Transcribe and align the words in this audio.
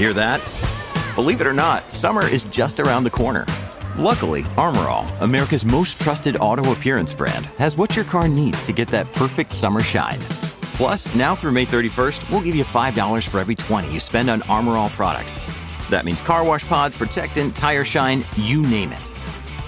Hear 0.00 0.14
that? 0.14 0.40
Believe 1.14 1.42
it 1.42 1.46
or 1.46 1.52
not, 1.52 1.92
summer 1.92 2.26
is 2.26 2.44
just 2.44 2.80
around 2.80 3.04
the 3.04 3.10
corner. 3.10 3.44
Luckily, 3.98 4.46
Armor 4.56 4.88
All, 4.88 5.06
America's 5.20 5.62
most 5.62 6.00
trusted 6.00 6.36
auto 6.36 6.72
appearance 6.72 7.12
brand, 7.12 7.50
has 7.58 7.76
what 7.76 7.96
your 7.96 8.06
car 8.06 8.26
needs 8.26 8.62
to 8.62 8.72
get 8.72 8.88
that 8.96 9.12
perfect 9.12 9.52
summer 9.52 9.80
shine. 9.80 10.18
Plus, 10.78 11.14
now 11.14 11.34
through 11.34 11.50
May 11.50 11.66
31st, 11.66 12.18
we'll 12.30 12.40
give 12.40 12.54
you 12.54 12.64
$5 12.64 13.26
for 13.26 13.40
every 13.40 13.54
20 13.54 13.92
you 13.92 14.00
spend 14.00 14.30
on 14.30 14.40
Armor 14.48 14.78
All 14.78 14.88
products. 14.88 15.38
That 15.90 16.06
means 16.06 16.22
car 16.22 16.46
wash 16.46 16.66
pods, 16.66 16.96
protectant, 16.96 17.54
tire 17.54 17.84
shine, 17.84 18.24
you 18.38 18.62
name 18.62 18.92
it. 18.92 19.04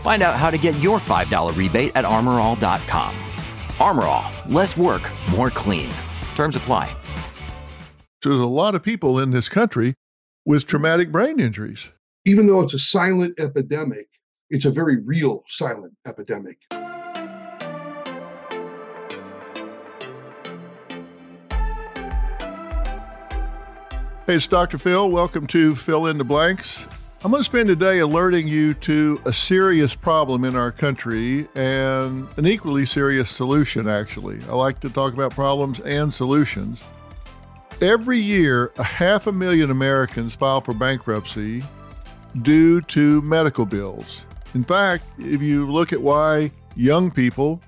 Find 0.01 0.23
out 0.23 0.37
how 0.37 0.51
to 0.51 0.57
get 0.57 0.81
your 0.81 0.99
$5 0.99 1.59
rebate 1.59 1.93
at 1.95 2.07
armorall.com. 2.07 3.13
Armor 3.79 4.05
All, 4.05 4.31
less 4.49 4.79
work, 4.79 5.03
more 5.33 5.51
clean. 5.51 5.93
Terms 6.37 6.57
apply. 6.57 6.91
So 8.23 8.31
there's 8.31 8.41
a 8.41 8.47
lot 8.47 8.75
of 8.75 8.83
people 8.83 9.19
in 9.19 9.31
this 9.31 9.51
country 9.51 9.95
with 10.45 10.67
traumatic 10.67 11.13
brain 11.13 11.39
injuries. 11.39 11.93
Even 12.25 12.47
though 12.47 12.61
it's 12.61 12.75
a 12.75 12.79
silent 12.79 13.39
epidemic, 13.39 14.09
it's 14.51 14.65
a 14.65 14.71
very 14.71 15.01
real 15.03 15.45
silent 15.49 15.93
epidemic. 16.07 16.59
Hey, 24.27 24.37
it's 24.37 24.47
Dr. 24.47 24.79
Phil. 24.79 25.11
Welcome 25.11 25.47
to 25.49 25.75
Phil 25.75 26.07
in 26.07 26.17
the 26.17 26.25
Blanks. 26.25 26.87
I'm 27.25 27.31
going 27.31 27.41
to 27.41 27.45
spend 27.45 27.69
today 27.69 28.01
alerting 28.01 28.49
you 28.49 28.75
to 28.75 29.21
a 29.25 29.33
serious 29.33 29.95
problem 29.95 30.45
in 30.45 30.57
our 30.57 30.73
country 30.73 31.49
and 31.55 32.27
an 32.37 32.47
equally 32.47 32.85
serious 32.85 33.31
solution, 33.31 33.89
actually. 33.89 34.41
I 34.49 34.55
like 34.55 34.81
to 34.81 34.91
talk 34.91 35.13
about 35.13 35.33
problems 35.33 35.79
and 35.81 36.13
solutions. 36.13 36.83
Every 37.83 38.19
year, 38.19 38.71
a 38.77 38.85
half 38.85 39.27
a 39.27 39.33
million 39.33 39.73
Americans 39.73 40.37
file 40.37 40.61
for 40.61 40.73
bankruptcy 40.73 41.65
due 42.43 42.81
to 42.83 43.21
medical 43.23 43.67
bills. 43.67 44.25
In 44.55 44.63
fact, 44.63 45.03
if 45.19 45.43
you 45.43 45.69
look 45.69 45.93
at 45.93 46.01
why 46.01 46.53
young 46.77 47.11
people, 47.11 47.61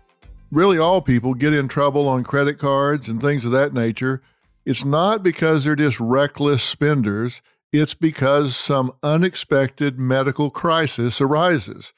really 0.53 0.79
all 0.79 1.03
people, 1.03 1.35
get 1.35 1.53
in 1.53 1.67
trouble 1.67 2.07
on 2.07 2.23
credit 2.23 2.61
cards 2.61 3.09
and 3.09 3.21
things 3.21 3.45
of 3.45 3.51
that 3.51 3.75
nature, 3.75 4.23
it's 4.65 4.85
not 4.85 5.25
because 5.25 5.65
they're 5.65 5.75
just 5.75 5.99
reckless 5.99 6.63
spenders, 6.63 7.43
it's 7.73 7.95
because 7.95 8.55
some 8.55 8.93
unexpected 9.03 9.99
medical 9.99 10.49
crisis 10.49 11.21
arises. 11.21 11.93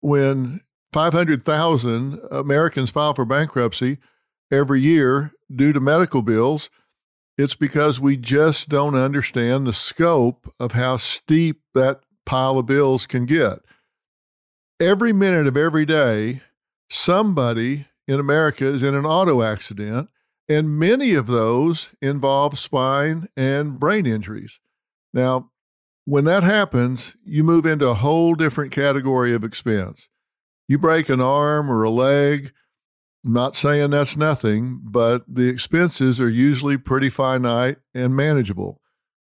When 0.00 0.60
500,000 0.92 2.20
Americans 2.30 2.90
file 2.90 3.14
for 3.14 3.24
bankruptcy 3.24 3.96
every 4.52 4.82
year 4.82 5.32
due 5.50 5.72
to 5.72 5.80
medical 5.80 6.20
bills, 6.20 6.68
it's 7.40 7.54
because 7.54 8.00
we 8.00 8.16
just 8.16 8.68
don't 8.68 8.94
understand 8.94 9.66
the 9.66 9.72
scope 9.72 10.52
of 10.60 10.72
how 10.72 10.96
steep 10.96 11.62
that 11.74 12.00
pile 12.26 12.58
of 12.58 12.66
bills 12.66 13.06
can 13.06 13.26
get. 13.26 13.60
Every 14.78 15.12
minute 15.12 15.46
of 15.46 15.56
every 15.56 15.86
day, 15.86 16.42
somebody 16.88 17.86
in 18.06 18.20
America 18.20 18.66
is 18.66 18.82
in 18.82 18.94
an 18.94 19.06
auto 19.06 19.42
accident, 19.42 20.08
and 20.48 20.78
many 20.78 21.14
of 21.14 21.26
those 21.26 21.90
involve 22.02 22.58
spine 22.58 23.28
and 23.36 23.78
brain 23.78 24.06
injuries. 24.06 24.60
Now, 25.12 25.50
when 26.04 26.24
that 26.24 26.42
happens, 26.42 27.14
you 27.24 27.44
move 27.44 27.66
into 27.66 27.88
a 27.88 27.94
whole 27.94 28.34
different 28.34 28.72
category 28.72 29.34
of 29.34 29.44
expense. 29.44 30.08
You 30.66 30.78
break 30.78 31.08
an 31.08 31.20
arm 31.20 31.70
or 31.70 31.84
a 31.84 31.90
leg, 31.90 32.52
I'm 33.24 33.32
not 33.32 33.54
saying 33.54 33.90
that's 33.90 34.16
nothing, 34.16 34.80
but 34.82 35.24
the 35.28 35.48
expenses 35.48 36.20
are 36.20 36.30
usually 36.30 36.78
pretty 36.78 37.10
finite 37.10 37.76
and 37.94 38.16
manageable. 38.16 38.80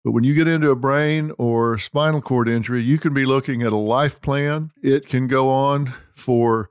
But 0.04 0.12
when 0.12 0.24
you 0.24 0.36
get 0.36 0.48
into 0.48 0.70
a 0.70 0.76
brain 0.76 1.32
or 1.38 1.78
spinal 1.78 2.22
cord 2.22 2.48
injury, 2.48 2.82
you 2.82 3.00
can 3.00 3.14
be 3.14 3.26
looking 3.26 3.64
at 3.64 3.74
a 3.74 3.78
life 3.78 4.22
plan. 4.22 4.72
It 4.82 5.08
can 5.08 5.28
go 5.28 5.50
on 5.50 5.94
for 6.16 6.70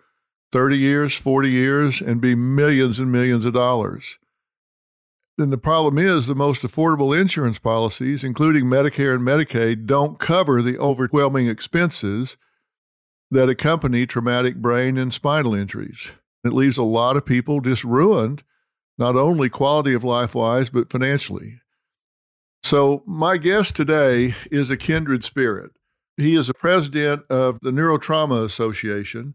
30 0.53 0.79
years, 0.79 1.15
40 1.17 1.51
years, 1.51 2.01
and 2.01 2.21
be 2.21 2.35
millions 2.35 2.99
and 2.99 3.13
millions 3.13 3.45
of 3.45 3.53
dollars. 3.53 4.19
And 5.37 5.53
the 5.53 5.59
problem 5.59 5.99
is 5.99 6.27
the 6.27 6.35
most 6.35 6.65
affordable 6.65 7.19
insurance 7.19 7.59
policies, 7.59 8.25
including 8.25 8.65
Medicare 8.65 9.15
and 9.15 9.23
Medicaid, 9.23 9.87
don't 9.87 10.19
cover 10.19 10.63
the 10.63 10.79
overwhelming 10.79 11.49
expenses 11.49 12.37
that 13.31 13.49
accompany 13.49 14.07
traumatic 14.07 14.57
brain 14.57 14.97
and 14.97 15.13
spinal 15.13 15.55
injuries. 15.55 16.13
It 16.45 16.53
leaves 16.53 16.79
a 16.79 16.83
lot 16.83 17.17
of 17.17 17.27
people 17.27 17.61
just 17.61 17.85
ruined, 17.85 18.45
not 18.97 19.17
only 19.17 19.49
quality 19.49 19.95
of 19.95 20.05
life 20.05 20.35
wise, 20.35 20.71
but 20.71 20.91
financially. 20.91 21.61
So, 22.63 23.03
my 23.07 23.39
guest 23.39 23.77
today 23.77 24.35
is 24.51 24.71
a 24.71 24.77
kindred 24.77 25.25
spirit. 25.25 25.71
He 26.17 26.35
is 26.35 26.49
a 26.49 26.55
president 26.55 27.23
of 27.31 27.59
the 27.61 27.71
Neurotrauma 27.71 28.45
Association, 28.45 29.35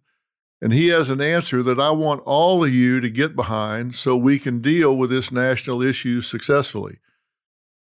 and 0.62 0.74
he 0.74 0.90
has 0.90 1.10
an 1.10 1.22
answer 1.22 1.64
that 1.64 1.80
I 1.80 1.92
want 1.92 2.22
all 2.26 2.64
of 2.64 2.74
you 2.74 3.00
to 3.00 3.10
get 3.10 3.36
behind 3.36 3.96
so 3.96 4.16
we 4.16 4.40
can 4.40 4.62
deal 4.62 4.96
with 4.96 5.10
this 5.10 5.32
national 5.32 5.82
issue 5.82 6.22
successfully. 6.22 7.00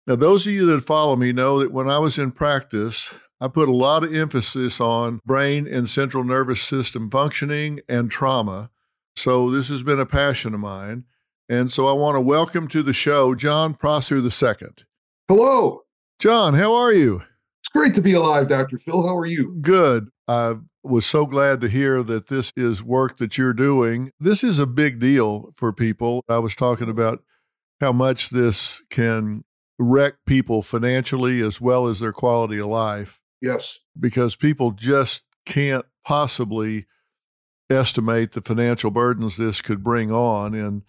Now, 0.06 0.16
those 0.16 0.46
of 0.46 0.52
you 0.52 0.66
that 0.66 0.84
follow 0.84 1.16
me 1.16 1.32
know 1.32 1.60
that 1.60 1.72
when 1.72 1.88
I 1.88 1.98
was 1.98 2.18
in 2.18 2.32
practice, 2.32 3.12
I 3.40 3.48
put 3.48 3.68
a 3.68 3.74
lot 3.74 4.04
of 4.04 4.14
emphasis 4.14 4.80
on 4.80 5.20
brain 5.24 5.68
and 5.68 5.88
central 5.88 6.24
nervous 6.24 6.60
system 6.60 7.10
functioning 7.10 7.80
and 7.88 8.10
trauma 8.10 8.70
so 9.18 9.50
this 9.50 9.68
has 9.68 9.82
been 9.82 10.00
a 10.00 10.06
passion 10.06 10.54
of 10.54 10.60
mine. 10.60 11.04
And 11.48 11.72
so 11.72 11.88
I 11.88 11.92
want 11.92 12.14
to 12.16 12.20
welcome 12.20 12.68
to 12.68 12.82
the 12.82 12.92
show 12.92 13.34
John 13.34 13.74
Prosser 13.74 14.18
II. 14.18 14.68
Hello. 15.28 15.82
John, 16.18 16.54
how 16.54 16.74
are 16.74 16.92
you? 16.92 17.22
It's 17.60 17.68
great 17.70 17.94
to 17.96 18.02
be 18.02 18.12
alive, 18.12 18.48
Dr. 18.48 18.78
Phil. 18.78 19.06
How 19.06 19.16
are 19.16 19.26
you? 19.26 19.56
Good. 19.60 20.08
I 20.26 20.56
was 20.82 21.06
so 21.06 21.26
glad 21.26 21.60
to 21.62 21.68
hear 21.68 22.02
that 22.02 22.28
this 22.28 22.52
is 22.56 22.82
work 22.82 23.18
that 23.18 23.36
you're 23.36 23.52
doing. 23.52 24.12
This 24.20 24.44
is 24.44 24.58
a 24.58 24.66
big 24.66 25.00
deal 25.00 25.52
for 25.56 25.72
people. 25.72 26.22
I 26.28 26.38
was 26.38 26.54
talking 26.54 26.88
about 26.88 27.22
how 27.80 27.92
much 27.92 28.30
this 28.30 28.82
can 28.90 29.44
wreck 29.78 30.14
people 30.26 30.62
financially 30.62 31.40
as 31.40 31.60
well 31.60 31.86
as 31.86 32.00
their 32.00 32.12
quality 32.12 32.58
of 32.58 32.66
life. 32.66 33.20
Yes. 33.40 33.78
Because 33.98 34.36
people 34.36 34.72
just 34.72 35.24
can't 35.46 35.86
possibly 36.04 36.86
estimate 37.70 38.32
the 38.32 38.40
financial 38.40 38.90
burdens 38.90 39.36
this 39.36 39.60
could 39.60 39.82
bring 39.82 40.10
on. 40.10 40.54
And 40.54 40.82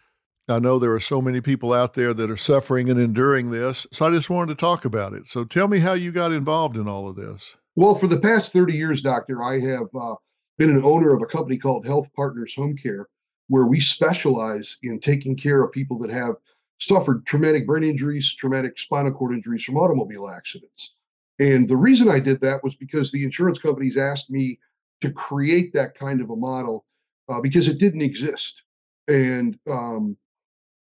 I 0.48 0.60
know 0.60 0.80
there 0.80 0.94
are 0.94 1.00
so 1.00 1.22
many 1.22 1.42
people 1.42 1.74
out 1.74 1.94
there 1.94 2.14
that 2.14 2.32
are 2.32 2.38
suffering 2.38 2.90
and 2.90 3.00
enduring 3.00 3.52
this. 3.52 3.86
So 3.92 4.06
I 4.06 4.12
just 4.12 4.30
wanted 4.30 4.58
to 4.58 4.60
talk 4.60 4.86
about 4.86 5.14
it. 5.14 5.28
So 5.28 5.44
tell 5.44 5.68
me 5.68 5.80
how 5.80 5.94
you 5.94 6.12
got 6.12 6.32
involved 6.32 6.78
in 6.78 6.88
all 6.88 7.08
of 7.08 7.16
this. 7.16 7.56
Well, 7.76 7.96
for 7.96 8.08
the 8.08 8.20
past 8.20 8.54
30 8.54 8.74
years, 8.74 9.02
Doctor, 9.02 9.44
I 9.44 9.60
have 9.60 9.88
uh, 10.00 10.16
been 10.58 10.76
an 10.76 10.84
owner 10.84 11.14
of 11.14 11.22
a 11.22 11.28
company 11.28 11.58
called 11.58 11.86
Health 11.86 12.12
Partners 12.16 12.54
Home 12.56 12.76
Care, 12.76 13.08
where 13.48 13.66
we 13.66 13.80
specialize 13.80 14.78
in 14.84 15.00
taking 15.00 15.36
care 15.36 15.64
of 15.64 15.72
people 15.72 15.98
that 16.00 16.10
have 16.10 16.36
suffered 16.80 17.26
traumatic 17.26 17.68
brain 17.68 17.84
injuries, 17.84 18.34
traumatic 18.34 18.78
spinal 18.80 19.12
cord 19.12 19.34
injuries 19.34 19.64
from 19.64 19.78
automobile 19.78 20.30
accidents. 20.30 20.96
And 21.40 21.68
the 21.68 21.78
reason 21.78 22.10
I 22.10 22.20
did 22.20 22.42
that 22.42 22.64
was 22.64 22.76
because 22.76 23.12
the 23.12 23.24
insurance 23.24 23.60
companies 23.60 23.98
asked 23.98 24.30
me 24.30 24.60
to 25.02 25.12
create 25.12 25.74
that 25.74 25.96
kind 25.96 26.22
of 26.22 26.30
a 26.30 26.36
model 26.36 26.86
uh, 27.30 27.42
because 27.42 27.68
it 27.68 27.80
didn't 27.80 28.02
exist. 28.02 28.64
And 29.08 29.58
um, 29.70 30.18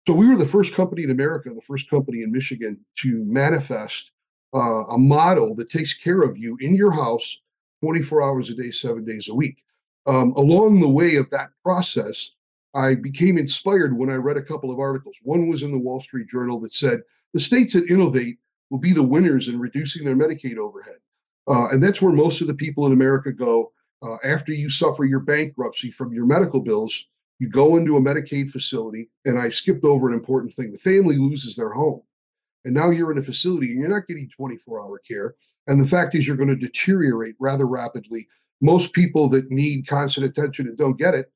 so 0.07 0.15
we 0.15 0.27
were 0.27 0.37
the 0.37 0.47
first 0.47 0.75
company 0.75 1.05
in 1.05 1.11
America, 1.11 1.51
the 1.55 1.61
first 1.61 1.89
company 1.89 2.23
in 2.23 2.33
Michigan 2.33 2.79
to 2.99 3.25
manifest 3.25 4.11
uh, 4.55 4.85
a 4.85 4.99
model 4.99 5.55
that 5.55 5.71
takes 5.71 5.95
care 5.95 6.23
of 6.23 6.37
you 6.37 6.57
in 6.61 6.75
your 6.75 6.91
house 6.91 7.41
24 7.83 8.23
hours 8.23 8.51
a 8.51 8.55
day, 8.55 8.71
seven 8.71 9.05
days 9.05 9.29
a 9.29 9.35
week. 9.35 9.63
Um, 10.07 10.33
along 10.33 10.81
the 10.81 10.89
way 10.89 11.17
of 11.17 11.31
that 11.31 11.51
process, 11.63 12.33
I 12.75 12.95
became 12.95 13.39
inspired 13.39 13.97
when 13.97 14.11
I 14.11 14.15
read 14.15 14.37
a 14.37 14.43
couple 14.43 14.71
of 14.71 14.79
articles. 14.79 15.17
One 15.23 15.49
was 15.49 15.63
in 15.63 15.73
the 15.73 15.79
Wall 15.79 16.01
Street 16.01 16.29
Journal 16.29 16.61
that 16.61 16.75
said 16.75 17.01
the 17.35 17.41
states 17.41 17.75
that 17.75 17.91
innovate 17.91 18.39
will 18.71 18.79
be 18.79 18.93
the 18.93 19.03
winners 19.03 19.49
in 19.49 19.59
reducing 19.59 20.05
their 20.05 20.17
Medicaid 20.17 20.57
overhead. 20.57 20.99
Uh, 21.49 21.69
and 21.71 21.83
that's 21.83 22.01
where 22.01 22.13
most 22.13 22.41
of 22.41 22.47
the 22.47 22.55
people 22.55 22.87
in 22.87 22.93
America 22.93 23.33
go 23.33 23.73
uh, 24.03 24.17
after 24.25 24.53
you 24.53 24.71
suffer 24.71 25.05
your 25.05 25.21
bankruptcy 25.21 25.91
from 25.91 26.13
your 26.13 26.27
medical 26.27 26.61
bills, 26.61 27.07
you 27.39 27.49
go 27.49 27.77
into 27.77 27.97
a 27.97 28.01
Medicaid 28.01 28.51
facility. 28.51 29.11
And 29.25 29.39
I 29.39 29.49
skipped 29.49 29.85
over 29.85 30.09
an 30.09 30.15
important 30.15 30.55
thing 30.55 30.73
the 30.73 30.79
family 30.79 31.17
loses 31.17 31.57
their 31.57 31.71
home. 31.71 32.03
And 32.65 32.75
now 32.75 32.91
you're 32.91 33.13
in 33.13 33.19
a 33.19 33.23
facility 33.23 33.71
and 33.71 33.81
you're 33.81 33.89
not 33.89 34.07
getting 34.07 34.29
24 34.29 34.81
hour 34.81 35.01
care. 35.09 35.35
And 35.67 35.81
the 35.81 35.87
fact 35.87 36.15
is, 36.15 36.27
you're 36.27 36.37
going 36.37 36.49
to 36.49 36.57
deteriorate 36.57 37.35
rather 37.39 37.67
rapidly. 37.67 38.27
Most 38.61 38.93
people 38.93 39.29
that 39.31 39.51
need 39.51 39.87
constant 39.87 40.27
attention 40.27 40.67
and 40.67 40.77
don't 40.77 40.99
get 40.99 41.15
it, 41.15 41.33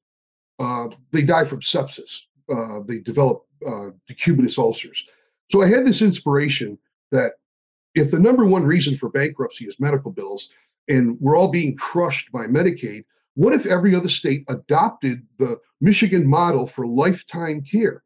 uh, 0.58 0.88
they 1.12 1.22
die 1.22 1.44
from 1.44 1.61
sepsis. 1.61 2.22
Uh, 2.55 2.81
they 2.87 2.99
develop 2.99 3.46
uh, 3.66 3.88
decubitus 4.08 4.58
ulcers. 4.58 5.05
So 5.49 5.62
I 5.62 5.69
had 5.69 5.87
this 5.87 6.02
inspiration 6.02 6.78
that 7.12 7.34
if 7.94 8.11
the 8.11 8.19
number 8.19 8.44
one 8.44 8.64
reason 8.64 8.96
for 8.96 9.08
bankruptcy 9.08 9.66
is 9.66 9.81
medical 9.81 10.11
bills, 10.11 10.50
and 10.89 11.19
we're 11.21 11.37
all 11.37 11.51
being 11.51 11.77
crushed 11.77 12.31
by 12.33 12.47
Medicaid. 12.47 13.05
What 13.35 13.55
if 13.55 13.67
every 13.67 13.95
other 13.95 14.09
state 14.09 14.45
adopted 14.49 15.27
the 15.39 15.59
Michigan 15.81 16.27
model 16.27 16.67
for 16.67 16.87
lifetime 16.87 17.63
care? 17.63 18.03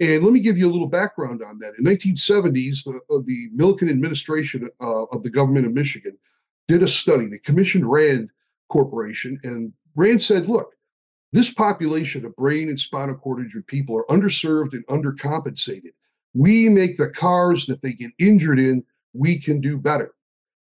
And 0.00 0.24
let 0.24 0.32
me 0.32 0.40
give 0.40 0.58
you 0.58 0.68
a 0.68 0.72
little 0.72 0.88
background 0.88 1.42
on 1.42 1.58
that. 1.60 1.74
In 1.78 1.84
1970s, 1.84 2.84
the, 2.84 3.00
uh, 3.08 3.20
the 3.24 3.48
Milliken 3.54 3.88
administration 3.88 4.68
uh, 4.80 5.04
of 5.04 5.22
the 5.22 5.30
government 5.30 5.66
of 5.66 5.74
Michigan 5.74 6.18
did 6.66 6.82
a 6.82 6.88
study. 6.88 7.28
They 7.28 7.38
commissioned 7.38 7.86
Rand 7.86 8.30
Corporation, 8.68 9.38
and 9.44 9.72
Rand 9.94 10.22
said, 10.22 10.48
look, 10.48 10.72
this 11.32 11.52
population 11.52 12.24
of 12.24 12.36
brain 12.36 12.68
and 12.68 12.78
spinal 12.78 13.14
cord 13.14 13.40
injured 13.40 13.66
people 13.66 13.96
are 13.96 14.06
underserved 14.06 14.72
and 14.72 14.86
undercompensated. 14.86 15.92
We 16.34 16.68
make 16.68 16.96
the 16.96 17.10
cars 17.10 17.66
that 17.66 17.80
they 17.82 17.92
get 17.92 18.10
injured 18.18 18.58
in, 18.58 18.84
we 19.12 19.38
can 19.38 19.60
do 19.60 19.78
better. 19.78 20.14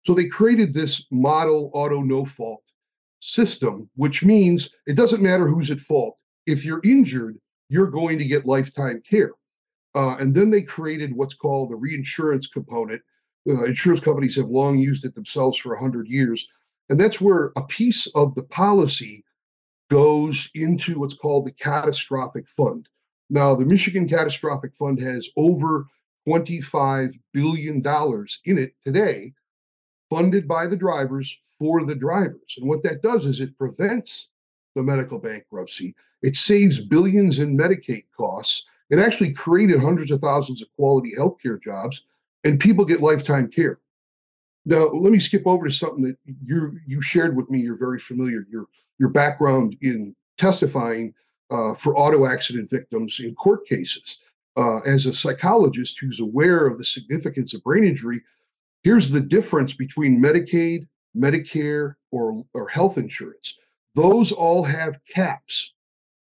So 0.04 0.14
they 0.14 0.28
created 0.28 0.74
this 0.74 1.06
model 1.12 1.72
auto 1.74 2.02
no 2.02 2.26
fault 2.26 2.64
system, 3.20 3.90
which 3.96 4.24
means 4.24 4.70
it 4.86 4.96
doesn't 4.96 5.22
matter 5.22 5.48
who's 5.48 5.72
at 5.72 5.80
fault. 5.80 6.18
If 6.46 6.66
you're 6.66 6.82
injured, 6.84 7.38
you're 7.70 7.90
going 7.90 8.18
to 8.20 8.26
get 8.26 8.46
lifetime 8.46 9.02
care. 9.10 9.32
Uh, 9.96 10.18
and 10.18 10.36
then 10.36 10.50
they 10.50 10.62
created 10.62 11.16
what's 11.16 11.34
called 11.34 11.72
a 11.72 11.76
reinsurance 11.76 12.48
component. 12.48 13.02
Uh, 13.48 13.64
insurance 13.64 14.00
companies 14.00 14.36
have 14.36 14.48
long 14.48 14.78
used 14.78 15.06
it 15.06 15.16
themselves 15.16 15.58
for 15.58 15.74
100 15.74 16.08
years. 16.08 16.48
And 16.90 17.00
that's 17.00 17.22
where 17.22 17.52
a 17.56 17.64
piece 17.64 18.08
of 18.08 18.36
the 18.36 18.44
policy 18.44 19.24
goes 19.90 20.50
into 20.56 21.00
what's 21.00 21.14
called 21.14 21.46
the 21.46 21.52
catastrophic 21.52 22.48
fund. 22.48 22.90
Now, 23.30 23.56
the 23.56 23.66
Michigan 23.66 24.08
Catastrophic 24.08 24.76
Fund 24.76 25.00
has 25.02 25.30
over 25.38 25.88
$25 26.28 27.14
billion 27.34 27.82
in 28.46 28.58
it 28.58 28.74
today, 28.86 29.34
funded 30.14 30.48
by 30.48 30.68
the 30.68 30.76
drivers 30.76 31.40
for 31.58 31.86
the 31.86 31.96
drivers. 31.96 32.56
And 32.58 32.70
what 32.70 32.84
that 32.84 33.02
does 33.02 33.26
is 33.26 33.42
it 33.42 33.58
prevents 33.58 34.30
the 34.76 34.84
medical 34.84 35.18
bankruptcy, 35.18 35.96
it 36.22 36.36
saves 36.36 36.80
billions 36.80 37.40
in 37.40 37.58
Medicaid 37.58 38.06
costs, 38.16 38.66
it 38.90 39.00
actually 39.00 39.34
created 39.34 39.80
hundreds 39.80 40.12
of 40.12 40.20
thousands 40.20 40.62
of 40.62 40.68
quality 40.76 41.14
healthcare 41.18 41.62
jobs, 41.62 42.06
and 42.44 42.60
people 42.60 42.86
get 42.86 43.02
lifetime 43.02 43.50
care. 43.50 43.80
Now, 44.66 44.86
let 44.88 45.12
me 45.12 45.20
skip 45.20 45.48
over 45.48 45.68
to 45.68 45.74
something 45.74 46.04
that 46.04 46.18
you 46.46 46.80
you 46.86 47.02
shared 47.02 47.36
with 47.36 47.50
me. 47.50 47.60
You're 47.60 47.78
very 47.78 48.00
familiar. 48.00 48.46
Your 48.52 48.66
your 49.00 49.10
background 49.10 49.76
in 49.82 50.16
testifying 50.38 51.14
uh, 51.50 51.74
for 51.74 51.98
auto 51.98 52.26
accident 52.26 52.70
victims 52.70 53.20
in 53.20 53.36
court 53.36 53.66
cases. 53.66 54.20
Uh, 54.56 54.80
as 54.82 55.08
a 55.08 55.14
psychologist 55.14 56.00
who's 56.00 56.20
aware 56.20 56.68
of 56.68 56.78
the 56.78 56.86
significance 56.86 57.56
of 57.56 57.64
brain 57.64 57.84
injury, 57.84 58.22
here's 58.84 59.10
the 59.10 59.20
difference 59.20 59.74
between 59.74 60.22
Medicaid, 60.22 60.88
Medicare, 61.16 61.96
or, 62.12 62.44
or 62.54 62.68
health 62.68 62.98
insurance. 62.98 63.58
Those 63.96 64.32
all 64.32 64.64
have 64.64 65.00
caps 65.14 65.74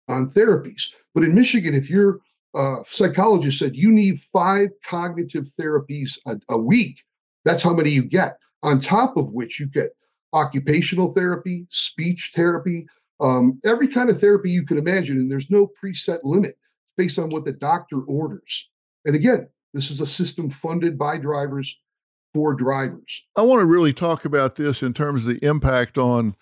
on 0.09 0.29
therapies. 0.29 0.83
But 1.15 1.25
in 1.25 1.35
Michigan, 1.35 1.75
if 1.75 1.89
your 1.89 2.21
uh, 2.55 2.79
psychologist 2.85 3.59
said 3.59 3.77
you 3.77 3.91
need 3.91 4.19
five 4.19 4.71
cognitive 4.85 5.47
therapies 5.59 6.19
a, 6.27 6.39
a 6.51 6.59
week, 6.59 7.03
that's 7.45 7.63
how 7.63 7.73
many 7.73 7.91
you 7.91 8.05
get. 8.05 8.39
On 8.63 8.81
top 8.81 9.17
of 9.17 9.33
which 9.33 9.59
you 9.59 9.67
get 9.67 9.91
occupational 10.33 11.13
therapy, 11.13 11.67
speech 11.71 12.33
therapy, 12.35 12.87
um, 13.21 13.61
every 13.65 13.89
kind 13.89 14.11
of 14.11 14.21
therapy 14.21 14.51
you 14.51 14.65
can 14.65 14.79
imagine, 14.79 15.17
and 15.19 15.31
there's 15.31 15.51
no 15.51 15.69
preset 15.83 16.21
limit 16.25 16.57
based 16.97 17.19
on 17.19 17.31
what 17.31 17.45
the 17.45 17.53
doctor 17.53 18.01
orders. 18.03 18.69
And 19.05 19.15
again, 19.15 19.49
this 19.75 19.91
is 19.91 20.01
a 20.01 20.07
system 20.07 20.51
funded 20.51 20.99
by 20.99 21.19
drivers 21.19 21.81
for 22.35 22.55
drivers. 22.55 23.25
I 23.37 23.43
want 23.43 23.61
to 23.61 23.67
really 23.67 23.93
talk 23.93 24.25
about 24.25 24.57
this 24.57 24.83
in 24.83 24.95
terms 24.95 25.27
of 25.27 25.35
the 25.35 25.47
impact 25.47 25.99
on 25.99 26.35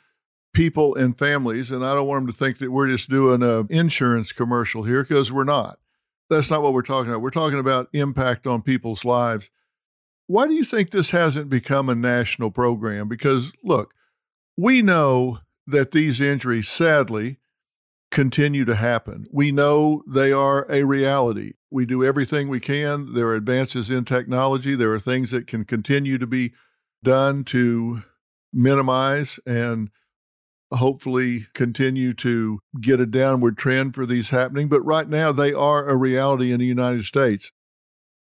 people 0.52 0.94
and 0.94 1.16
families. 1.16 1.70
And 1.70 1.84
I 1.84 1.94
don't 1.94 2.06
want 2.06 2.26
them 2.26 2.32
to 2.32 2.38
think 2.38 2.58
that 2.58 2.70
we're 2.70 2.88
just 2.88 3.08
doing 3.08 3.42
an 3.42 3.66
insurance 3.70 4.32
commercial 4.32 4.82
here 4.82 5.02
because 5.02 5.32
we're 5.32 5.44
not. 5.44 5.78
That's 6.28 6.50
not 6.50 6.62
what 6.62 6.72
we're 6.72 6.82
talking 6.82 7.10
about. 7.10 7.22
We're 7.22 7.30
talking 7.30 7.58
about 7.58 7.88
impact 7.92 8.46
on 8.46 8.62
people's 8.62 9.04
lives. 9.04 9.50
Why 10.26 10.46
do 10.46 10.54
you 10.54 10.64
think 10.64 10.90
this 10.90 11.10
hasn't 11.10 11.50
become 11.50 11.88
a 11.88 11.94
national 11.94 12.52
program? 12.52 13.08
Because 13.08 13.52
look, 13.64 13.92
we 14.56 14.80
know 14.80 15.40
that 15.66 15.90
these 15.90 16.20
injuries, 16.20 16.68
sadly, 16.68 17.38
continue 18.10 18.64
to 18.64 18.74
happen. 18.74 19.26
We 19.30 19.52
know 19.52 20.02
they 20.06 20.32
are 20.32 20.66
a 20.70 20.84
reality. 20.84 21.54
We 21.70 21.86
do 21.86 22.04
everything 22.04 22.48
we 22.48 22.60
can. 22.60 23.14
There 23.14 23.28
are 23.28 23.36
advances 23.36 23.90
in 23.90 24.04
technology. 24.04 24.74
There 24.74 24.92
are 24.92 25.00
things 25.00 25.30
that 25.30 25.46
can 25.46 25.64
continue 25.64 26.18
to 26.18 26.26
be 26.26 26.52
done 27.02 27.44
to 27.44 28.02
minimize 28.52 29.38
and 29.46 29.90
hopefully 30.72 31.46
continue 31.54 32.12
to 32.14 32.60
get 32.80 33.00
a 33.00 33.06
downward 33.06 33.56
trend 33.56 33.94
for 33.94 34.06
these 34.06 34.30
happening. 34.30 34.68
But 34.68 34.82
right 34.82 35.08
now, 35.08 35.32
they 35.32 35.52
are 35.52 35.88
a 35.88 35.96
reality 35.96 36.52
in 36.52 36.60
the 36.60 36.66
United 36.66 37.04
States. 37.04 37.52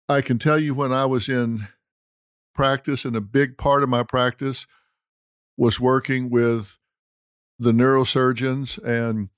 I 0.08 0.20
can 0.20 0.38
tell 0.38 0.58
you 0.58 0.74
when 0.74 0.92
I 0.92 1.06
was 1.06 1.28
in 1.28 1.68
practice, 2.54 3.04
and 3.04 3.16
a 3.16 3.20
big 3.20 3.58
part 3.58 3.82
of 3.82 3.88
my 3.88 4.02
practice 4.02 4.66
was 5.56 5.80
working 5.80 6.30
with 6.30 6.78
the 7.58 7.72
neurosurgeons 7.72 8.78
and 8.84 9.28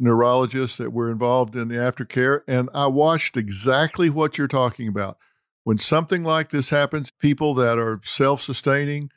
neurologists 0.00 0.78
that 0.78 0.92
were 0.92 1.10
involved 1.10 1.54
in 1.54 1.68
the 1.68 1.76
aftercare. 1.76 2.40
And 2.48 2.68
I 2.74 2.86
watched 2.86 3.36
exactly 3.36 4.10
what 4.10 4.38
you're 4.38 4.48
talking 4.48 4.88
about. 4.88 5.18
When 5.62 5.78
something 5.78 6.24
like 6.24 6.50
this 6.50 6.70
happens, 6.70 7.10
people 7.10 7.54
that 7.54 7.78
are 7.78 8.00
self 8.02 8.42
sustaining, 8.42 9.10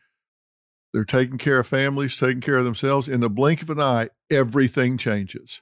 they're 0.93 1.05
taking 1.05 1.37
care 1.37 1.59
of 1.59 1.67
families, 1.67 2.17
taking 2.17 2.41
care 2.41 2.57
of 2.57 2.65
themselves. 2.65 3.07
In 3.07 3.21
the 3.21 3.29
blink 3.29 3.61
of 3.61 3.69
an 3.69 3.79
eye, 3.79 4.09
everything 4.29 4.97
changes. 4.97 5.61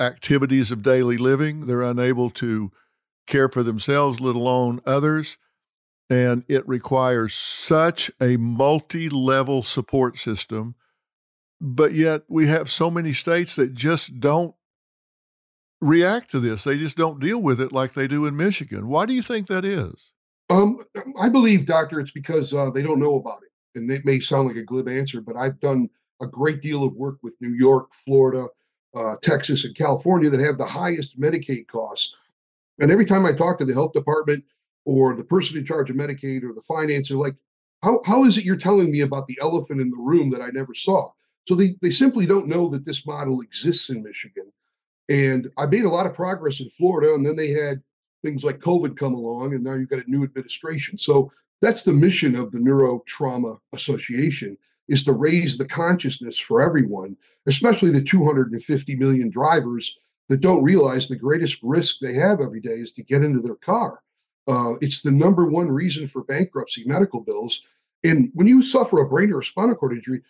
activities 0.00 0.70
of 0.70 0.82
daily 0.82 1.16
living. 1.16 1.66
They're 1.66 1.82
unable 1.82 2.30
to 2.30 2.70
care 3.26 3.48
for 3.48 3.62
themselves, 3.62 4.20
let 4.20 4.36
alone 4.36 4.80
others. 4.86 5.38
And 6.10 6.44
it 6.48 6.66
requires 6.66 7.34
such 7.34 8.10
a 8.20 8.36
multi 8.38 9.08
level 9.08 9.62
support 9.62 10.18
system. 10.18 10.74
But 11.60 11.92
yet 11.92 12.22
we 12.28 12.46
have 12.46 12.70
so 12.70 12.90
many 12.90 13.12
states 13.12 13.56
that 13.56 13.74
just 13.74 14.20
don't 14.20 14.54
react 15.80 16.30
to 16.30 16.40
this. 16.40 16.64
They 16.64 16.78
just 16.78 16.96
don't 16.96 17.20
deal 17.20 17.38
with 17.38 17.60
it 17.60 17.72
like 17.72 17.92
they 17.92 18.08
do 18.08 18.26
in 18.26 18.36
Michigan. 18.36 18.88
Why 18.88 19.06
do 19.06 19.12
you 19.12 19.22
think 19.22 19.48
that 19.48 19.64
is? 19.64 20.12
Um, 20.50 20.78
I 21.20 21.28
believe, 21.28 21.66
Doctor, 21.66 22.00
it's 22.00 22.12
because 22.12 22.54
uh, 22.54 22.70
they 22.70 22.82
don't 22.82 23.00
know 23.00 23.16
about 23.16 23.40
it. 23.42 23.78
And 23.78 23.90
it 23.90 24.04
may 24.04 24.18
sound 24.18 24.48
like 24.48 24.56
a 24.56 24.62
glib 24.62 24.88
answer, 24.88 25.20
but 25.20 25.36
I've 25.36 25.60
done 25.60 25.88
a 26.22 26.26
great 26.26 26.62
deal 26.62 26.84
of 26.84 26.94
work 26.94 27.18
with 27.22 27.36
New 27.40 27.54
York, 27.54 27.88
Florida, 28.04 28.48
uh, 28.94 29.16
Texas, 29.22 29.64
and 29.64 29.74
California 29.74 30.30
that 30.30 30.40
have 30.40 30.58
the 30.58 30.66
highest 30.66 31.20
Medicaid 31.20 31.66
costs. 31.66 32.14
And 32.80 32.90
every 32.90 33.04
time 33.04 33.26
I 33.26 33.32
talk 33.32 33.58
to 33.58 33.64
the 33.64 33.74
health 33.74 33.92
department 33.92 34.44
or 34.84 35.14
the 35.14 35.24
person 35.24 35.58
in 35.58 35.64
charge 35.64 35.90
of 35.90 35.96
Medicaid 35.96 36.42
or 36.42 36.54
the 36.54 36.62
finance, 36.62 37.08
they're 37.08 37.18
like, 37.18 37.36
how, 37.82 38.00
how 38.04 38.24
is 38.24 38.38
it 38.38 38.44
you're 38.44 38.56
telling 38.56 38.90
me 38.90 39.02
about 39.02 39.26
the 39.26 39.38
elephant 39.40 39.80
in 39.80 39.90
the 39.90 39.96
room 39.96 40.30
that 40.30 40.40
I 40.40 40.48
never 40.48 40.74
saw? 40.74 41.10
So 41.46 41.54
they, 41.54 41.76
they 41.80 41.90
simply 41.90 42.26
don't 42.26 42.48
know 42.48 42.68
that 42.68 42.84
this 42.84 43.06
model 43.06 43.40
exists 43.40 43.90
in 43.90 44.02
Michigan. 44.02 44.52
And 45.08 45.50
I 45.56 45.66
made 45.66 45.84
a 45.84 45.90
lot 45.90 46.06
of 46.06 46.14
progress 46.14 46.60
in 46.60 46.68
Florida, 46.70 47.14
and 47.14 47.24
then 47.24 47.36
they 47.36 47.50
had 47.50 47.82
things 48.22 48.44
like 48.44 48.58
COVID 48.58 48.96
come 48.96 49.14
along, 49.14 49.54
and 49.54 49.64
now 49.64 49.74
you've 49.74 49.88
got 49.88 50.04
a 50.04 50.10
new 50.10 50.24
administration. 50.24 50.98
So 50.98 51.32
that's 51.60 51.84
the 51.84 51.92
mission 51.92 52.36
of 52.36 52.52
the 52.52 52.58
Neurotrauma 52.58 53.58
Association 53.72 54.58
is 54.88 55.04
to 55.04 55.12
raise 55.12 55.58
the 55.58 55.64
consciousness 55.64 56.38
for 56.38 56.60
everyone, 56.60 57.16
especially 57.46 57.90
the 57.90 58.02
250 58.02 58.96
million 58.96 59.30
drivers 59.30 59.98
that 60.28 60.40
don't 60.40 60.62
realize 60.62 61.08
the 61.08 61.16
greatest 61.16 61.58
risk 61.62 61.96
they 62.00 62.14
have 62.14 62.40
every 62.40 62.60
day 62.60 62.74
is 62.80 62.92
to 62.92 63.02
get 63.02 63.22
into 63.22 63.40
their 63.40 63.56
car. 63.56 64.00
Uh, 64.46 64.74
it's 64.80 65.02
the 65.02 65.10
number 65.10 65.46
one 65.46 65.70
reason 65.70 66.06
for 66.06 66.24
bankruptcy, 66.24 66.84
medical 66.86 67.20
bills. 67.20 67.62
And 68.04 68.30
when 68.34 68.46
you 68.46 68.62
suffer 68.62 69.00
a 69.00 69.08
brain 69.08 69.32
or 69.32 69.40
a 69.40 69.44
spinal 69.44 69.74
cord 69.74 69.92
injury, 69.92 70.22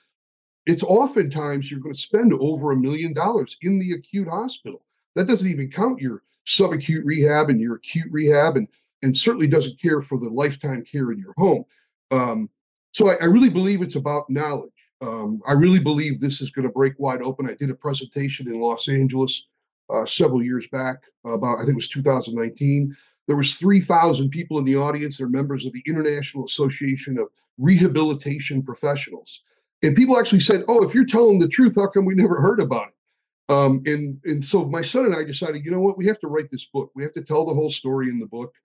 it's 0.66 0.82
oftentimes 0.82 1.70
you're 1.70 1.80
going 1.80 1.94
to 1.94 2.00
spend 2.00 2.32
over 2.34 2.72
a 2.72 2.76
million 2.76 3.12
dollars 3.14 3.56
in 3.62 3.78
the 3.78 3.92
acute 3.92 4.28
hospital. 4.28 4.82
That 5.14 5.26
doesn't 5.26 5.48
even 5.48 5.70
count 5.70 6.00
your 6.00 6.22
subacute 6.46 7.02
rehab 7.04 7.48
and 7.48 7.60
your 7.60 7.76
acute 7.76 8.08
rehab, 8.10 8.56
and 8.56 8.68
and 9.02 9.16
certainly 9.16 9.46
doesn't 9.46 9.80
care 9.80 10.00
for 10.00 10.18
the 10.18 10.28
lifetime 10.28 10.84
care 10.84 11.12
in 11.12 11.18
your 11.18 11.34
home. 11.38 11.64
Um, 12.10 12.50
so 12.98 13.10
I, 13.10 13.14
I, 13.20 13.24
really 13.26 13.48
believe 13.48 13.80
it's 13.80 13.94
about 13.94 14.28
knowledge. 14.28 14.72
Um, 15.02 15.40
I 15.46 15.52
really 15.52 15.78
believe 15.78 16.18
this 16.18 16.40
is 16.40 16.50
going 16.50 16.66
to 16.66 16.72
break 16.72 16.94
wide 16.98 17.22
open. 17.22 17.48
I 17.48 17.54
did 17.54 17.70
a 17.70 17.74
presentation 17.74 18.48
in 18.48 18.58
Los 18.58 18.88
Angeles 18.88 19.46
uh, 19.88 20.04
several 20.04 20.42
years 20.42 20.66
back 20.66 21.04
about 21.24 21.58
I 21.58 21.60
think 21.60 21.74
it 21.74 21.76
was 21.76 21.88
2019. 21.88 22.96
There 23.28 23.36
was 23.36 23.54
3,000 23.54 24.30
people 24.30 24.58
in 24.58 24.64
the 24.64 24.74
audience. 24.74 25.18
They're 25.18 25.28
members 25.28 25.64
of 25.64 25.72
the 25.74 25.82
International 25.86 26.44
Association 26.44 27.18
of 27.18 27.28
Rehabilitation 27.56 28.64
Professionals. 28.64 29.42
And 29.84 29.94
people 29.94 30.18
actually 30.18 30.40
said, 30.40 30.64
"Oh, 30.66 30.82
if 30.82 30.92
you're 30.92 31.06
telling 31.06 31.38
the 31.38 31.46
truth, 31.46 31.76
how 31.76 31.86
come 31.86 32.04
we 32.04 32.16
never 32.16 32.40
heard 32.40 32.58
about 32.58 32.88
it?" 32.88 33.54
Um, 33.54 33.80
and 33.86 34.18
and 34.24 34.44
so 34.44 34.64
my 34.64 34.82
son 34.82 35.04
and 35.04 35.14
I 35.14 35.22
decided, 35.22 35.64
you 35.64 35.70
know 35.70 35.80
what, 35.80 35.96
we 35.98 36.06
have 36.06 36.18
to 36.18 36.26
write 36.26 36.50
this 36.50 36.64
book. 36.64 36.90
We 36.96 37.04
have 37.04 37.14
to 37.14 37.22
tell 37.22 37.46
the 37.46 37.54
whole 37.54 37.70
story 37.70 38.08
in 38.08 38.18
the 38.18 38.26
book, 38.26 38.56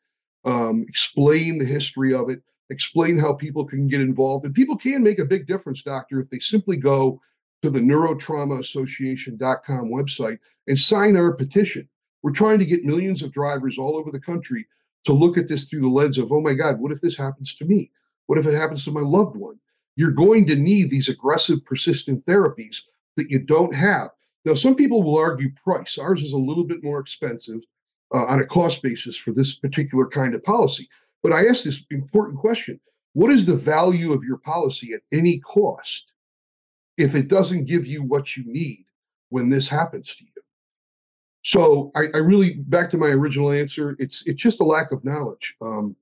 um, 0.44 0.86
explain 0.88 1.60
the 1.60 1.66
history 1.66 2.16
of 2.16 2.32
it, 2.32 2.42
explain 2.70 3.18
how 3.18 3.34
people 3.34 3.66
can 3.66 3.88
get 3.88 4.02
involved, 4.02 4.46
and 4.46 4.56
people 4.56 4.78
can 4.78 5.04
make 5.04 5.20
a 5.20 5.26
big 5.26 5.48
difference, 5.48 5.84
doctor, 5.84 6.20
if 6.20 6.30
they 6.30 6.40
simply 6.40 6.78
go 6.78 7.22
to 7.62 7.70
the 7.70 7.80
neurotraumaassociation.com 7.80 9.90
website 9.90 10.40
and 10.68 10.78
sign 10.78 11.18
our 11.18 11.34
petition. 11.34 11.88
We're 12.22 12.32
trying 12.32 12.60
to 12.60 12.66
get 12.66 12.86
millions 12.86 13.22
of 13.22 13.32
drivers 13.32 13.78
all 13.78 13.98
over 13.98 14.12
the 14.12 14.20
country 14.20 14.66
to 15.06 15.14
look 15.14 15.38
at 15.38 15.48
this 15.48 15.66
through 15.66 15.82
the 15.82 15.88
lens 15.88 16.18
of, 16.18 16.32
oh 16.32 16.42
my 16.42 16.54
God, 16.54 16.80
what 16.80 16.92
if 16.92 17.02
this 17.02 17.18
happens 17.18 17.56
to 17.56 17.66
me? 17.66 17.92
What 18.28 18.40
if 18.40 18.46
it 18.46 18.56
happens 18.56 18.86
to 18.86 18.92
my 18.92 19.02
loved 19.02 19.36
one? 19.36 19.60
You're 19.96 20.12
going 20.12 20.48
to 20.48 20.56
need 20.56 20.90
these 20.90 21.10
aggressive, 21.10 21.64
persistent 21.66 22.26
therapies 22.26 22.82
that 23.18 23.30
you 23.30 23.40
don't 23.40 23.76
have. 23.76 24.10
Now, 24.46 24.56
some 24.56 24.76
people 24.76 25.04
will 25.04 25.18
argue 25.18 25.52
price. 25.52 25.98
Ours 25.98 26.22
is 26.22 26.34
a 26.34 26.38
little 26.38 26.64
bit 26.64 26.84
more 26.84 27.00
expensive 27.00 27.62
uh, 28.14 28.26
on 28.26 28.40
a 28.40 28.46
cost 28.46 28.82
basis 28.82 29.18
for 29.18 29.32
this 29.32 29.56
particular 29.56 30.08
kind 30.08 30.36
of 30.36 30.44
policy. 30.44 30.90
But 31.24 31.32
I 31.32 31.48
ask 31.48 31.64
this 31.64 31.84
important 31.90 32.38
question 32.38 32.80
What 33.14 33.32
is 33.32 33.46
the 33.46 33.56
value 33.56 34.14
of 34.14 34.24
your 34.24 34.38
policy 34.38 34.94
at 34.94 35.02
any 35.12 35.40
cost 35.40 36.12
if 36.98 37.16
it 37.16 37.28
doesn't 37.28 37.66
give 37.66 37.88
you 37.88 38.04
what 38.04 38.38
you 38.38 38.44
need 38.46 38.86
when 39.30 39.50
this 39.50 39.68
happens 39.68 40.16
to 40.16 40.26
you? 40.26 40.30
So 41.42 41.92
I, 41.96 42.04
I 42.14 42.18
really, 42.18 42.54
back 42.54 42.90
to 42.92 42.98
my 42.98 43.08
original 43.08 43.52
answer, 43.52 43.96
it's 44.00 44.26
it's 44.28 44.42
just 44.42 44.62
a 44.62 44.66
lack 44.66 44.92
of 44.92 45.04
knowledge. 45.04 45.56
Um, 45.62 45.96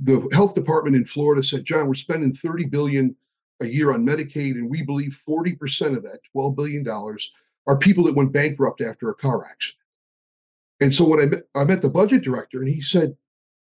the 0.00 0.26
health 0.32 0.54
department 0.54 0.96
in 0.96 1.04
Florida 1.04 1.42
said, 1.42 1.64
John, 1.64 1.86
we're 1.86 1.94
spending 1.94 2.32
30 2.32 2.64
billion 2.66 3.14
a 3.60 3.66
year 3.66 3.92
on 3.92 4.06
Medicaid, 4.06 4.52
and 4.52 4.70
we 4.70 4.82
believe 4.82 5.20
40% 5.28 5.96
of 5.96 6.02
that, 6.04 6.20
$12 6.34 6.56
billion, 6.56 6.88
are 7.66 7.76
people 7.76 8.04
that 8.04 8.14
went 8.14 8.32
bankrupt 8.32 8.80
after 8.80 9.10
a 9.10 9.14
car 9.14 9.44
accident. 9.44 9.76
And 10.80 10.94
so 10.94 11.06
when 11.06 11.20
I 11.20 11.26
met, 11.26 11.42
I 11.54 11.64
met 11.64 11.82
the 11.82 11.90
budget 11.90 12.22
director, 12.22 12.60
and 12.60 12.68
he 12.68 12.80
said, 12.80 13.14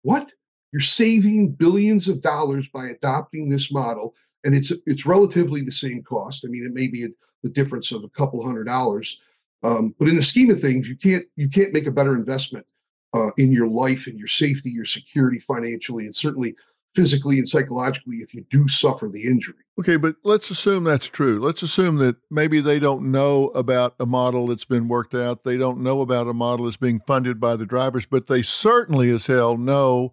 What? 0.02 0.32
You're 0.72 0.80
saving 0.80 1.52
billions 1.52 2.08
of 2.08 2.20
dollars 2.20 2.68
by 2.68 2.88
adopting 2.88 3.48
this 3.48 3.72
model, 3.72 4.14
and 4.44 4.54
it's 4.54 4.72
it's 4.86 5.06
relatively 5.06 5.62
the 5.62 5.72
same 5.72 6.02
cost. 6.02 6.44
I 6.44 6.48
mean, 6.48 6.64
it 6.64 6.74
may 6.74 6.88
be 6.88 7.04
a, 7.04 7.08
the 7.42 7.50
difference 7.50 7.92
of 7.92 8.04
a 8.04 8.08
couple 8.08 8.44
hundred 8.44 8.64
dollars, 8.64 9.20
um, 9.62 9.94
but 9.98 10.08
in 10.08 10.16
the 10.16 10.22
scheme 10.22 10.50
of 10.50 10.60
things, 10.60 10.88
you 10.88 10.96
can't 10.96 11.24
you 11.36 11.48
can't 11.48 11.72
make 11.72 11.86
a 11.86 11.92
better 11.92 12.14
investment 12.14 12.66
uh, 13.14 13.30
in 13.38 13.50
your 13.50 13.68
life 13.68 14.06
and 14.06 14.18
your 14.18 14.28
safety, 14.28 14.70
your 14.70 14.84
security 14.84 15.38
financially, 15.38 16.04
and 16.04 16.14
certainly 16.14 16.54
physically 16.94 17.38
and 17.38 17.48
psychologically 17.48 18.16
if 18.16 18.34
you 18.34 18.44
do 18.50 18.66
suffer 18.66 19.08
the 19.08 19.22
injury. 19.22 19.54
Okay, 19.78 19.96
but 19.96 20.16
let's 20.24 20.50
assume 20.50 20.84
that's 20.84 21.06
true. 21.06 21.38
Let's 21.38 21.62
assume 21.62 21.96
that 21.96 22.16
maybe 22.30 22.60
they 22.60 22.78
don't 22.78 23.10
know 23.10 23.48
about 23.48 23.94
a 24.00 24.06
model 24.06 24.48
that's 24.48 24.64
been 24.64 24.88
worked 24.88 25.14
out. 25.14 25.44
They 25.44 25.56
don't 25.56 25.80
know 25.80 26.00
about 26.00 26.26
a 26.26 26.34
model 26.34 26.64
that's 26.64 26.76
being 26.76 27.00
funded 27.06 27.38
by 27.38 27.56
the 27.56 27.66
drivers, 27.66 28.06
but 28.06 28.26
they 28.26 28.42
certainly 28.42 29.10
as 29.10 29.26
hell 29.26 29.56
know 29.56 30.12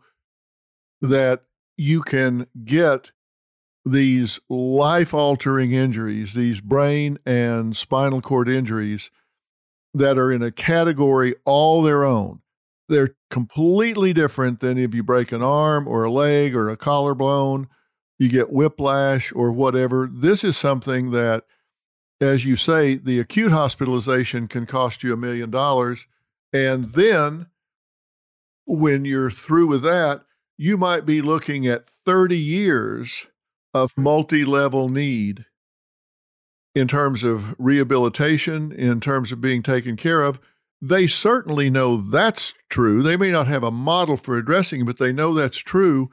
that 1.01 1.43
you 1.77 2.01
can 2.01 2.47
get 2.63 3.11
these 3.85 4.39
life 4.49 5.13
altering 5.13 5.71
injuries, 5.71 6.33
these 6.33 6.59
brain 6.59 7.19
and 7.25 7.75
spinal 7.75 8.21
cord 8.21 8.49
injuries 8.49 9.11
that 9.93 10.17
are 10.17 10.31
in 10.31 10.41
a 10.41 10.51
category 10.51 11.35
all 11.45 11.81
their 11.81 12.03
own. 12.03 12.41
They're 12.89 13.15
completely 13.29 14.13
different 14.13 14.59
than 14.59 14.77
if 14.77 14.93
you 14.93 15.03
break 15.03 15.31
an 15.31 15.41
arm 15.41 15.87
or 15.87 16.03
a 16.03 16.11
leg 16.11 16.55
or 16.55 16.69
a 16.69 16.77
collarbone, 16.77 17.67
you 18.19 18.29
get 18.29 18.51
whiplash 18.51 19.31
or 19.33 19.51
whatever. 19.51 20.09
This 20.11 20.43
is 20.43 20.57
something 20.57 21.11
that, 21.11 21.45
as 22.19 22.45
you 22.45 22.55
say, 22.55 22.95
the 22.95 23.19
acute 23.19 23.51
hospitalization 23.51 24.47
can 24.47 24.65
cost 24.65 25.03
you 25.03 25.13
a 25.13 25.17
million 25.17 25.49
dollars. 25.49 26.07
And 26.53 26.93
then 26.93 27.47
when 28.65 29.05
you're 29.05 29.31
through 29.31 29.67
with 29.67 29.83
that, 29.83 30.25
you 30.57 30.77
might 30.77 31.05
be 31.05 31.21
looking 31.21 31.67
at 31.67 31.85
30 31.85 32.38
years 32.38 33.27
of 33.74 33.97
multi 33.97 34.45
level 34.45 34.89
need 34.89 35.45
in 36.74 36.88
terms 36.88 37.24
of 37.24 37.55
rehabilitation, 37.57 38.71
in 38.71 39.00
terms 39.00 39.31
of 39.31 39.41
being 39.41 39.63
taken 39.63 39.95
care 39.95 40.21
of. 40.21 40.39
They 40.81 41.07
certainly 41.07 41.69
know 41.69 41.97
that's 41.97 42.53
true. 42.69 43.01
They 43.01 43.17
may 43.17 43.31
not 43.31 43.47
have 43.47 43.63
a 43.63 43.71
model 43.71 44.17
for 44.17 44.38
addressing 44.38 44.81
it, 44.81 44.85
but 44.85 45.00
they 45.00 45.13
know 45.13 45.33
that's 45.33 45.57
true. 45.57 46.09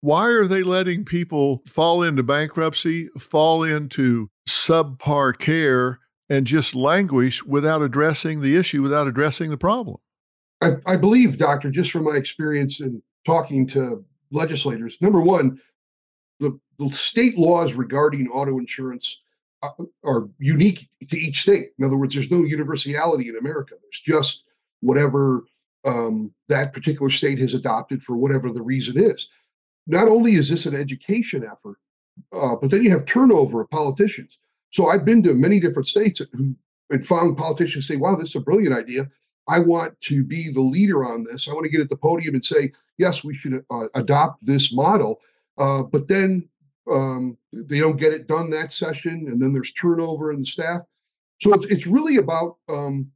Why 0.00 0.28
are 0.28 0.46
they 0.46 0.62
letting 0.62 1.04
people 1.04 1.62
fall 1.66 2.04
into 2.04 2.22
bankruptcy, 2.22 3.08
fall 3.18 3.64
into 3.64 4.30
subpar 4.48 5.36
care, 5.36 5.98
and 6.30 6.46
just 6.46 6.74
languish 6.74 7.44
without 7.44 7.82
addressing 7.82 8.40
the 8.40 8.56
issue, 8.56 8.80
without 8.82 9.08
addressing 9.08 9.50
the 9.50 9.56
problem? 9.56 9.96
I, 10.60 10.72
I 10.86 10.96
believe, 10.96 11.36
Doctor, 11.36 11.70
just 11.70 11.90
from 11.90 12.04
my 12.04 12.16
experience 12.16 12.80
in 12.80 13.02
talking 13.28 13.66
to 13.66 14.02
legislators, 14.30 14.96
number 15.02 15.20
one, 15.20 15.60
the, 16.40 16.58
the 16.78 16.88
state 16.90 17.36
laws 17.36 17.74
regarding 17.74 18.26
auto 18.28 18.58
insurance 18.58 19.20
uh, 19.62 19.68
are 20.02 20.28
unique 20.38 20.88
to 21.10 21.18
each 21.18 21.40
state. 21.40 21.68
In 21.78 21.84
other 21.84 21.98
words, 21.98 22.14
there's 22.14 22.30
no 22.30 22.42
universality 22.42 23.28
in 23.28 23.36
America. 23.36 23.74
There's 23.82 24.02
just 24.02 24.44
whatever 24.80 25.44
um, 25.84 26.32
that 26.48 26.72
particular 26.72 27.10
state 27.10 27.38
has 27.38 27.52
adopted 27.52 28.02
for 28.02 28.16
whatever 28.16 28.50
the 28.50 28.62
reason 28.62 28.96
is. 28.96 29.28
Not 29.86 30.08
only 30.08 30.34
is 30.34 30.48
this 30.48 30.64
an 30.64 30.74
education 30.74 31.44
effort, 31.44 31.76
uh, 32.32 32.56
but 32.56 32.70
then 32.70 32.82
you 32.82 32.90
have 32.90 33.04
turnover 33.04 33.60
of 33.60 33.70
politicians. 33.70 34.38
So 34.70 34.88
I've 34.88 35.04
been 35.04 35.22
to 35.24 35.34
many 35.34 35.60
different 35.60 35.88
states 35.88 36.22
who 36.32 36.54
and 36.90 37.04
found 37.04 37.36
politicians 37.36 37.86
say, 37.86 37.96
"Wow, 37.96 38.14
this 38.14 38.30
is 38.30 38.36
a 38.36 38.40
brilliant 38.40 38.74
idea. 38.74 39.10
I 39.48 39.58
want 39.60 40.00
to 40.02 40.24
be 40.24 40.50
the 40.50 40.62
leader 40.62 41.04
on 41.04 41.24
this. 41.24 41.46
I 41.46 41.52
want 41.52 41.64
to 41.64 41.70
get 41.70 41.82
at 41.82 41.90
the 41.90 41.96
podium 41.96 42.34
and 42.34 42.44
say, 42.44 42.72
yes, 42.98 43.24
we 43.24 43.34
should 43.34 43.64
uh, 43.70 43.86
adopt 43.94 44.44
this 44.46 44.72
model." 44.72 45.20
Uh, 45.58 45.82
but 45.82 46.08
then 46.08 46.48
um, 46.90 47.36
they 47.52 47.80
don't 47.80 47.96
get 47.96 48.12
it 48.12 48.28
done 48.28 48.50
that 48.50 48.72
session, 48.72 49.26
and 49.28 49.40
then 49.40 49.52
there's 49.52 49.72
turnover 49.72 50.32
in 50.32 50.40
the 50.40 50.46
staff. 50.46 50.82
So 51.38 51.52
it's 51.54 51.66
it's 51.66 51.86
really 51.86 52.16
about 52.16 52.56
um, 52.68 53.10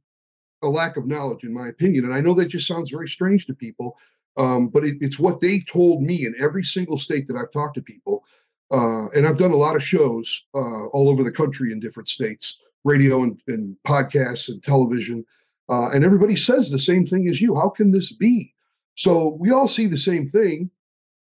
a 0.61 0.67
lack 0.67 0.97
of 0.97 1.05
knowledge, 1.05 1.43
in 1.43 1.53
my 1.53 1.67
opinion. 1.67 2.05
And 2.05 2.13
I 2.13 2.21
know 2.21 2.33
that 2.35 2.47
just 2.47 2.67
sounds 2.67 2.91
very 2.91 3.07
strange 3.07 3.45
to 3.47 3.53
people, 3.53 3.97
um, 4.37 4.69
but 4.69 4.83
it, 4.83 4.95
it's 5.01 5.19
what 5.19 5.41
they 5.41 5.59
told 5.61 6.01
me 6.01 6.25
in 6.25 6.33
every 6.39 6.63
single 6.63 6.97
state 6.97 7.27
that 7.27 7.37
I've 7.37 7.51
talked 7.51 7.75
to 7.75 7.81
people. 7.81 8.23
Uh, 8.71 9.07
and 9.09 9.27
I've 9.27 9.37
done 9.37 9.51
a 9.51 9.57
lot 9.57 9.75
of 9.75 9.83
shows 9.83 10.45
uh, 10.55 10.85
all 10.87 11.09
over 11.09 11.23
the 11.23 11.31
country 11.31 11.71
in 11.71 11.79
different 11.79 12.09
states, 12.09 12.59
radio 12.83 13.21
and, 13.23 13.39
and 13.47 13.75
podcasts 13.85 14.49
and 14.49 14.63
television. 14.63 15.23
Uh, 15.69 15.89
and 15.89 16.03
everybody 16.03 16.35
says 16.35 16.71
the 16.71 16.79
same 16.79 17.05
thing 17.05 17.29
as 17.29 17.39
you. 17.39 17.55
How 17.55 17.69
can 17.69 17.91
this 17.91 18.11
be? 18.13 18.53
So 18.95 19.37
we 19.39 19.51
all 19.51 19.67
see 19.67 19.87
the 19.87 19.97
same 19.97 20.27
thing. 20.27 20.69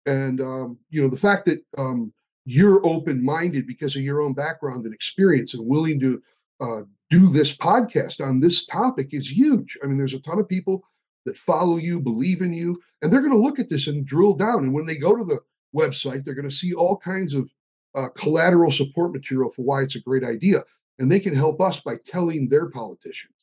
And, 0.06 0.40
um, 0.40 0.78
you 0.88 1.02
know, 1.02 1.08
the 1.08 1.16
fact 1.16 1.44
that 1.46 1.62
um, 1.78 2.12
you're 2.44 2.84
open 2.84 3.24
minded 3.24 3.66
because 3.66 3.94
of 3.96 4.02
your 4.02 4.20
own 4.20 4.32
background 4.32 4.84
and 4.84 4.94
experience 4.94 5.54
and 5.54 5.66
willing 5.66 6.00
to 6.00 6.22
uh, 6.60 6.82
do 7.10 7.28
this 7.28 7.56
podcast 7.56 8.24
on 8.24 8.40
this 8.40 8.66
topic 8.66 9.08
is 9.12 9.30
huge. 9.30 9.78
I 9.82 9.86
mean, 9.86 9.98
there's 9.98 10.14
a 10.14 10.20
ton 10.20 10.38
of 10.38 10.48
people 10.48 10.82
that 11.26 11.36
follow 11.36 11.76
you, 11.76 12.00
believe 12.00 12.40
in 12.40 12.52
you, 12.52 12.80
and 13.02 13.12
they're 13.12 13.20
going 13.20 13.32
to 13.32 13.38
look 13.38 13.58
at 13.58 13.68
this 13.68 13.86
and 13.86 14.06
drill 14.06 14.34
down. 14.34 14.64
And 14.64 14.72
when 14.72 14.86
they 14.86 14.96
go 14.96 15.14
to 15.16 15.24
the 15.24 15.40
website, 15.76 16.24
they're 16.24 16.34
going 16.34 16.48
to 16.48 16.54
see 16.54 16.72
all 16.72 16.96
kinds 16.96 17.34
of 17.34 17.50
uh, 17.94 18.08
collateral 18.16 18.70
support 18.70 19.12
material 19.12 19.50
for 19.50 19.62
why 19.62 19.82
it's 19.82 19.96
a 19.96 20.00
great 20.00 20.24
idea. 20.24 20.62
And 20.98 21.10
they 21.10 21.20
can 21.20 21.34
help 21.34 21.60
us 21.60 21.80
by 21.80 21.96
telling 22.06 22.48
their 22.48 22.70
politicians. 22.70 23.34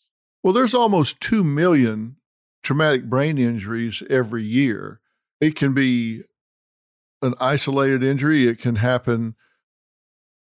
Well, 0.44 0.54
there's 0.54 0.74
almost 0.74 1.20
2 1.22 1.44
million 1.44 2.18
traumatic 2.68 3.06
brain 3.06 3.38
injuries 3.38 4.04
every 4.10 4.44
year. 4.44 5.00
It 5.40 5.56
can 5.56 5.74
be 5.74 6.24
an 7.22 7.34
isolated 7.40 8.04
injury. 8.04 8.46
It 8.46 8.60
can 8.60 8.76
happen 8.76 9.36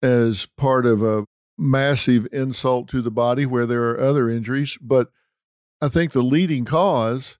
as 0.03 0.45
part 0.57 0.87
of 0.87 1.05
a 1.05 1.27
massive 1.57 2.27
insult 2.33 2.89
to 2.89 3.01
the 3.01 3.13
body 3.13 3.47
where 3.47 3.65
there 3.65 3.89
are 3.91 4.01
other 4.01 4.29
injuries. 4.29 4.77
But 4.81 5.13
I 5.81 5.87
think 5.87 6.11
the 6.11 6.21
leading 6.21 6.65
cause 6.65 7.39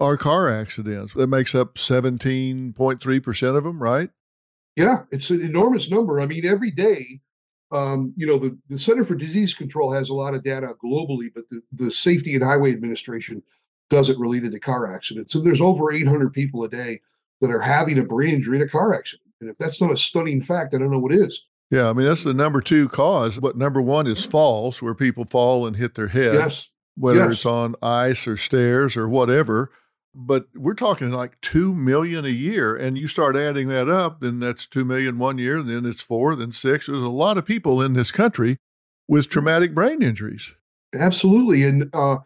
are 0.00 0.16
car 0.16 0.48
accidents. 0.52 1.14
That 1.14 1.28
makes 1.28 1.54
up 1.54 1.76
17.3% 1.76 3.56
of 3.56 3.62
them, 3.62 3.80
right? 3.80 4.10
Yeah, 4.74 5.04
it's 5.12 5.30
an 5.30 5.40
enormous 5.40 5.88
number. 5.88 6.20
I 6.20 6.26
mean, 6.26 6.44
every 6.44 6.72
day, 6.72 7.20
um, 7.70 8.12
you 8.16 8.26
know, 8.26 8.40
the, 8.40 8.58
the 8.68 8.78
Center 8.78 9.04
for 9.04 9.14
Disease 9.14 9.54
Control 9.54 9.92
has 9.92 10.10
a 10.10 10.14
lot 10.14 10.34
of 10.34 10.42
data 10.42 10.72
globally, 10.84 11.28
but 11.32 11.44
the, 11.48 11.62
the 11.72 11.92
Safety 11.92 12.34
and 12.34 12.42
Highway 12.42 12.72
Administration 12.72 13.40
does 13.90 14.08
it 14.08 14.18
related 14.18 14.52
to 14.52 14.60
car 14.60 14.92
accidents. 14.92 15.32
So 15.32 15.40
there's 15.40 15.60
over 15.60 15.92
800 15.92 16.32
people 16.32 16.64
a 16.64 16.68
day 16.68 17.00
that 17.40 17.50
are 17.50 17.60
having 17.60 17.98
a 17.98 18.04
brain 18.04 18.34
injury 18.34 18.56
in 18.56 18.62
a 18.62 18.68
car 18.68 18.94
accident. 18.94 19.28
And 19.40 19.50
if 19.50 19.58
that's 19.58 19.80
not 19.80 19.92
a 19.92 19.96
stunning 19.96 20.40
fact, 20.40 20.74
I 20.74 20.78
don't 20.78 20.90
know 20.90 20.98
what 20.98 21.14
is. 21.14 21.44
Yeah, 21.70 21.88
I 21.88 21.92
mean 21.92 22.06
that's 22.06 22.24
the 22.24 22.34
number 22.34 22.60
two 22.60 22.88
cause. 22.88 23.38
But 23.38 23.56
number 23.56 23.80
one 23.80 24.06
is 24.06 24.24
falls, 24.24 24.82
where 24.82 24.94
people 24.94 25.24
fall 25.24 25.66
and 25.66 25.76
hit 25.76 25.94
their 25.94 26.08
head. 26.08 26.34
Yes. 26.34 26.68
Whether 26.96 27.20
yes. 27.20 27.30
it's 27.30 27.46
on 27.46 27.76
ice 27.82 28.26
or 28.26 28.36
stairs 28.36 28.96
or 28.96 29.08
whatever. 29.08 29.70
But 30.12 30.46
we're 30.56 30.74
talking 30.74 31.12
like 31.12 31.40
two 31.40 31.72
million 31.72 32.24
a 32.24 32.30
year, 32.30 32.74
and 32.74 32.98
you 32.98 33.06
start 33.06 33.36
adding 33.36 33.68
that 33.68 33.88
up, 33.88 34.20
then 34.20 34.40
that's 34.40 34.66
two 34.66 34.84
million 34.84 35.18
one 35.18 35.38
year, 35.38 35.58
and 35.58 35.70
then 35.70 35.86
it's 35.86 36.02
four, 36.02 36.34
then 36.34 36.50
six. 36.50 36.86
There's 36.86 36.98
a 36.98 37.08
lot 37.08 37.38
of 37.38 37.46
people 37.46 37.80
in 37.80 37.92
this 37.92 38.10
country 38.10 38.56
with 39.06 39.28
traumatic 39.28 39.72
brain 39.72 40.02
injuries. 40.02 40.56
Absolutely, 40.92 41.62
and 41.62 41.88
uh, 41.94 42.18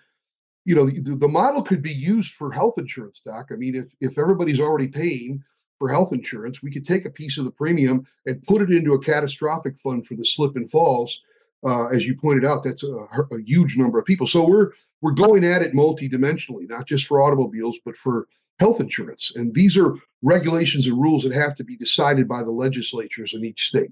you 0.64 0.74
know 0.74 0.86
the, 0.86 1.16
the 1.16 1.28
model 1.28 1.62
could 1.62 1.82
be 1.82 1.92
used 1.92 2.32
for 2.32 2.50
health 2.50 2.74
insurance, 2.78 3.20
doc. 3.24 3.48
I 3.52 3.56
mean, 3.56 3.74
if 3.74 3.94
if 4.00 4.18
everybody's 4.18 4.60
already 4.60 4.88
paying 4.88 5.42
for 5.78 5.88
health 5.88 6.12
insurance, 6.12 6.62
we 6.62 6.70
could 6.70 6.86
take 6.86 7.06
a 7.06 7.10
piece 7.10 7.38
of 7.38 7.44
the 7.44 7.50
premium 7.50 8.06
and 8.26 8.42
put 8.44 8.62
it 8.62 8.70
into 8.70 8.94
a 8.94 9.00
catastrophic 9.00 9.76
fund 9.78 10.06
for 10.06 10.14
the 10.14 10.24
slip 10.24 10.56
and 10.56 10.70
falls. 10.70 11.20
Uh, 11.66 11.86
as 11.86 12.06
you 12.06 12.14
pointed 12.14 12.44
out, 12.44 12.62
that's 12.62 12.82
a, 12.82 12.92
a, 12.92 13.40
huge 13.44 13.78
number 13.78 13.98
of 13.98 14.04
people. 14.04 14.26
So 14.26 14.46
we're 14.46 14.72
we're 15.00 15.12
going 15.12 15.44
at 15.44 15.62
it 15.62 15.72
multidimensionally, 15.72 16.68
not 16.68 16.86
just 16.86 17.06
for 17.06 17.22
automobiles, 17.22 17.78
but 17.84 17.96
for 17.96 18.26
health 18.58 18.80
insurance. 18.80 19.32
And 19.34 19.54
these 19.54 19.76
are 19.76 19.94
regulations 20.22 20.86
and 20.86 21.00
rules 21.00 21.24
that 21.24 21.32
have 21.32 21.54
to 21.56 21.64
be 21.64 21.76
decided 21.76 22.28
by 22.28 22.42
the 22.42 22.50
legislatures 22.50 23.34
in 23.34 23.44
each 23.44 23.66
state. 23.66 23.90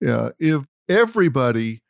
Yeah, 0.00 0.30
if 0.38 0.66
everybody 0.88 1.82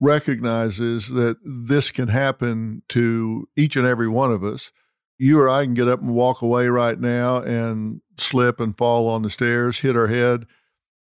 recognizes 0.00 1.08
that 1.08 1.36
this 1.44 1.90
can 1.90 2.08
happen 2.08 2.82
to 2.88 3.48
each 3.56 3.76
and 3.76 3.86
every 3.86 4.08
one 4.08 4.32
of 4.32 4.44
us, 4.44 4.72
you 5.18 5.40
or 5.40 5.48
I 5.48 5.64
can 5.64 5.74
get 5.74 5.88
up 5.88 6.00
and 6.00 6.14
walk 6.14 6.42
away 6.42 6.68
right 6.68 6.98
now 6.98 7.38
and 7.38 8.00
slip 8.18 8.60
and 8.60 8.76
fall 8.76 9.08
on 9.08 9.22
the 9.22 9.30
stairs, 9.30 9.80
hit 9.80 9.96
our 9.96 10.08
head, 10.08 10.46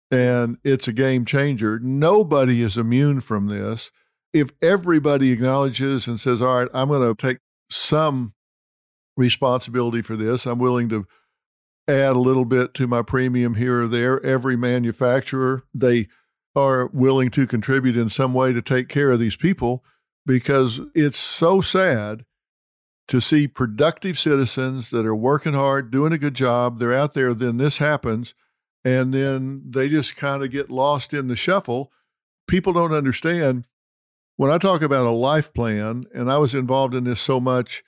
and 0.09 0.57
it's 0.63 0.87
a 0.87 0.93
game 0.93 1.25
changer. 1.25 1.79
Nobody 1.79 2.61
is 2.61 2.77
immune 2.77 3.21
from 3.21 3.47
this. 3.47 3.91
If 4.33 4.49
everybody 4.61 5.31
acknowledges 5.31 6.07
and 6.07 6.19
says, 6.19 6.41
All 6.41 6.57
right, 6.57 6.69
I'm 6.73 6.87
going 6.87 7.15
to 7.15 7.15
take 7.15 7.37
some 7.69 8.33
responsibility 9.15 10.01
for 10.01 10.15
this, 10.15 10.45
I'm 10.45 10.59
willing 10.59 10.89
to 10.89 11.05
add 11.87 12.15
a 12.15 12.19
little 12.19 12.45
bit 12.45 12.73
to 12.75 12.87
my 12.87 13.01
premium 13.01 13.55
here 13.55 13.83
or 13.83 13.87
there. 13.87 14.23
Every 14.25 14.55
manufacturer, 14.55 15.63
they 15.73 16.07
are 16.55 16.87
willing 16.87 17.29
to 17.31 17.47
contribute 17.47 17.95
in 17.95 18.09
some 18.09 18.33
way 18.33 18.53
to 18.53 18.61
take 18.61 18.89
care 18.89 19.11
of 19.11 19.19
these 19.19 19.35
people 19.35 19.83
because 20.25 20.79
it's 20.93 21.17
so 21.17 21.61
sad 21.61 22.25
to 23.07 23.19
see 23.19 23.47
productive 23.47 24.17
citizens 24.17 24.89
that 24.89 25.05
are 25.05 25.15
working 25.15 25.53
hard, 25.53 25.91
doing 25.91 26.13
a 26.13 26.17
good 26.17 26.33
job. 26.33 26.79
They're 26.79 26.93
out 26.93 27.13
there, 27.13 27.33
then 27.33 27.57
this 27.57 27.77
happens, 27.77 28.33
and 28.85 29.13
then 29.13 29.63
they 29.69 29.89
just 29.89 30.15
kind 30.15 30.43
of 30.43 30.51
get 30.51 30.69
lost 30.69 31.13
in 31.13 31.27
the 31.27 31.35
shuffle. 31.35 31.91
People 32.47 32.73
don't 32.73 32.93
understand. 32.93 33.65
When 34.37 34.51
I 34.51 34.57
talk 34.57 34.81
about 34.81 35.05
a 35.05 35.11
life 35.11 35.53
plan, 35.53 36.05
and 36.13 36.31
I 36.31 36.37
was 36.37 36.55
involved 36.55 36.95
in 36.95 37.03
this 37.03 37.19
so 37.19 37.39
much 37.39 37.83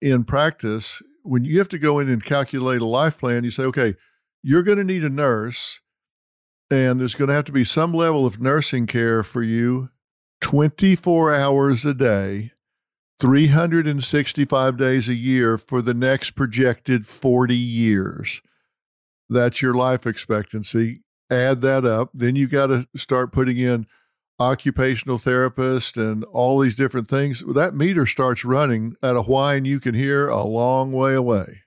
in 0.00 0.24
practice, 0.24 1.02
when 1.22 1.44
you 1.44 1.58
have 1.58 1.68
to 1.70 1.78
go 1.78 1.98
in 1.98 2.08
and 2.08 2.24
calculate 2.24 2.80
a 2.80 2.86
life 2.86 3.18
plan, 3.18 3.44
you 3.44 3.50
say, 3.50 3.64
okay, 3.64 3.96
you're 4.42 4.62
going 4.62 4.78
to 4.78 4.84
need 4.84 5.04
a 5.04 5.10
nurse, 5.10 5.80
and 6.70 7.00
there's 7.00 7.14
going 7.14 7.28
to 7.28 7.34
have 7.34 7.44
to 7.46 7.52
be 7.52 7.64
some 7.64 7.92
level 7.92 8.26
of 8.26 8.40
nursing 8.40 8.86
care 8.86 9.22
for 9.22 9.42
you 9.42 9.90
24 10.40 11.34
hours 11.34 11.84
a 11.84 11.94
day 11.94 12.52
365 13.20 14.76
days 14.76 15.08
a 15.08 15.14
year 15.14 15.58
for 15.58 15.82
the 15.82 15.94
next 15.94 16.32
projected 16.32 17.06
40 17.06 17.54
years. 17.54 18.40
That's 19.28 19.60
your 19.60 19.74
life 19.74 20.06
expectancy. 20.06 21.02
Add 21.30 21.60
that 21.62 21.84
up. 21.84 22.10
Then 22.14 22.36
you 22.36 22.46
got 22.46 22.68
to 22.68 22.86
start 22.96 23.32
putting 23.32 23.58
in 23.58 23.86
occupational 24.40 25.18
therapist 25.18 25.96
and 25.96 26.22
all 26.24 26.60
these 26.60 26.76
different 26.76 27.08
things. 27.08 27.42
That 27.54 27.74
meter 27.74 28.06
starts 28.06 28.44
running 28.44 28.94
at 29.02 29.16
a 29.16 29.22
whine 29.22 29.64
you 29.64 29.80
can 29.80 29.94
hear 29.94 30.28
a 30.28 30.46
long 30.46 30.92
way 30.92 31.14
away. 31.14 31.62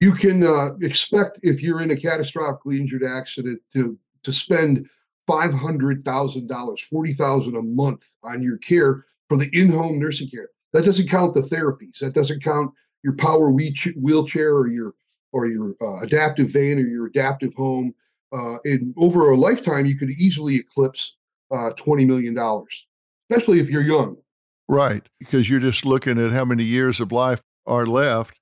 You 0.00 0.12
can 0.12 0.42
uh, 0.42 0.74
expect 0.80 1.40
if 1.42 1.62
you're 1.62 1.82
in 1.82 1.90
a 1.90 1.94
catastrophically 1.94 2.78
injured 2.78 3.04
accident 3.04 3.60
to 3.74 3.98
to 4.24 4.32
spend 4.32 4.88
five 5.26 5.54
hundred 5.54 6.04
thousand 6.04 6.48
dollars, 6.48 6.80
forty 6.80 7.12
thousand 7.12 7.56
a 7.56 7.62
month 7.62 8.04
on 8.22 8.42
your 8.42 8.58
care 8.58 9.06
for 9.28 9.38
the 9.38 9.48
in-home 9.52 9.98
nursing 9.98 10.28
care. 10.28 10.48
That 10.72 10.84
doesn't 10.84 11.08
count 11.08 11.34
the 11.34 11.40
therapies. 11.40 11.98
That 12.00 12.14
doesn't 12.14 12.42
count 12.42 12.72
your 13.02 13.14
power 13.16 13.50
wheelchair 13.50 14.54
or 14.54 14.68
your 14.68 14.94
or 15.32 15.46
your 15.46 15.74
uh, 15.80 16.00
adaptive 16.00 16.52
van 16.52 16.78
or 16.78 16.86
your 16.86 17.06
adaptive 17.06 17.54
home. 17.54 17.94
Uh, 18.32 18.56
in 18.64 18.92
over 18.96 19.30
a 19.30 19.36
lifetime, 19.36 19.86
you 19.86 19.96
could 19.96 20.10
easily 20.10 20.56
eclipse 20.56 21.16
uh, 21.52 21.70
twenty 21.76 22.04
million 22.04 22.34
dollars, 22.34 22.86
especially 23.30 23.60
if 23.60 23.70
you're 23.70 23.82
young. 23.82 24.16
Right, 24.68 25.06
because 25.20 25.48
you're 25.48 25.60
just 25.60 25.84
looking 25.84 26.18
at 26.18 26.32
how 26.32 26.44
many 26.44 26.64
years 26.64 26.98
of 26.98 27.12
life 27.12 27.42
are 27.66 27.86
left, 27.86 28.38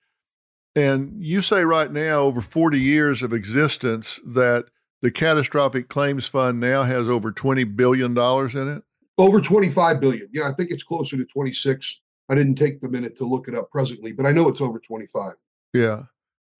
and 0.74 1.22
you 1.22 1.42
say 1.42 1.64
right 1.64 1.92
now, 1.92 2.20
over 2.20 2.40
forty 2.40 2.80
years 2.80 3.22
of 3.22 3.32
existence, 3.32 4.20
that 4.24 4.66
the 5.02 5.10
catastrophic 5.10 5.88
claims 5.88 6.26
fund 6.26 6.60
now 6.60 6.84
has 6.84 7.08
over 7.08 7.30
twenty 7.30 7.64
billion 7.64 8.14
dollars 8.14 8.54
in 8.54 8.68
it. 8.68 8.82
Over 9.18 9.40
twenty-five 9.40 10.00
billion. 10.00 10.28
Yeah, 10.32 10.48
I 10.48 10.52
think 10.52 10.70
it's 10.70 10.82
closer 10.82 11.16
to 11.16 11.24
twenty-six 11.26 12.00
I 12.32 12.34
didn't 12.34 12.54
take 12.54 12.80
the 12.80 12.88
minute 12.88 13.14
to 13.18 13.26
look 13.26 13.46
it 13.46 13.54
up 13.54 13.70
presently, 13.70 14.12
but 14.12 14.24
I 14.24 14.32
know 14.32 14.48
it's 14.48 14.62
over 14.62 14.78
25. 14.78 15.34
Yeah. 15.74 16.04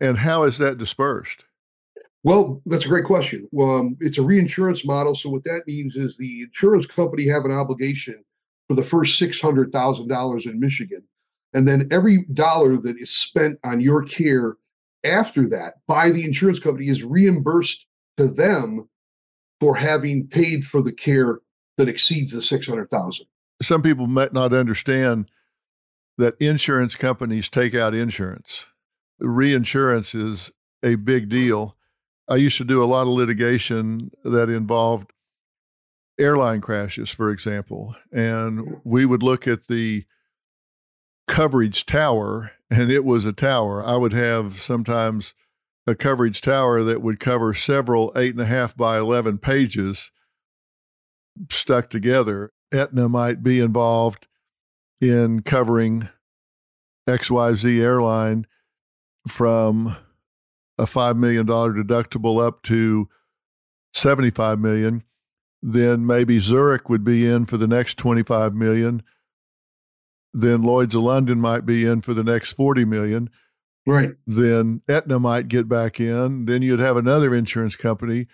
And 0.03 0.19
how 0.19 0.43
is 0.43 0.59
that 0.59 0.77
dispersed? 0.77 1.47
Well, 2.25 2.61
that's 2.67 2.85
a 2.85 2.89
great 2.89 3.07
question. 3.07 3.49
Well, 3.53 3.79
um, 3.79 3.97
it's 4.01 4.19
a 4.19 4.23
reinsurance 4.23 4.85
model. 4.85 5.15
So 5.15 5.31
what 5.31 5.45
that 5.45 5.63
means 5.67 5.97
is 5.97 6.17
the 6.17 6.43
insurance 6.43 6.87
company 6.87 7.27
have 7.29 7.47
an 7.47 7.53
obligation 7.53 8.23
for 8.69 8.75
the 8.75 8.83
first 8.83 9.21
$600,000 9.21 10.47
in 10.47 10.61
Michigan. 10.61 11.03
And 11.55 11.67
then 11.67 11.89
every 11.91 12.25
dollar 12.33 12.77
that 12.77 12.99
is 12.99 13.11
spent 13.11 13.59
on 13.65 13.81
your 13.81 14.03
care 14.03 14.57
after 15.05 15.49
that 15.49 15.75
by 15.89 16.11
the 16.11 16.25
insurance 16.25 16.59
company 16.59 16.89
is 16.89 17.03
reimbursed 17.03 17.87
to 18.17 18.29
them 18.29 18.89
for 19.61 19.77
having 19.77 20.27
paid 20.27 20.65
for 20.65 20.83
the 20.83 20.93
care 20.93 21.41
that 21.77 21.89
exceeds 21.89 22.33
the 22.33 22.43
600,000. 22.43 23.27
Some 23.61 23.83
people 23.83 24.07
might 24.07 24.33
not 24.33 24.53
understand 24.53 25.31
that 26.19 26.35
insurance 26.41 26.97
companies 26.97 27.49
take 27.49 27.75
out 27.75 27.95
insurance. 27.95 28.67
Reinsurance 29.19 30.15
is 30.15 30.51
a 30.83 30.97
big 30.97 31.29
deal. 31.29 31.77
I 32.29 32.37
used 32.37 32.59
to 32.59 32.65
do 32.65 32.83
a 32.83 32.87
lot 32.87 33.03
of 33.03 33.09
litigation 33.09 34.11
that 34.25 34.49
involved 34.49 35.13
airline 36.19 36.61
crashes, 36.61 37.11
for 37.11 37.31
example, 37.31 37.95
and 38.13 38.81
we 38.85 39.07
would 39.07 39.23
look 39.23 39.49
at 39.49 39.69
the 39.69 40.05
coverage 41.29 41.87
tower, 41.87 42.53
and 42.71 42.91
it 42.91 43.05
was 43.05 43.25
a 43.25 43.33
tower. 43.33 43.83
I 43.85 43.97
would 43.97 44.13
have 44.13 44.55
sometimes 44.55 45.35
a 45.87 45.95
coverage 45.95 46.41
tower 46.41 46.83
that 46.83 47.03
would 47.03 47.19
cover 47.19 47.55
several 47.55 48.13
eight 48.17 48.33
and 48.33 48.41
a 48.41 48.47
half 48.47 48.77
by 48.77 48.99
11 48.99 49.39
pages 49.39 50.11
stuck 51.51 51.91
together. 51.91 52.53
Aetna 52.73 53.09
might 53.09 53.43
be 53.43 53.61
involved 53.61 54.27
in 55.01 55.43
covering 55.43 56.09
XYZ 57.09 57.81
airline 57.81 58.47
from 59.29 59.97
a 60.79 60.85
$5 60.85 61.17
million 61.17 61.47
deductible 61.47 62.45
up 62.45 62.63
to 62.63 63.09
75 63.95 64.59
million. 64.59 65.03
Then 65.63 66.07
maybe 66.07 66.39
Zurich 66.39 66.89
would 66.89 67.05
be 67.05 67.27
in 67.27 67.47
for 67.47 67.57
the 67.57 67.67
next 67.67 67.97
25 67.99 68.55
million. 68.55 69.03
Then 70.33 70.63
Lloyd's 70.63 70.95
of 70.95 71.03
London 71.03 71.41
might 71.41 71.67
be 71.67 71.85
in 71.85 72.01
for 72.01 72.15
the 72.15 72.25
next 72.25 72.53
40 72.53 72.85
million 72.85 73.31
right 73.87 74.11
then 74.27 74.81
Aetna 74.89 75.19
might 75.19 75.49
get 75.49 75.69
back 75.69 75.99
in 75.99 76.45
then 76.47 76.63
you'd 76.63 76.81
have 76.81 76.97
another 76.97 77.35
insurance 77.35 77.77
company 77.77 78.27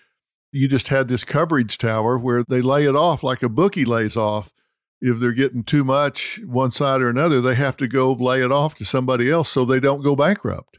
you 0.53 0.69
just 0.69 0.89
had 0.89 1.09
this 1.09 1.25
coverage 1.25 1.79
tower 1.79 2.19
where 2.19 2.45
they 2.49 2.63
lay 2.63 2.87
it 2.87 2.97
off 2.97 3.23
like 3.23 3.43
a 3.43 3.49
bookie 3.49 3.85
lays 3.85 4.17
off 4.17 4.53
if 5.01 5.19
they're 5.19 5.33
getting 5.33 5.63
too 5.63 5.85
much 5.85 6.41
one 6.45 6.73
side 6.73 7.03
or 7.03 7.09
another, 7.09 7.41
they 7.41 7.55
have 7.55 7.77
to 7.79 7.87
go 7.87 8.13
lay 8.13 8.43
it 8.43 8.51
off 8.51 8.75
to 8.77 8.85
somebody 8.85 9.31
else 9.31 9.49
so 9.49 9.65
they 9.65 9.81
don't 9.81 10.03
go 10.03 10.17
bankrupt. 10.17 10.79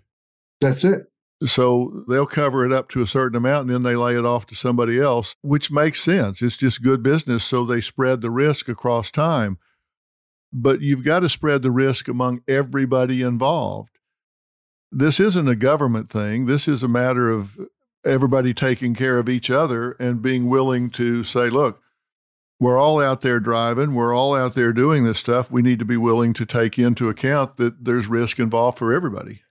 That's 0.60 0.84
it. 0.84 1.04
So 1.46 2.04
they'll 2.10 2.26
cover 2.26 2.66
it 2.66 2.74
up 2.74 2.90
to 2.90 3.02
a 3.02 3.08
certain 3.08 3.38
amount 3.38 3.68
and 3.68 3.74
then 3.74 3.84
they 3.84 3.96
lay 3.96 4.18
it 4.18 4.26
off 4.26 4.46
to 4.48 4.56
somebody 4.56 5.00
else, 5.00 5.38
which 5.42 5.72
makes 5.72 6.02
sense. 6.02 6.42
It's 6.42 6.58
just 6.58 6.84
good 6.84 7.02
business. 7.02 7.46
So 7.46 7.66
they 7.66 7.80
spread 7.80 8.20
the 8.20 8.32
risk 8.32 8.68
across 8.68 9.10
time. 9.10 9.58
But 10.52 10.82
you've 10.82 11.06
got 11.06 11.22
to 11.22 11.30
spread 11.30 11.62
the 11.62 11.72
risk 11.72 12.10
among 12.10 12.42
everybody 12.48 13.22
involved. 13.22 13.99
This 14.92 15.20
isn't 15.20 15.48
a 15.48 15.56
government 15.56 16.10
thing. 16.10 16.46
This 16.46 16.68
is 16.68 16.82
a 16.84 16.88
matter 16.88 17.30
of 17.30 17.60
everybody 18.06 18.54
taking 18.54 18.96
care 18.96 19.20
of 19.20 19.30
each 19.30 19.50
other 19.52 19.92
and 20.00 20.22
being 20.22 20.50
willing 20.50 20.90
to 20.92 21.24
say, 21.24 21.50
look, 21.50 21.82
we're 22.60 22.78
all 22.78 23.00
out 23.00 23.22
there 23.22 23.40
driving, 23.40 23.94
we're 23.94 24.14
all 24.14 24.36
out 24.36 24.54
there 24.54 24.74
doing 24.74 25.06
this 25.06 25.20
stuff. 25.20 25.50
We 25.52 25.62
need 25.62 25.80
to 25.80 25.86
be 25.86 25.96
willing 25.96 26.34
to 26.34 26.46
take 26.46 26.78
into 26.78 27.08
account 27.08 27.58
that 27.58 27.86
there's 27.86 28.08
risk 28.08 28.40
involved 28.40 28.78
for 28.78 28.94
everybody. 28.94 29.42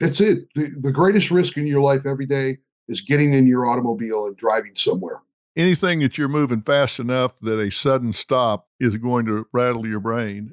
That's 0.00 0.20
it. 0.20 0.48
The, 0.54 0.72
the 0.80 0.92
greatest 0.92 1.30
risk 1.30 1.56
in 1.56 1.66
your 1.66 1.80
life 1.80 2.06
every 2.06 2.26
day 2.26 2.58
is 2.88 3.00
getting 3.00 3.34
in 3.34 3.46
your 3.46 3.66
automobile 3.66 4.26
and 4.26 4.36
driving 4.36 4.74
somewhere. 4.74 5.20
Anything 5.56 6.00
that 6.00 6.18
you're 6.18 6.28
moving 6.28 6.60
fast 6.60 6.98
enough 6.98 7.38
that 7.38 7.58
a 7.58 7.70
sudden 7.70 8.12
stop 8.12 8.66
is 8.78 8.96
going 8.96 9.26
to 9.26 9.46
rattle 9.52 9.86
your 9.86 10.00
brain. 10.00 10.52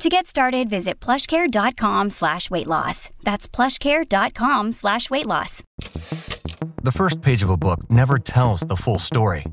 To 0.00 0.08
get 0.08 0.26
started, 0.26 0.68
visit 0.68 0.98
plushcare.com 1.00 2.10
slash 2.10 2.50
weight 2.50 2.66
loss. 2.66 3.10
That's 3.22 3.46
plushcare.com 3.46 4.72
slash 4.72 5.10
weight 5.10 5.26
loss. 5.26 5.62
The 6.82 6.92
first 6.92 7.20
page 7.20 7.42
of 7.42 7.50
a 7.50 7.56
book 7.56 7.88
never 7.90 8.18
tells 8.18 8.60
the 8.62 8.74
full 8.76 8.98
story. 8.98 9.44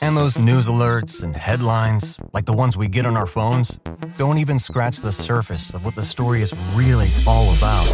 And 0.00 0.16
those 0.16 0.38
news 0.38 0.68
alerts 0.68 1.24
and 1.24 1.34
headlines, 1.34 2.20
like 2.32 2.44
the 2.44 2.52
ones 2.52 2.76
we 2.76 2.86
get 2.86 3.06
on 3.06 3.16
our 3.16 3.26
phones, 3.26 3.80
don't 4.16 4.38
even 4.38 4.58
scratch 4.58 4.98
the 4.98 5.10
surface 5.12 5.74
of 5.74 5.84
what 5.84 5.96
the 5.96 6.02
story 6.02 6.42
is 6.42 6.54
really 6.74 7.08
all 7.26 7.52
about. 7.56 7.92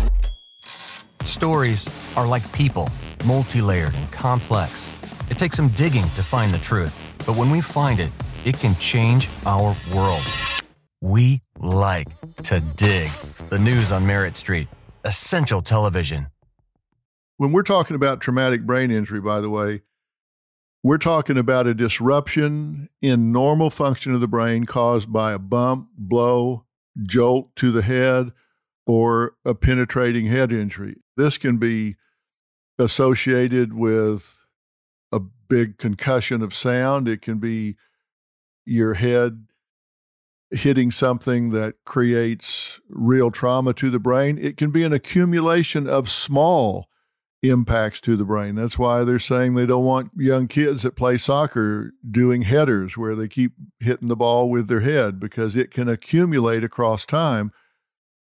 Stories 1.25 1.89
are 2.17 2.27
like 2.27 2.53
people, 2.53 2.91
multi 3.25 3.63
layered 3.63 3.95
and 3.95 4.11
complex. 4.11 4.91
It 5.31 5.39
takes 5.39 5.57
some 5.57 5.69
digging 5.71 6.11
to 6.11 6.23
find 6.23 6.53
the 6.53 6.59
truth, 6.59 6.99
but 7.19 7.37
when 7.37 7.49
we 7.49 7.61
find 7.61 8.01
it, 8.01 8.11
it 8.45 8.59
can 8.59 8.75
change 8.77 9.31
our 9.47 9.77
world. 9.95 10.23
We 11.03 11.43
like 11.59 12.07
to 12.45 12.61
dig. 12.77 13.11
The 13.49 13.59
news 13.59 13.91
on 13.91 14.07
Merit 14.07 14.37
Street, 14.37 14.69
essential 15.05 15.61
television. 15.61 16.29
When 17.39 17.51
we're 17.51 17.65
talking 17.65 17.97
about 17.97 18.21
traumatic 18.21 18.65
brain 18.65 18.93
injury, 18.93 19.21
by 19.21 19.41
the 19.41 19.51
way, 19.51 19.83
we're 20.85 20.99
talking 20.99 21.37
about 21.37 21.67
a 21.67 21.75
disruption 21.75 22.89
in 23.01 23.33
normal 23.33 23.69
function 23.69 24.15
of 24.15 24.21
the 24.21 24.29
brain 24.29 24.65
caused 24.65 25.13
by 25.13 25.33
a 25.33 25.41
bump, 25.41 25.89
blow, 25.99 26.67
jolt 27.03 27.57
to 27.57 27.73
the 27.73 27.83
head, 27.83 28.31
or 28.87 29.35
a 29.45 29.57
penetrating 29.57 30.27
head 30.27 30.53
injury. 30.53 30.99
This 31.17 31.37
can 31.37 31.57
be 31.57 31.97
associated 32.79 33.73
with 33.73 34.45
a 35.11 35.19
big 35.19 35.79
concussion 35.79 36.43
of 36.43 36.55
sound. 36.55 37.09
It 37.09 37.23
can 37.23 37.39
be 37.39 37.75
your 38.65 38.95
head 38.95 39.49
hitting 40.53 40.91
something 40.91 41.51
that 41.51 41.75
creates 41.85 42.81
real 42.89 43.31
trauma 43.31 43.73
to 43.75 43.91
the 43.91 43.99
brain. 43.99 44.39
It 44.39 44.57
can 44.57 44.71
be 44.71 44.85
an 44.85 44.93
accumulation 44.93 45.89
of 45.89 46.09
small 46.09 46.89
impacts 47.43 48.01
to 48.03 48.17
the 48.17 48.25
brain. 48.25 48.55
That's 48.55 48.79
why 48.79 49.03
they're 49.03 49.19
saying 49.19 49.55
they 49.55 49.67
don't 49.67 49.85
want 49.85 50.13
young 50.17 50.47
kids 50.47 50.83
that 50.83 50.95
play 50.95 51.19
soccer 51.19 51.93
doing 52.09 52.43
headers 52.43 52.97
where 52.97 53.17
they 53.17 53.27
keep 53.27 53.53
hitting 53.81 54.09
the 54.09 54.17
ball 54.17 54.49
with 54.49 54.69
their 54.69 54.81
head 54.81 55.19
because 55.19 55.57
it 55.57 55.71
can 55.71 55.89
accumulate 55.89 56.63
across 56.63 57.05
time 57.05 57.51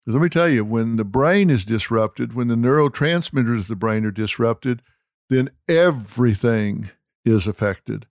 let 0.08 0.22
me 0.22 0.28
tell 0.28 0.48
you, 0.48 0.64
when 0.64 0.96
the 0.96 1.04
brain 1.04 1.50
is 1.50 1.64
disrupted, 1.64 2.32
when 2.32 2.46
the 2.46 2.54
neurotransmitters 2.54 3.60
of 3.60 3.68
the 3.68 3.74
brain 3.74 4.04
are 4.04 4.12
disrupted, 4.12 4.82
then 5.28 5.50
everything 5.68 6.90
is 7.24 7.48
affected, 7.48 8.06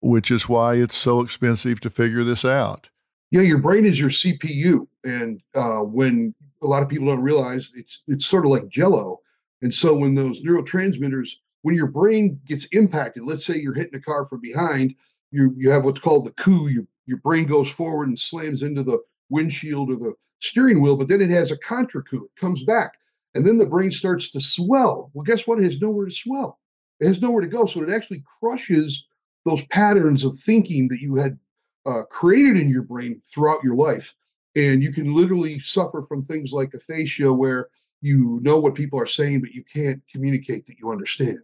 which 0.00 0.30
is 0.30 0.48
why 0.48 0.76
it's 0.76 0.96
so 0.96 1.20
expensive 1.20 1.78
to 1.80 1.90
figure 1.90 2.24
this 2.24 2.42
out. 2.42 2.88
Yeah, 3.30 3.42
your 3.42 3.58
brain 3.58 3.84
is 3.84 3.98
your 3.98 4.10
CPU, 4.10 4.86
and 5.04 5.40
uh, 5.54 5.80
when 5.80 6.34
a 6.62 6.66
lot 6.66 6.82
of 6.82 6.88
people 6.88 7.08
don't 7.08 7.22
realize 7.22 7.72
it's 7.74 8.02
it's 8.06 8.26
sort 8.26 8.44
of 8.44 8.50
like 8.50 8.68
Jello, 8.68 9.18
and 9.62 9.74
so 9.74 9.94
when 9.94 10.14
those 10.14 10.42
neurotransmitters, 10.42 11.30
when 11.62 11.74
your 11.74 11.88
brain 11.88 12.40
gets 12.46 12.66
impacted, 12.66 13.24
let's 13.24 13.44
say 13.44 13.58
you're 13.58 13.74
hitting 13.74 13.94
a 13.96 14.00
car 14.00 14.24
from 14.26 14.40
behind, 14.40 14.94
you 15.30 15.52
you 15.56 15.70
have 15.70 15.84
what's 15.84 16.00
called 16.00 16.26
the 16.26 16.32
coup. 16.32 16.68
Your 16.68 16.84
your 17.06 17.18
brain 17.18 17.46
goes 17.46 17.70
forward 17.70 18.08
and 18.08 18.18
slams 18.18 18.62
into 18.62 18.82
the 18.82 18.98
windshield 19.30 19.90
or 19.90 19.96
the 19.96 20.14
steering 20.40 20.80
wheel, 20.80 20.96
but 20.96 21.08
then 21.08 21.20
it 21.22 21.30
has 21.30 21.50
a 21.50 21.58
contrecoup. 21.58 22.24
It 22.24 22.36
comes 22.36 22.64
back. 22.64 22.92
And 23.34 23.44
then 23.44 23.58
the 23.58 23.66
brain 23.66 23.90
starts 23.90 24.30
to 24.30 24.40
swell. 24.40 25.10
Well, 25.12 25.24
guess 25.24 25.46
what? 25.46 25.58
It 25.58 25.64
has 25.64 25.80
nowhere 25.80 26.06
to 26.06 26.12
swell. 26.12 26.60
It 27.00 27.06
has 27.06 27.20
nowhere 27.20 27.40
to 27.40 27.48
go. 27.48 27.66
So 27.66 27.82
it 27.82 27.90
actually 27.90 28.22
crushes 28.38 29.06
those 29.44 29.64
patterns 29.66 30.24
of 30.24 30.38
thinking 30.38 30.88
that 30.88 31.00
you 31.00 31.16
had 31.16 31.38
uh, 31.86 32.02
created 32.10 32.56
in 32.56 32.68
your 32.68 32.82
brain 32.82 33.20
throughout 33.32 33.62
your 33.62 33.76
life. 33.76 34.14
And 34.56 34.82
you 34.82 34.92
can 34.92 35.14
literally 35.14 35.58
suffer 35.58 36.02
from 36.02 36.22
things 36.22 36.52
like 36.52 36.74
aphasia, 36.74 37.32
where 37.32 37.68
you 38.00 38.38
know 38.42 38.58
what 38.58 38.74
people 38.74 39.00
are 39.00 39.06
saying, 39.06 39.40
but 39.40 39.52
you 39.52 39.64
can't 39.64 40.00
communicate 40.10 40.66
that 40.66 40.78
you 40.78 40.90
understand. 40.90 41.40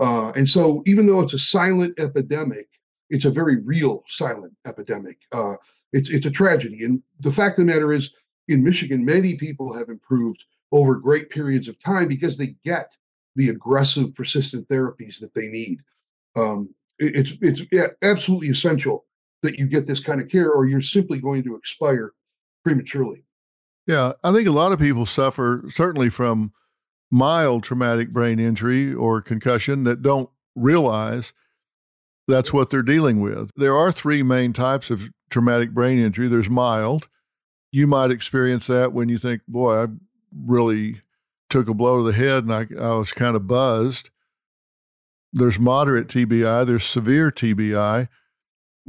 Uh, 0.00 0.30
and 0.30 0.48
so, 0.48 0.82
even 0.86 1.06
though 1.06 1.20
it's 1.20 1.34
a 1.34 1.38
silent 1.38 1.98
epidemic, 2.00 2.68
it's 3.10 3.26
a 3.26 3.30
very 3.30 3.60
real 3.60 4.02
silent 4.08 4.52
epidemic. 4.66 5.18
Uh, 5.32 5.54
it's 5.92 6.10
it's 6.10 6.26
a 6.26 6.30
tragedy. 6.30 6.84
And 6.84 7.02
the 7.20 7.32
fact 7.32 7.58
of 7.58 7.66
the 7.66 7.72
matter 7.72 7.92
is, 7.92 8.12
in 8.48 8.64
Michigan, 8.64 9.04
many 9.04 9.36
people 9.36 9.72
have 9.74 9.88
improved 9.88 10.44
over 10.72 10.96
great 10.96 11.30
periods 11.30 11.68
of 11.68 11.78
time 11.78 12.08
because 12.08 12.36
they 12.36 12.54
get 12.64 12.96
the 13.36 13.50
aggressive, 13.50 14.14
persistent 14.14 14.68
therapies 14.68 15.20
that 15.20 15.34
they 15.34 15.48
need. 15.48 15.80
Um, 16.36 16.74
it, 16.98 17.16
it's 17.16 17.62
it's 17.70 17.94
absolutely 18.02 18.48
essential 18.48 19.04
that 19.42 19.58
you 19.58 19.66
get 19.66 19.86
this 19.86 20.00
kind 20.00 20.20
of 20.20 20.28
care, 20.28 20.50
or 20.50 20.66
you're 20.66 20.82
simply 20.82 21.18
going 21.18 21.42
to 21.44 21.56
expire 21.56 22.12
prematurely. 22.64 23.24
Yeah, 23.86 24.12
I 24.22 24.32
think 24.32 24.46
a 24.46 24.52
lot 24.52 24.72
of 24.72 24.78
people 24.78 25.06
suffer 25.06 25.64
certainly 25.68 26.10
from 26.10 26.52
mild 27.10 27.64
traumatic 27.64 28.12
brain 28.12 28.38
injury 28.38 28.94
or 28.94 29.20
concussion 29.20 29.84
that 29.84 30.02
don't 30.02 30.30
realize 30.54 31.32
that's 32.28 32.52
what 32.52 32.70
they're 32.70 32.82
dealing 32.82 33.20
with. 33.20 33.50
There 33.56 33.76
are 33.76 33.90
three 33.90 34.22
main 34.22 34.52
types 34.52 34.90
of 34.90 35.10
traumatic 35.30 35.72
brain 35.72 35.98
injury. 35.98 36.28
There's 36.28 36.50
mild, 36.50 37.08
you 37.72 37.86
might 37.86 38.10
experience 38.10 38.66
that 38.66 38.92
when 38.92 39.08
you 39.08 39.18
think, 39.18 39.42
boy, 39.46 39.84
I 39.84 39.86
really 40.44 41.02
took 41.48 41.68
a 41.68 41.74
blow 41.74 41.98
to 41.98 42.10
the 42.10 42.16
head 42.16 42.44
and 42.44 42.52
I, 42.52 42.66
I 42.80 42.96
was 42.96 43.12
kind 43.12 43.36
of 43.36 43.46
buzzed. 43.46 44.10
There's 45.32 45.58
moderate 45.58 46.08
TBI, 46.08 46.66
there's 46.66 46.84
severe 46.84 47.30
TBI, 47.30 48.08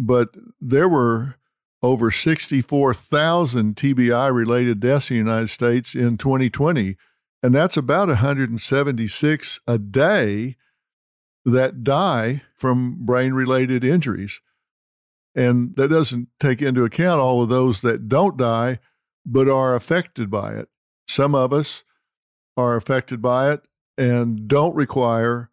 but 0.02 0.36
there 0.60 0.90
were 0.90 1.36
over 1.84 2.10
64,000 2.10 3.76
TBI 3.76 4.34
related 4.34 4.80
deaths 4.80 5.12
in 5.12 5.16
the 5.16 5.20
United 5.20 5.50
States 5.50 5.94
in 5.94 6.18
2020. 6.18 6.98
And 7.44 7.56
that's 7.56 7.78
about 7.78 8.08
176 8.08 9.60
a 9.68 9.78
day 9.78 10.58
that 11.46 11.84
die 11.84 12.42
from 12.56 13.06
brain 13.06 13.34
related 13.34 13.84
injuries. 13.84 14.42
And 15.36 15.76
that 15.76 15.90
doesn't 15.90 16.30
take 16.40 16.62
into 16.62 16.84
account 16.84 17.22
all 17.22 17.44
of 17.44 17.50
those 17.50 17.82
that 17.82 18.10
don't 18.10 18.38
die, 18.38 18.80
but 19.26 19.48
are 19.48 19.76
affected 19.76 20.30
by 20.30 20.54
it. 20.54 20.68
Some 21.08 21.36
of 21.36 21.54
us 21.54 21.84
are 22.58 22.76
affected 22.76 23.22
by 23.22 23.52
it 23.54 23.68
and 23.98 24.48
don't 24.48 24.76
require 24.76 25.51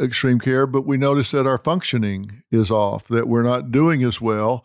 extreme 0.00 0.38
care, 0.38 0.66
but 0.66 0.86
we 0.86 0.96
notice 0.96 1.30
that 1.32 1.46
our 1.46 1.58
functioning 1.58 2.42
is 2.50 2.70
off, 2.70 3.08
that 3.08 3.28
we're 3.28 3.42
not 3.42 3.70
doing 3.70 4.04
as 4.04 4.20
well. 4.20 4.64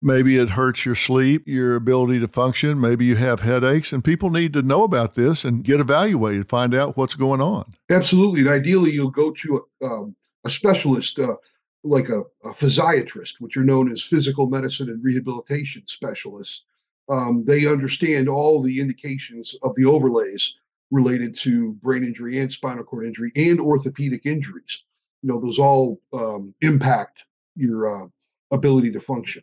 Maybe 0.00 0.36
it 0.36 0.50
hurts 0.50 0.84
your 0.84 0.96
sleep, 0.96 1.46
your 1.46 1.76
ability 1.76 2.18
to 2.20 2.28
function. 2.28 2.80
Maybe 2.80 3.04
you 3.04 3.16
have 3.16 3.40
headaches, 3.40 3.92
and 3.92 4.02
people 4.02 4.30
need 4.30 4.52
to 4.54 4.62
know 4.62 4.82
about 4.82 5.14
this 5.14 5.44
and 5.44 5.62
get 5.62 5.78
evaluated, 5.78 6.48
find 6.48 6.74
out 6.74 6.96
what's 6.96 7.14
going 7.14 7.40
on. 7.40 7.72
Absolutely. 7.88 8.40
And 8.40 8.48
ideally, 8.48 8.90
you'll 8.90 9.10
go 9.10 9.30
to 9.30 9.64
a, 9.80 9.86
um, 9.86 10.16
a 10.44 10.50
specialist. 10.50 11.18
Uh, 11.18 11.36
like 11.84 12.08
a, 12.08 12.20
a, 12.44 12.52
physiatrist, 12.52 13.40
which 13.40 13.56
are 13.56 13.64
known 13.64 13.90
as 13.90 14.02
physical 14.02 14.48
medicine 14.48 14.88
and 14.88 15.02
rehabilitation 15.02 15.82
specialists. 15.86 16.64
Um, 17.08 17.44
they 17.44 17.66
understand 17.66 18.28
all 18.28 18.62
the 18.62 18.80
indications 18.80 19.56
of 19.62 19.74
the 19.74 19.84
overlays 19.84 20.54
related 20.92 21.34
to 21.34 21.72
brain 21.74 22.04
injury 22.04 22.38
and 22.38 22.52
spinal 22.52 22.84
cord 22.84 23.06
injury 23.06 23.32
and 23.34 23.58
orthopedic 23.58 24.26
injuries. 24.26 24.84
you 25.22 25.28
know, 25.32 25.40
those 25.40 25.58
all 25.58 26.00
um, 26.12 26.54
impact 26.60 27.24
your 27.56 28.04
uh, 28.04 28.06
ability 28.52 28.92
to 28.92 29.00
function. 29.00 29.42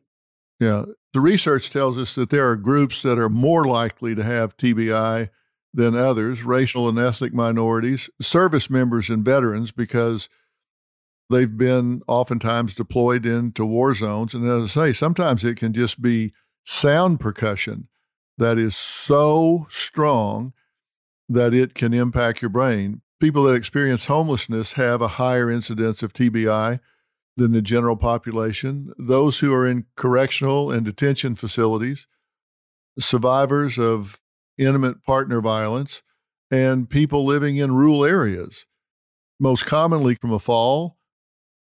Yeah. 0.59 0.85
The 1.13 1.19
research 1.19 1.71
tells 1.71 1.97
us 1.97 2.13
that 2.15 2.29
there 2.29 2.47
are 2.47 2.55
groups 2.55 3.01
that 3.01 3.17
are 3.17 3.29
more 3.29 3.65
likely 3.65 4.13
to 4.13 4.23
have 4.23 4.57
TBI 4.57 5.29
than 5.73 5.95
others 5.95 6.43
racial 6.43 6.87
and 6.87 6.99
ethnic 6.99 7.33
minorities, 7.33 8.09
service 8.21 8.69
members, 8.69 9.09
and 9.09 9.25
veterans 9.25 9.71
because 9.71 10.29
they've 11.29 11.57
been 11.57 12.01
oftentimes 12.07 12.75
deployed 12.75 13.25
into 13.25 13.65
war 13.65 13.95
zones. 13.95 14.33
And 14.35 14.47
as 14.47 14.77
I 14.77 14.87
say, 14.87 14.93
sometimes 14.93 15.43
it 15.43 15.57
can 15.57 15.73
just 15.73 16.01
be 16.01 16.33
sound 16.63 17.19
percussion 17.19 17.87
that 18.37 18.57
is 18.57 18.75
so 18.75 19.65
strong 19.69 20.53
that 21.29 21.53
it 21.53 21.75
can 21.75 21.93
impact 21.93 22.41
your 22.41 22.49
brain. 22.49 23.01
People 23.19 23.43
that 23.43 23.53
experience 23.53 24.07
homelessness 24.07 24.73
have 24.73 25.01
a 25.01 25.07
higher 25.07 25.49
incidence 25.49 26.01
of 26.01 26.13
TBI 26.13 26.79
than 27.37 27.51
the 27.51 27.61
general 27.61 27.95
population. 27.95 28.91
Those 28.97 29.39
who 29.39 29.53
are 29.53 29.67
in 29.67 29.85
correctional 29.95 30.71
and 30.71 30.83
detention 30.83 31.35
facilities, 31.35 32.07
survivors 32.97 33.77
of 33.77 34.19
intimate 34.57 35.03
partner 35.03 35.39
violence, 35.39 36.01
and 36.51 36.89
people 36.89 37.25
living 37.25 37.57
in 37.57 37.75
rural 37.75 38.03
areas, 38.03 38.65
most 39.39 39.65
commonly 39.65 40.15
from 40.15 40.31
a 40.31 40.39
fall, 40.39 40.97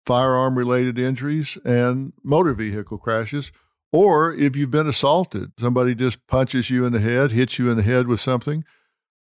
firearm 0.06 0.56
related 0.56 0.98
injuries, 0.98 1.58
and 1.64 2.12
motor 2.24 2.54
vehicle 2.54 2.98
crashes. 2.98 3.52
Or 3.92 4.32
if 4.32 4.56
you've 4.56 4.70
been 4.70 4.88
assaulted, 4.88 5.52
somebody 5.58 5.94
just 5.94 6.26
punches 6.26 6.70
you 6.70 6.86
in 6.86 6.92
the 6.92 7.00
head, 7.00 7.30
hits 7.30 7.58
you 7.58 7.70
in 7.70 7.76
the 7.76 7.82
head 7.82 8.06
with 8.06 8.20
something. 8.20 8.64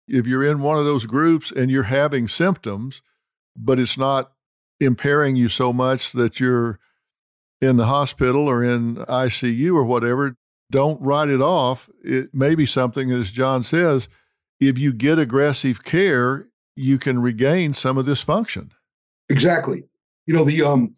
If 0.07 0.27
you're 0.27 0.43
in 0.43 0.59
one 0.59 0.77
of 0.77 0.85
those 0.85 1.05
groups 1.05 1.51
and 1.51 1.71
you're 1.71 1.83
having 1.83 2.27
symptoms, 2.27 3.01
but 3.55 3.79
it's 3.79 3.97
not 3.97 4.31
impairing 4.79 5.35
you 5.35 5.47
so 5.47 5.71
much 5.71 6.11
that 6.13 6.39
you're 6.39 6.79
in 7.61 7.77
the 7.77 7.85
hospital 7.85 8.47
or 8.47 8.63
in 8.63 8.95
ICU 8.95 9.73
or 9.75 9.83
whatever, 9.83 10.35
don't 10.71 10.99
write 11.01 11.29
it 11.29 11.41
off. 11.41 11.89
It 12.03 12.33
may 12.33 12.55
be 12.55 12.65
something, 12.65 13.11
as 13.11 13.31
John 13.31 13.63
says, 13.63 14.07
if 14.59 14.77
you 14.77 14.93
get 14.93 15.19
aggressive 15.19 15.83
care, 15.83 16.47
you 16.75 16.97
can 16.97 17.21
regain 17.21 17.73
some 17.73 17.97
of 17.97 18.05
this 18.05 18.21
function. 18.21 18.71
Exactly. 19.29 19.83
You 20.25 20.33
know, 20.33 20.43
the 20.43 20.61
um, 20.63 20.95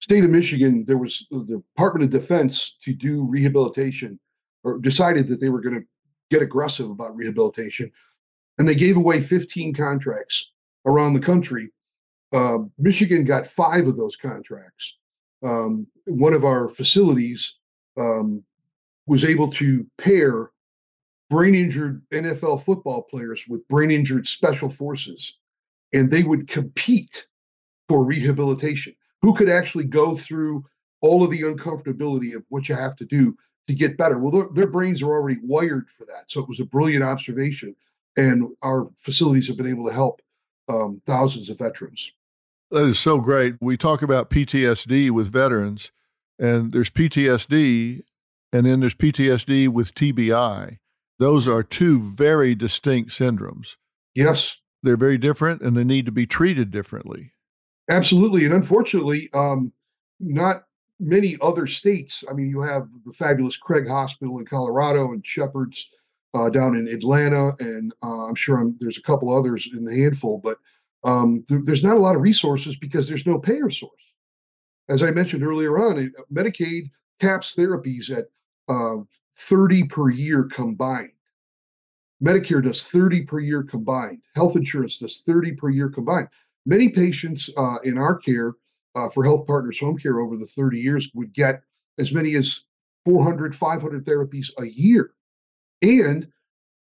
state 0.00 0.24
of 0.24 0.30
Michigan, 0.30 0.84
there 0.86 0.98
was 0.98 1.26
the 1.30 1.62
Department 1.76 2.04
of 2.04 2.20
Defense 2.20 2.76
to 2.82 2.94
do 2.94 3.24
rehabilitation 3.24 4.18
or 4.64 4.78
decided 4.78 5.26
that 5.28 5.40
they 5.40 5.48
were 5.48 5.60
going 5.60 5.74
to 5.74 5.86
get 6.30 6.42
aggressive 6.42 6.90
about 6.90 7.16
rehabilitation. 7.16 7.90
And 8.58 8.68
they 8.68 8.74
gave 8.74 8.96
away 8.96 9.20
15 9.20 9.74
contracts 9.74 10.50
around 10.84 11.14
the 11.14 11.20
country. 11.20 11.70
Uh, 12.32 12.58
Michigan 12.78 13.24
got 13.24 13.46
five 13.46 13.86
of 13.86 13.96
those 13.96 14.16
contracts. 14.16 14.98
Um, 15.42 15.86
one 16.06 16.32
of 16.34 16.44
our 16.44 16.68
facilities 16.68 17.56
um, 17.96 18.42
was 19.06 19.24
able 19.24 19.48
to 19.52 19.86
pair 19.98 20.50
brain 21.30 21.54
injured 21.54 22.02
NFL 22.10 22.64
football 22.64 23.02
players 23.02 23.44
with 23.48 23.66
brain 23.68 23.90
injured 23.90 24.26
special 24.26 24.68
forces, 24.68 25.38
and 25.92 26.10
they 26.10 26.22
would 26.22 26.48
compete 26.48 27.26
for 27.88 28.04
rehabilitation. 28.04 28.94
Who 29.22 29.34
could 29.34 29.48
actually 29.48 29.84
go 29.84 30.14
through 30.16 30.64
all 31.02 31.22
of 31.22 31.30
the 31.30 31.42
uncomfortability 31.42 32.34
of 32.34 32.44
what 32.48 32.68
you 32.68 32.74
have 32.74 32.96
to 32.96 33.04
do 33.04 33.36
to 33.66 33.74
get 33.74 33.98
better? 33.98 34.18
Well, 34.18 34.32
their, 34.32 34.48
their 34.54 34.70
brains 34.70 35.02
are 35.02 35.10
already 35.10 35.38
wired 35.42 35.88
for 35.96 36.04
that. 36.06 36.30
So 36.30 36.40
it 36.40 36.48
was 36.48 36.60
a 36.60 36.64
brilliant 36.64 37.04
observation. 37.04 37.74
And 38.18 38.48
our 38.62 38.90
facilities 38.98 39.48
have 39.48 39.56
been 39.56 39.68
able 39.70 39.86
to 39.86 39.94
help 39.94 40.20
um, 40.68 41.00
thousands 41.06 41.48
of 41.48 41.58
veterans. 41.58 42.12
That 42.70 42.84
is 42.84 42.98
so 42.98 43.18
great. 43.18 43.54
We 43.60 43.78
talk 43.78 44.02
about 44.02 44.28
PTSD 44.28 45.10
with 45.10 45.32
veterans, 45.32 45.90
and 46.38 46.72
there's 46.72 46.90
PTSD 46.90 48.02
and 48.52 48.66
then 48.66 48.80
there's 48.80 48.94
PTSD 48.94 49.68
with 49.68 49.94
TBI. 49.94 50.78
Those 51.18 51.48
are 51.48 51.62
two 51.62 52.10
very 52.10 52.54
distinct 52.54 53.10
syndromes. 53.10 53.76
Yes. 54.14 54.56
They're 54.82 54.96
very 54.96 55.18
different 55.18 55.62
and 55.62 55.76
they 55.76 55.84
need 55.84 56.06
to 56.06 56.12
be 56.12 56.26
treated 56.26 56.70
differently. 56.70 57.32
Absolutely. 57.90 58.44
And 58.44 58.54
unfortunately, 58.54 59.28
um, 59.34 59.72
not 60.20 60.64
many 61.00 61.36
other 61.42 61.66
states. 61.66 62.24
I 62.30 62.34
mean, 62.34 62.48
you 62.48 62.60
have 62.60 62.88
the 63.04 63.12
fabulous 63.12 63.56
Craig 63.56 63.88
Hospital 63.88 64.38
in 64.38 64.46
Colorado 64.46 65.12
and 65.12 65.24
Shepherd's 65.26 65.90
uh, 66.38 66.50
down 66.50 66.76
in 66.76 66.88
Atlanta, 66.88 67.52
and 67.58 67.92
uh, 68.02 68.26
I'm 68.26 68.34
sure 68.34 68.58
I'm, 68.58 68.76
there's 68.78 68.98
a 68.98 69.02
couple 69.02 69.36
others 69.36 69.68
in 69.72 69.84
the 69.84 69.94
handful, 69.94 70.38
but 70.38 70.58
um, 71.04 71.44
th- 71.48 71.62
there's 71.64 71.84
not 71.84 71.96
a 71.96 72.00
lot 72.00 72.16
of 72.16 72.22
resources 72.22 72.76
because 72.76 73.08
there's 73.08 73.26
no 73.26 73.38
payer 73.38 73.70
source. 73.70 73.92
As 74.88 75.02
I 75.02 75.10
mentioned 75.10 75.42
earlier 75.42 75.78
on, 75.78 76.12
Medicaid 76.32 76.90
caps 77.20 77.54
therapies 77.54 78.10
at 78.16 78.26
uh, 78.68 79.02
30 79.36 79.84
per 79.84 80.10
year 80.10 80.44
combined. 80.44 81.12
Medicare 82.22 82.62
does 82.62 82.82
30 82.84 83.22
per 83.22 83.38
year 83.38 83.62
combined. 83.62 84.20
Health 84.34 84.56
insurance 84.56 84.96
does 84.96 85.20
30 85.20 85.52
per 85.52 85.68
year 85.68 85.88
combined. 85.88 86.28
Many 86.66 86.88
patients 86.88 87.48
uh, 87.56 87.76
in 87.84 87.96
our 87.96 88.16
care 88.16 88.54
uh, 88.94 89.08
for 89.08 89.24
Health 89.24 89.46
Partners 89.46 89.78
Home 89.78 89.96
Care 89.96 90.20
over 90.20 90.36
the 90.36 90.46
30 90.46 90.80
years 90.80 91.10
would 91.14 91.32
get 91.32 91.62
as 91.98 92.12
many 92.12 92.34
as 92.34 92.64
400, 93.04 93.54
500 93.54 94.04
therapies 94.04 94.50
a 94.58 94.66
year. 94.66 95.12
And 95.82 96.28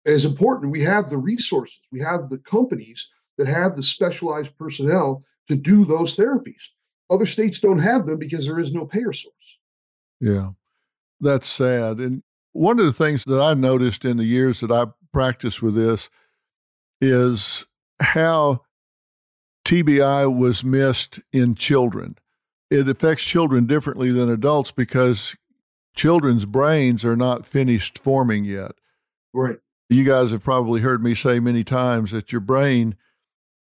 as 0.06 0.26
important, 0.26 0.72
we 0.72 0.82
have 0.82 1.10
the 1.10 1.18
resources, 1.18 1.80
we 1.92 2.00
have 2.00 2.30
the 2.30 2.38
companies 2.40 3.10
that 3.38 3.48
have 3.48 3.76
the 3.76 3.84
specialized 3.84 4.58
personnel 4.58 5.24
to 5.48 5.56
do 5.56 5.86
those 5.86 6.16
therapies. 6.16 6.64
Other 7.10 7.26
states 7.26 7.60
don't 7.60 7.80
have 7.80 8.06
them 8.06 8.18
because 8.18 8.46
there 8.46 8.60
is 8.60 8.72
no 8.72 8.86
payer 8.86 9.14
source. 9.14 9.58
Yeah. 10.20 10.52
That's 11.20 11.48
sad. 11.48 12.00
And 12.00 12.24
one 12.54 12.80
of 12.80 12.86
the 12.86 12.94
things 12.94 13.24
that 13.26 13.42
I 13.42 13.54
noticed 13.54 14.06
in 14.06 14.18
the 14.18 14.24
years 14.24 14.60
that 14.62 14.72
I 14.72 14.86
practiced 15.12 15.62
with 15.62 15.76
this 15.76 16.10
is 17.02 17.66
how 18.00 18.62
TBI 19.66 20.36
was 20.36 20.64
missed 20.64 21.20
in 21.32 21.56
children. 21.56 22.18
It 22.70 22.88
affects 22.88 23.24
children 23.24 23.68
differently 23.68 24.12
than 24.12 24.30
adults 24.30 24.72
because 24.72 25.36
children's 25.96 26.46
brains 26.46 27.06
are 27.06 27.16
not 27.16 27.46
finished 27.46 27.98
forming 28.00 28.44
yet. 28.44 28.74
Right. 29.34 29.58
You 29.90 30.04
guys 30.04 30.32
have 30.32 30.44
probably 30.44 30.82
heard 30.82 31.04
me 31.04 31.16
say 31.16 31.40
many 31.40 31.64
times 31.64 32.12
that 32.12 32.32
your 32.32 32.42
brain 32.42 32.96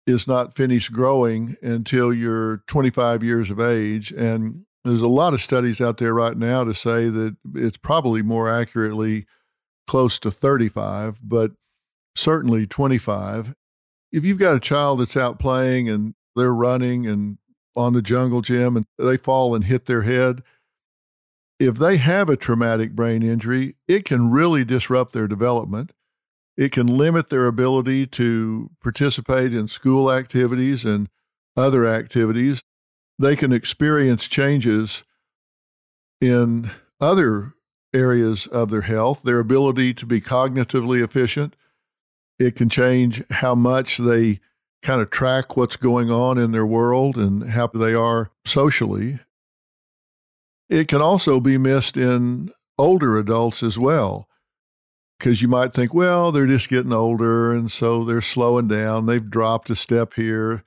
is 0.06 0.26
not 0.26 0.54
finished 0.54 0.92
growing 0.92 1.56
until 1.62 2.12
you're 2.12 2.58
25 2.68 3.22
years 3.22 3.50
of 3.50 3.60
age. 3.60 4.12
And 4.12 4.64
there's 4.84 5.02
a 5.02 5.08
lot 5.08 5.34
of 5.34 5.42
studies 5.42 5.80
out 5.80 5.98
there 5.98 6.14
right 6.14 6.36
now 6.36 6.64
to 6.64 6.72
say 6.72 7.08
that 7.08 7.36
it's 7.54 7.76
probably 7.76 8.22
more 8.22 8.50
accurately 8.50 9.26
close 9.86 10.18
to 10.20 10.30
35, 10.30 11.20
but 11.22 11.52
certainly 12.14 12.66
25. 12.66 13.54
If 14.12 14.24
you've 14.24 14.38
got 14.38 14.56
a 14.56 14.60
child 14.60 15.00
that's 15.00 15.16
out 15.16 15.38
playing 15.38 15.88
and 15.88 16.14
they're 16.36 16.54
running 16.54 17.06
and 17.06 17.38
on 17.76 17.92
the 17.92 18.02
jungle 18.02 18.40
gym 18.40 18.76
and 18.76 18.86
they 18.98 19.16
fall 19.16 19.54
and 19.54 19.64
hit 19.64 19.86
their 19.86 20.02
head, 20.02 20.42
if 21.58 21.76
they 21.76 21.96
have 21.96 22.28
a 22.28 22.36
traumatic 22.36 22.92
brain 22.92 23.22
injury, 23.22 23.76
it 23.88 24.04
can 24.04 24.30
really 24.30 24.64
disrupt 24.64 25.12
their 25.12 25.28
development. 25.28 25.92
It 26.56 26.72
can 26.72 26.86
limit 26.86 27.28
their 27.28 27.46
ability 27.46 28.06
to 28.08 28.70
participate 28.82 29.52
in 29.54 29.68
school 29.68 30.10
activities 30.10 30.84
and 30.84 31.08
other 31.56 31.86
activities 31.86 32.62
they 33.18 33.36
can 33.36 33.52
experience 33.52 34.28
changes 34.28 35.04
in 36.20 36.70
other 37.00 37.54
areas 37.94 38.46
of 38.46 38.70
their 38.70 38.82
health, 38.82 39.22
their 39.22 39.38
ability 39.38 39.94
to 39.94 40.06
be 40.06 40.20
cognitively 40.20 41.02
efficient. 41.02 41.56
It 42.38 42.56
can 42.56 42.68
change 42.68 43.22
how 43.30 43.54
much 43.54 43.96
they 43.96 44.40
kind 44.82 45.00
of 45.00 45.10
track 45.10 45.56
what's 45.56 45.76
going 45.76 46.10
on 46.10 46.36
in 46.36 46.52
their 46.52 46.66
world 46.66 47.16
and 47.16 47.50
how 47.50 47.68
they 47.68 47.94
are 47.94 48.30
socially. 48.44 49.18
It 50.68 50.88
can 50.88 51.00
also 51.00 51.40
be 51.40 51.58
missed 51.58 51.96
in 51.96 52.50
older 52.78 53.18
adults 53.18 53.62
as 53.62 53.78
well, 53.78 54.28
because 55.18 55.42
you 55.42 55.48
might 55.48 55.72
think, 55.72 55.94
well, 55.94 56.32
they're 56.32 56.46
just 56.46 56.68
getting 56.68 56.92
older 56.92 57.52
and 57.52 57.70
so 57.70 58.04
they're 58.04 58.20
slowing 58.20 58.68
down. 58.68 59.06
They've 59.06 59.30
dropped 59.30 59.70
a 59.70 59.74
step 59.74 60.14
here. 60.14 60.64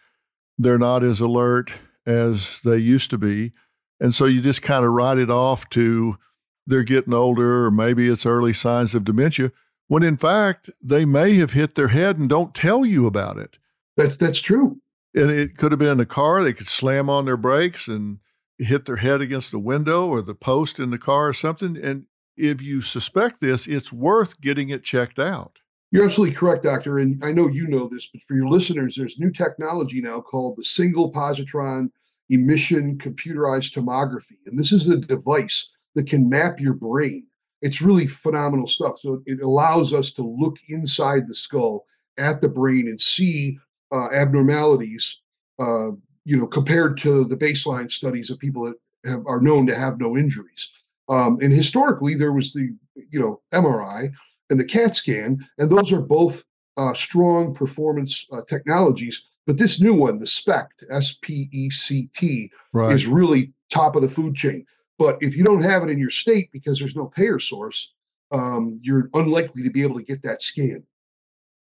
They're 0.58 0.80
not 0.80 1.04
as 1.04 1.22
alert 1.22 1.72
as 2.06 2.60
they 2.64 2.78
used 2.78 3.10
to 3.12 3.18
be. 3.18 3.54
And 4.00 4.16
so 4.16 4.26
you 4.26 4.42
just 4.42 4.62
kind 4.62 4.86
of 4.86 4.92
write 4.92 5.18
it 5.18 5.30
off 5.30 5.70
to 5.72 6.18
they're 6.66 6.84
getting 6.84 7.14
older 7.14 7.66
or 7.66 7.72
maybe 7.72 8.08
it's 8.08 8.26
early 8.26 8.54
signs 8.54 8.96
of 8.96 9.04
dementia 9.04 9.52
when 9.88 10.04
in 10.04 10.18
fact 10.18 10.70
they 10.82 11.04
may 11.04 11.36
have 11.36 11.54
hit 11.54 11.76
their 11.76 11.88
head 11.90 12.18
and 12.18 12.30
don't 12.30 12.54
tell 12.54 12.86
you 12.86 13.08
about 13.08 13.38
it. 13.38 13.58
That's 13.98 14.16
that's 14.16 14.40
true. 14.40 14.80
And 15.16 15.30
it 15.32 15.58
could 15.58 15.72
have 15.72 15.80
been 15.80 15.94
in 15.94 16.00
a 16.00 16.06
car, 16.06 16.44
they 16.44 16.54
could 16.54 16.68
slam 16.68 17.10
on 17.10 17.26
their 17.26 17.38
brakes 17.38 17.88
and 17.88 18.20
hit 18.60 18.86
their 18.86 18.98
head 18.98 19.22
against 19.22 19.52
the 19.52 19.60
window 19.60 20.08
or 20.08 20.22
the 20.22 20.36
post 20.36 20.80
in 20.80 20.92
the 20.92 20.98
car 20.98 21.30
or 21.30 21.34
something. 21.34 21.78
And 21.78 22.06
if 22.38 22.62
you 22.62 22.82
suspect 22.82 23.42
this, 23.42 23.68
it's 23.68 23.92
worth 23.92 24.40
getting 24.42 24.70
it 24.70 24.84
checked 24.84 25.20
out. 25.20 25.60
You're 25.92 26.06
absolutely 26.06 26.36
correct, 26.36 26.64
doctor. 26.64 27.00
And 27.00 27.24
I 27.24 27.32
know 27.32 27.48
you 27.48 27.68
know 27.68 27.88
this, 27.88 28.08
but 28.14 28.22
for 28.22 28.36
your 28.36 28.48
listeners, 28.48 28.96
there's 28.96 29.18
new 29.18 29.32
technology 29.32 30.02
now 30.02 30.22
called 30.22 30.56
the 30.58 30.64
single 30.64 31.12
positron 31.12 31.90
emission 32.30 32.98
computerized 33.00 33.74
tomography. 33.74 34.38
And 34.46 34.60
this 34.60 34.72
is 34.72 34.88
a 34.88 34.98
device 34.98 35.70
that 35.96 36.08
can 36.08 36.30
map 36.30 36.60
your 36.60 36.76
brain. 36.76 37.26
It's 37.62 37.82
really 37.82 38.08
phenomenal 38.08 38.68
stuff. 38.68 39.00
So 39.00 39.22
it 39.26 39.42
allows 39.42 39.94
us 39.94 40.12
to 40.12 40.22
look 40.22 40.58
inside 40.70 41.28
the 41.28 41.36
skull 41.36 41.86
at 42.18 42.40
the 42.42 42.50
brain 42.50 42.88
and 42.88 43.02
see 43.02 43.58
uh, 43.92 44.10
abnormalities, 44.12 45.20
uh, 45.58 45.90
you 46.30 46.38
know, 46.38 46.46
compared 46.46 46.96
to 46.96 47.26
the 47.26 47.36
baseline 47.36 47.92
studies 47.92 48.30
of 48.30 48.38
people 48.38 48.64
that 48.64 49.10
have, 49.10 49.26
are 49.26 49.42
known 49.42 49.66
to 49.66 49.76
have 49.76 50.00
no 50.00 50.16
injuries. 50.16 50.70
Um, 51.10 51.40
and 51.42 51.52
historically, 51.52 52.14
there 52.14 52.34
was 52.34 52.54
the, 52.54 52.72
you 53.10 53.20
know, 53.20 53.42
MRI, 53.52 54.12
and 54.52 54.60
the 54.60 54.66
CAT 54.66 54.96
scan, 54.96 55.44
and 55.58 55.72
those 55.72 55.92
are 55.92 56.02
both 56.02 56.44
uh, 56.78 56.94
strong 56.94 57.56
performance 57.56 58.28
uh, 58.32 58.42
technologies. 58.48 59.24
But 59.48 59.58
this 59.58 59.82
new 59.82 59.96
one, 59.96 60.18
the 60.18 60.28
SPECT, 60.28 60.84
S 60.92 61.18
P 61.24 61.50
E 61.52 61.72
C 61.72 62.10
T, 62.16 62.52
right. 62.74 62.94
is 62.94 63.08
really 63.08 63.52
top 63.72 63.96
of 63.96 64.04
the 64.04 64.10
food 64.10 64.36
chain. 64.36 64.68
But 65.00 65.18
if 65.22 65.36
you 65.36 65.44
don't 65.44 65.64
have 65.64 65.82
it 65.82 65.90
in 65.90 65.98
your 65.98 66.12
state 66.12 66.52
because 66.52 66.78
there's 66.78 66.96
no 66.96 67.08
payer 67.08 67.40
source, 67.40 67.92
um, 68.32 68.80
you're 68.84 69.10
unlikely 69.16 69.64
to 69.64 69.72
be 69.72 69.82
able 69.82 69.96
to 69.96 70.04
get 70.04 70.22
that 70.22 70.44
scan. 70.44 70.84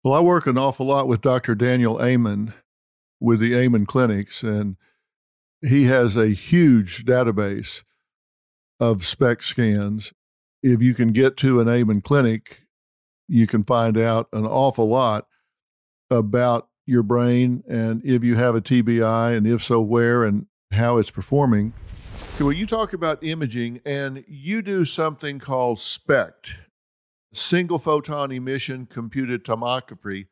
Well, 0.04 0.14
I 0.14 0.20
work 0.20 0.46
an 0.46 0.58
awful 0.58 0.86
lot 0.86 1.08
with 1.08 1.22
Dr. 1.22 1.56
Daniel 1.56 2.00
Amen 2.00 2.54
with 3.24 3.40
the 3.40 3.54
Amen 3.54 3.86
Clinics, 3.86 4.42
and 4.42 4.76
he 5.62 5.84
has 5.84 6.14
a 6.14 6.28
huge 6.28 7.06
database 7.06 7.82
of 8.78 9.04
SPECT 9.04 9.42
scans. 9.42 10.12
If 10.62 10.82
you 10.82 10.92
can 10.94 11.12
get 11.12 11.36
to 11.38 11.60
an 11.60 11.68
Amen 11.68 12.02
clinic, 12.02 12.62
you 13.26 13.46
can 13.46 13.64
find 13.64 13.96
out 13.96 14.28
an 14.32 14.46
awful 14.46 14.88
lot 14.88 15.26
about 16.10 16.68
your 16.86 17.02
brain 17.02 17.62
and 17.66 18.04
if 18.04 18.22
you 18.22 18.36
have 18.36 18.54
a 18.54 18.60
TBI 18.60 19.34
and 19.34 19.46
if 19.46 19.62
so, 19.62 19.80
where 19.80 20.24
and 20.24 20.46
how 20.70 20.98
it's 20.98 21.10
performing. 21.10 21.72
So, 22.36 22.46
well, 22.46 22.52
you 22.52 22.66
talk 22.66 22.92
about 22.92 23.24
imaging 23.24 23.80
and 23.86 24.22
you 24.28 24.60
do 24.60 24.84
something 24.84 25.38
called 25.38 25.78
SPECT, 25.78 26.56
single 27.32 27.78
photon 27.78 28.32
emission 28.32 28.84
computed 28.86 29.44
tomography. 29.44 30.26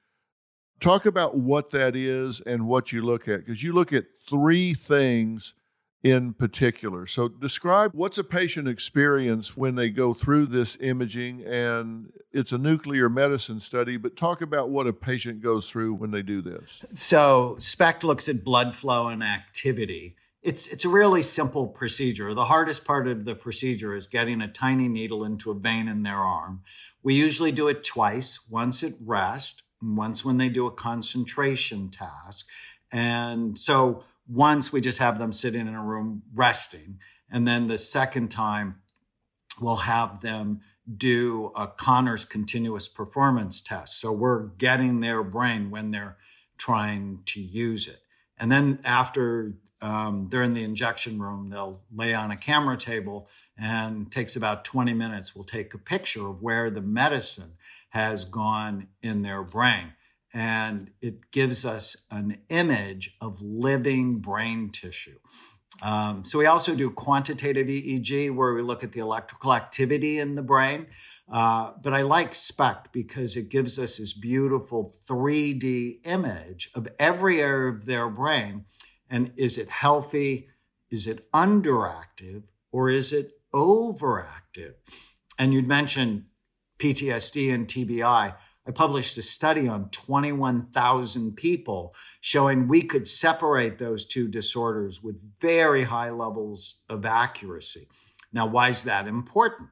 Talk 0.82 1.06
about 1.06 1.36
what 1.36 1.70
that 1.70 1.94
is 1.94 2.40
and 2.40 2.66
what 2.66 2.90
you 2.90 3.02
look 3.02 3.28
at, 3.28 3.46
because 3.46 3.62
you 3.62 3.72
look 3.72 3.92
at 3.92 4.06
three 4.28 4.74
things 4.74 5.54
in 6.02 6.34
particular. 6.34 7.06
So, 7.06 7.28
describe 7.28 7.92
what's 7.94 8.18
a 8.18 8.24
patient 8.24 8.66
experience 8.66 9.56
when 9.56 9.76
they 9.76 9.88
go 9.90 10.12
through 10.12 10.46
this 10.46 10.76
imaging, 10.80 11.44
and 11.44 12.12
it's 12.32 12.50
a 12.50 12.58
nuclear 12.58 13.08
medicine 13.08 13.60
study, 13.60 13.96
but 13.96 14.16
talk 14.16 14.42
about 14.42 14.70
what 14.70 14.88
a 14.88 14.92
patient 14.92 15.40
goes 15.40 15.70
through 15.70 15.94
when 15.94 16.10
they 16.10 16.22
do 16.22 16.42
this. 16.42 16.84
So, 16.92 17.54
SPECT 17.60 18.02
looks 18.02 18.28
at 18.28 18.42
blood 18.42 18.74
flow 18.74 19.06
and 19.06 19.22
activity. 19.22 20.16
It's, 20.42 20.66
it's 20.66 20.84
a 20.84 20.88
really 20.88 21.22
simple 21.22 21.68
procedure. 21.68 22.34
The 22.34 22.46
hardest 22.46 22.84
part 22.84 23.06
of 23.06 23.24
the 23.24 23.36
procedure 23.36 23.94
is 23.94 24.08
getting 24.08 24.42
a 24.42 24.48
tiny 24.48 24.88
needle 24.88 25.22
into 25.22 25.52
a 25.52 25.54
vein 25.54 25.86
in 25.86 26.02
their 26.02 26.18
arm. 26.18 26.62
We 27.04 27.14
usually 27.14 27.52
do 27.52 27.68
it 27.68 27.84
twice 27.84 28.40
once 28.50 28.82
at 28.82 28.94
rest, 29.00 29.62
once 29.82 30.24
when 30.24 30.38
they 30.38 30.48
do 30.48 30.66
a 30.66 30.72
concentration 30.72 31.90
task. 31.90 32.48
And 32.92 33.58
so, 33.58 34.04
once 34.28 34.72
we 34.72 34.80
just 34.80 34.98
have 34.98 35.18
them 35.18 35.32
sitting 35.32 35.66
in 35.66 35.74
a 35.74 35.82
room 35.82 36.22
resting. 36.34 36.98
And 37.30 37.46
then 37.46 37.68
the 37.68 37.78
second 37.78 38.30
time, 38.30 38.76
we'll 39.60 39.76
have 39.76 40.20
them 40.20 40.60
do 40.96 41.52
a 41.54 41.66
Conners' 41.66 42.24
continuous 42.24 42.88
performance 42.88 43.62
test. 43.62 44.00
So 44.00 44.12
we're 44.12 44.46
getting 44.58 45.00
their 45.00 45.22
brain 45.22 45.70
when 45.70 45.90
they're 45.90 46.16
trying 46.58 47.20
to 47.26 47.40
use 47.40 47.88
it. 47.88 48.00
And 48.36 48.50
then 48.50 48.80
after 48.84 49.54
um, 49.80 50.28
they're 50.30 50.42
in 50.42 50.54
the 50.54 50.64
injection 50.64 51.20
room, 51.20 51.50
they'll 51.50 51.82
lay 51.94 52.14
on 52.14 52.30
a 52.30 52.36
camera 52.36 52.76
table 52.76 53.28
and 53.56 54.10
takes 54.10 54.36
about 54.36 54.64
20 54.64 54.92
minutes. 54.92 55.34
We'll 55.34 55.44
take 55.44 55.74
a 55.74 55.78
picture 55.78 56.28
of 56.28 56.42
where 56.42 56.70
the 56.70 56.80
medicine 56.80 57.52
has 57.92 58.24
gone 58.24 58.88
in 59.02 59.20
their 59.20 59.42
brain 59.42 59.92
and 60.33 60.90
it 61.02 61.31
gives 61.31 61.66
us 61.66 62.07
an 62.11 62.38
image 62.48 63.16
of 63.20 63.42
living 63.42 64.18
brain 64.18 64.70
tissue. 64.70 65.18
Um, 65.83 66.24
so 66.24 66.38
we 66.38 66.46
also 66.46 66.74
do 66.74 66.90
quantitative 66.90 67.66
EEG 67.66 68.35
where 68.35 68.55
we 68.55 68.62
look 68.62 68.83
at 68.83 68.92
the 68.92 69.00
electrical 69.00 69.52
activity 69.52 70.20
in 70.20 70.37
the 70.37 70.42
brain. 70.42 70.87
Uh, 71.31 71.72
but 71.83 71.92
I 71.92 72.00
like 72.00 72.35
SPECT 72.35 72.92
because 72.92 73.37
it 73.37 73.50
gives 73.50 73.78
us 73.78 73.98
this 73.98 74.14
beautiful 74.14 74.90
3D 75.07 76.07
image 76.07 76.70
of 76.74 76.88
every 76.98 77.42
area 77.42 77.72
of 77.72 77.85
their 77.85 78.09
brain. 78.09 78.64
And 79.11 79.33
is 79.37 79.59
it 79.59 79.68
healthy? 79.68 80.48
Is 80.90 81.07
it 81.07 81.31
underactive? 81.33 82.44
Or 82.70 82.88
is 82.88 83.12
it 83.12 83.33
overactive? 83.52 84.74
And 85.38 85.52
you'd 85.52 85.68
mentioned 85.68 86.24
PTSD 86.82 87.54
and 87.54 87.68
TBI. 87.68 88.34
I 88.66 88.70
published 88.72 89.16
a 89.16 89.22
study 89.22 89.68
on 89.68 89.88
21,000 89.90 91.36
people 91.36 91.94
showing 92.20 92.66
we 92.66 92.82
could 92.82 93.06
separate 93.06 93.78
those 93.78 94.04
two 94.04 94.26
disorders 94.26 95.00
with 95.00 95.16
very 95.40 95.84
high 95.84 96.10
levels 96.10 96.82
of 96.88 97.06
accuracy. 97.06 97.86
Now, 98.32 98.46
why 98.46 98.68
is 98.68 98.82
that 98.82 99.06
important? 99.06 99.68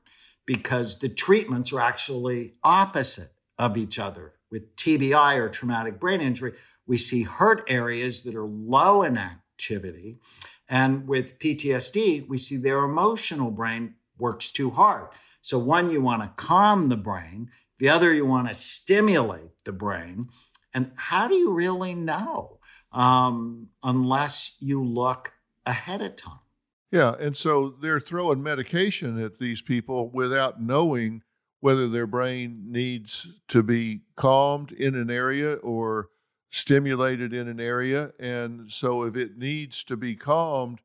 Because 0.47 1.01
the 1.01 1.09
treatments 1.09 1.73
are 1.73 1.81
actually 1.81 2.55
opposite 2.63 3.33
of 3.59 3.77
each 3.77 3.99
other. 3.99 4.35
With 4.53 4.77
TBI 4.77 5.39
or 5.39 5.49
traumatic 5.49 5.99
brain 5.99 6.21
injury, 6.21 6.53
we 6.87 6.97
see 6.97 7.25
hurt 7.25 7.65
areas 7.67 8.23
that 8.23 8.37
are 8.37 8.47
low 8.47 9.03
in 9.03 9.19
activity. 9.19 10.19
And 10.69 11.09
with 11.09 11.41
PTSD, 11.41 12.29
we 12.29 12.39
see 12.39 12.57
their 12.57 12.85
emotional 12.85 13.51
brain 13.51 13.95
works 14.17 14.53
too 14.53 14.71
hard. 14.71 15.09
So, 15.43 15.59
one, 15.59 15.91
you 15.91 16.01
want 16.01 16.23
to 16.23 16.33
calm 16.37 16.89
the 16.89 16.97
brain. 16.97 17.51
The 17.79 17.89
other, 17.89 18.13
you 18.13 18.27
want 18.27 18.49
to 18.49 18.55
stimulate 18.55 19.65
the 19.65 19.73
brain. 19.73 20.29
And 20.75 20.93
how 20.97 21.29
do 21.29 21.35
you 21.35 21.53
really 21.53 21.95
know 21.95 22.59
um, 22.93 23.69
unless 23.83 24.57
you 24.61 24.85
look 24.85 25.33
ahead 25.67 26.03
of 26.03 26.17
time? 26.17 26.41
Yeah. 26.93 27.15
And 27.19 27.37
so 27.37 27.71
they're 27.81 28.01
throwing 28.01 28.43
medication 28.43 29.19
at 29.21 29.39
these 29.39 29.63
people 29.63 30.11
without 30.11 30.61
knowing 30.61 31.23
whether 31.61 31.89
their 31.89 32.07
brain 32.07 32.65
needs 32.67 33.29
to 33.49 33.63
be 33.63 34.01
calmed 34.17 34.73
in 34.73 34.95
an 34.95 35.11
area 35.11 35.55
or 35.57 36.09
stimulated 36.51 37.33
in 37.33 37.49
an 37.49 37.61
area. 37.61 38.13
And 38.19 38.71
so 38.71 39.03
if 39.05 39.17
it 39.17 39.39
needs 39.39 39.85
to 39.85 39.97
be 39.97 40.17
calmed 40.17 40.81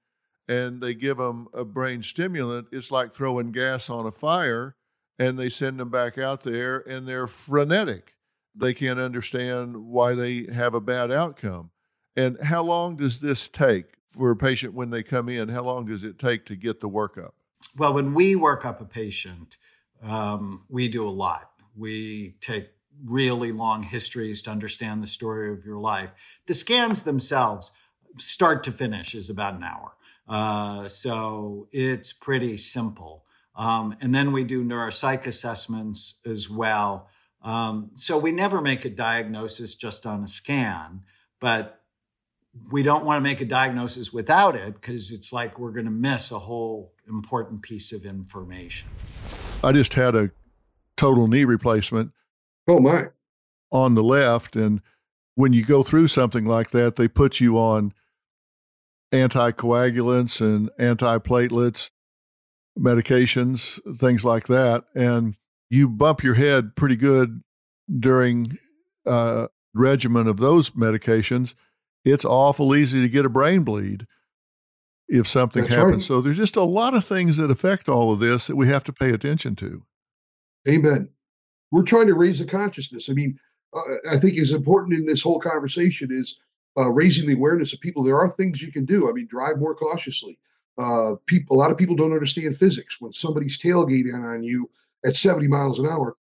and 0.48 0.82
they 0.82 0.94
give 0.94 1.18
them 1.18 1.48
a 1.54 1.66
brain 1.66 2.04
stimulant, 2.04 2.68
it's 2.72 2.92
like 2.92 3.14
throwing 3.14 3.52
gas 3.52 3.90
on 3.90 4.06
a 4.06 4.12
fire 4.12 4.76
and 5.18 5.40
they 5.40 5.50
send 5.50 5.80
them 5.80 5.90
back 5.90 6.18
out 6.18 6.44
there 6.44 6.80
and 6.88 7.08
they're 7.08 7.28
frenetic. 7.28 8.16
They 8.56 8.74
can't 8.74 9.00
understand 9.00 9.76
why 9.78 10.14
they 10.14 10.48
have 10.54 10.74
a 10.74 10.82
bad 10.82 11.12
outcome. 11.12 11.72
And 12.16 12.42
how 12.42 12.64
long 12.64 12.96
does 12.96 13.20
this 13.20 13.48
take 13.48 13.86
for 14.12 14.32
a 14.32 14.36
patient 14.36 14.74
when 14.74 14.90
they 14.90 15.04
come 15.04 15.28
in? 15.28 15.50
How 15.50 15.64
long 15.64 15.86
does 15.86 16.04
it 16.04 16.18
take 16.18 16.46
to 16.46 16.56
get 16.56 16.80
the 16.80 16.90
workup? 16.90 17.32
Well, 17.78 17.94
when 17.94 18.14
we 18.14 18.36
work 18.36 18.66
up 18.66 18.80
a 18.80 18.86
patient, 18.86 19.58
um, 20.02 20.64
we 20.70 20.88
do 20.88 21.08
a 21.08 21.12
lot. 21.12 21.52
We 21.76 22.36
take 22.40 22.70
really 23.04 23.52
long 23.52 23.84
histories 23.84 24.42
to 24.44 24.52
understand 24.52 25.04
the 25.04 25.08
story 25.08 25.52
of 25.52 25.66
your 25.66 25.78
life. 25.78 26.14
The 26.48 26.54
scans 26.54 27.04
themselves, 27.04 27.72
start 28.18 28.64
to 28.66 28.72
finish, 28.72 29.14
is 29.14 29.30
about 29.30 29.56
an 29.56 29.64
hour. 29.64 29.92
Uh, 30.28 30.88
so 30.88 31.68
it's 31.72 32.14
pretty 32.14 32.58
simple. 32.58 33.26
Um, 33.56 33.96
and 34.02 34.14
then 34.14 34.32
we 34.32 34.44
do 34.44 34.64
neuropsych 34.64 35.26
assessments 35.26 36.20
as 36.26 36.50
well. 36.50 37.08
Um, 37.42 37.92
so 37.94 38.18
we 38.18 38.32
never 38.32 38.62
make 38.62 38.86
a 38.86 38.90
diagnosis 38.90 39.76
just 39.76 40.06
on 40.06 40.24
a 40.24 40.28
scan, 40.28 41.02
but 41.40 41.82
we 42.72 42.84
don't 42.84 43.06
want 43.06 43.24
to 43.24 43.30
make 43.30 43.42
a 43.42 43.46
diagnosis 43.46 44.12
without 44.12 44.56
it 44.56 44.74
because 44.74 45.12
it's 45.12 45.32
like 45.32 45.60
we're 45.60 45.72
going 45.72 45.86
to 45.86 45.92
miss 45.92 46.32
a 46.32 46.40
whole 46.40 46.94
important 47.08 47.62
piece 47.62 47.92
of 47.92 48.04
information. 48.06 48.90
I 49.64 49.72
just 49.72 49.94
had 49.94 50.16
a 50.16 50.32
total 50.98 51.28
knee 51.28 51.46
replacement. 51.46 52.12
Oh, 52.68 52.80
my. 52.80 53.08
On 53.72 53.94
the 53.94 54.04
left. 54.04 54.56
And 54.56 54.82
when 55.36 55.54
you 55.54 55.64
go 55.64 55.84
through 55.84 56.08
something 56.08 56.46
like 56.46 56.72
that, 56.72 56.96
they 56.96 57.08
put 57.08 57.40
you 57.40 57.58
on 57.58 57.94
anticoagulants 59.12 60.42
and 60.42 60.70
antiplatelets 60.80 61.92
medications, 62.78 63.80
things 63.98 64.24
like 64.24 64.48
that, 64.48 64.84
and 64.94 65.36
you 65.70 65.90
bump 65.90 66.24
your 66.24 66.36
head 66.36 66.76
pretty 66.76 66.96
good 66.96 67.42
during 68.00 68.58
uh, 69.06 69.48
regimen 69.74 70.28
of 70.28 70.38
those 70.38 70.72
medications, 70.72 71.54
it's 72.04 72.26
awful 72.26 72.76
easy 72.76 73.02
to 73.02 73.10
get 73.10 73.26
a 73.26 73.30
brain 73.30 73.64
bleed 73.64 74.06
if 75.08 75.28
something 75.28 75.64
That's 75.64 75.76
happens. 75.76 75.96
Right. 75.96 76.08
So 76.08 76.22
there's 76.22 76.38
just 76.38 76.56
a 76.56 76.64
lot 76.64 76.94
of 76.94 77.06
things 77.06 77.38
that 77.38 77.52
affect 77.52 77.90
all 77.90 78.12
of 78.12 78.20
this 78.20 78.48
that 78.48 78.56
we 78.56 78.68
have 78.68 78.84
to 78.86 78.94
pay 78.94 79.12
attention 79.12 79.56
to. 79.58 79.84
Amen. 80.68 81.10
we're 81.72 81.84
trying 81.84 82.08
to 82.08 82.16
raise 82.16 82.40
the 82.40 82.46
consciousness. 82.46 83.10
I 83.10 83.14
mean, 83.14 83.38
uh, 83.76 83.82
I 84.12 84.18
think 84.18 84.36
is 84.36 84.52
important 84.52 84.98
in 84.98 85.06
this 85.06 85.22
whole 85.22 85.40
conversation 85.40 86.10
is 86.12 86.40
uh, 86.78 86.92
raising 86.92 87.28
the 87.28 87.36
awareness 87.36 87.74
of 87.74 87.80
people. 87.80 88.04
There 88.04 88.20
are 88.20 88.30
things 88.30 88.62
you 88.62 88.72
can 88.72 88.86
do. 88.86 89.10
I 89.10 89.14
mean, 89.14 89.28
drive 89.28 89.60
more 89.60 89.76
cautiously. 89.76 90.38
Uh, 90.78 91.16
people, 91.26 91.56
a 91.56 91.60
lot 91.60 91.72
of 91.72 91.78
people 91.78 91.96
don't 91.96 92.14
understand 92.14 92.58
physics. 92.58 93.00
When 93.00 93.14
somebody's 93.14 93.58
tailgating 93.58 94.14
on 94.14 94.44
you 94.44 94.70
at 95.06 95.16
70 95.16 95.48
miles 95.48 95.80
an 95.80 95.88
hour, 95.88 96.18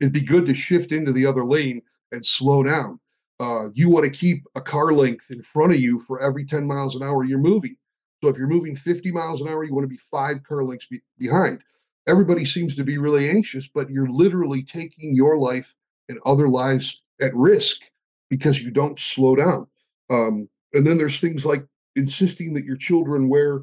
it'd 0.00 0.12
be 0.12 0.22
good 0.22 0.46
to 0.46 0.54
shift 0.54 0.92
into 0.92 1.12
the 1.12 1.26
other 1.26 1.44
lane 1.44 1.82
and 2.10 2.24
slow 2.24 2.62
down. 2.62 2.98
Uh, 3.40 3.70
you 3.74 3.90
want 3.90 4.04
to 4.04 4.10
keep 4.10 4.44
a 4.54 4.60
car 4.60 4.92
length 4.92 5.30
in 5.30 5.42
front 5.42 5.72
of 5.72 5.80
you 5.80 5.98
for 5.98 6.20
every 6.22 6.44
10 6.44 6.66
miles 6.66 6.96
an 6.96 7.02
hour 7.02 7.24
you're 7.24 7.38
moving. 7.38 7.76
So 8.22 8.30
if 8.30 8.38
you're 8.38 8.46
moving 8.46 8.74
50 8.74 9.10
miles 9.10 9.40
an 9.40 9.48
hour, 9.48 9.64
you 9.64 9.74
want 9.74 9.84
to 9.84 9.88
be 9.88 9.96
five 9.96 10.42
car 10.44 10.64
lengths 10.64 10.86
be- 10.86 11.02
behind. 11.18 11.60
Everybody 12.06 12.44
seems 12.44 12.76
to 12.76 12.84
be 12.84 12.98
really 12.98 13.28
anxious, 13.28 13.68
but 13.68 13.90
you're 13.90 14.08
literally 14.08 14.62
taking 14.62 15.14
your 15.14 15.38
life 15.38 15.74
and 16.08 16.18
other 16.24 16.48
lives 16.48 17.02
at 17.20 17.34
risk 17.34 17.82
because 18.30 18.62
you 18.62 18.70
don't 18.70 18.98
slow 18.98 19.34
down. 19.36 19.66
Um, 20.12 20.48
and 20.74 20.86
then 20.86 20.98
there's 20.98 21.18
things 21.18 21.44
like 21.44 21.66
insisting 21.96 22.54
that 22.54 22.64
your 22.64 22.76
children 22.76 23.28
wear 23.28 23.62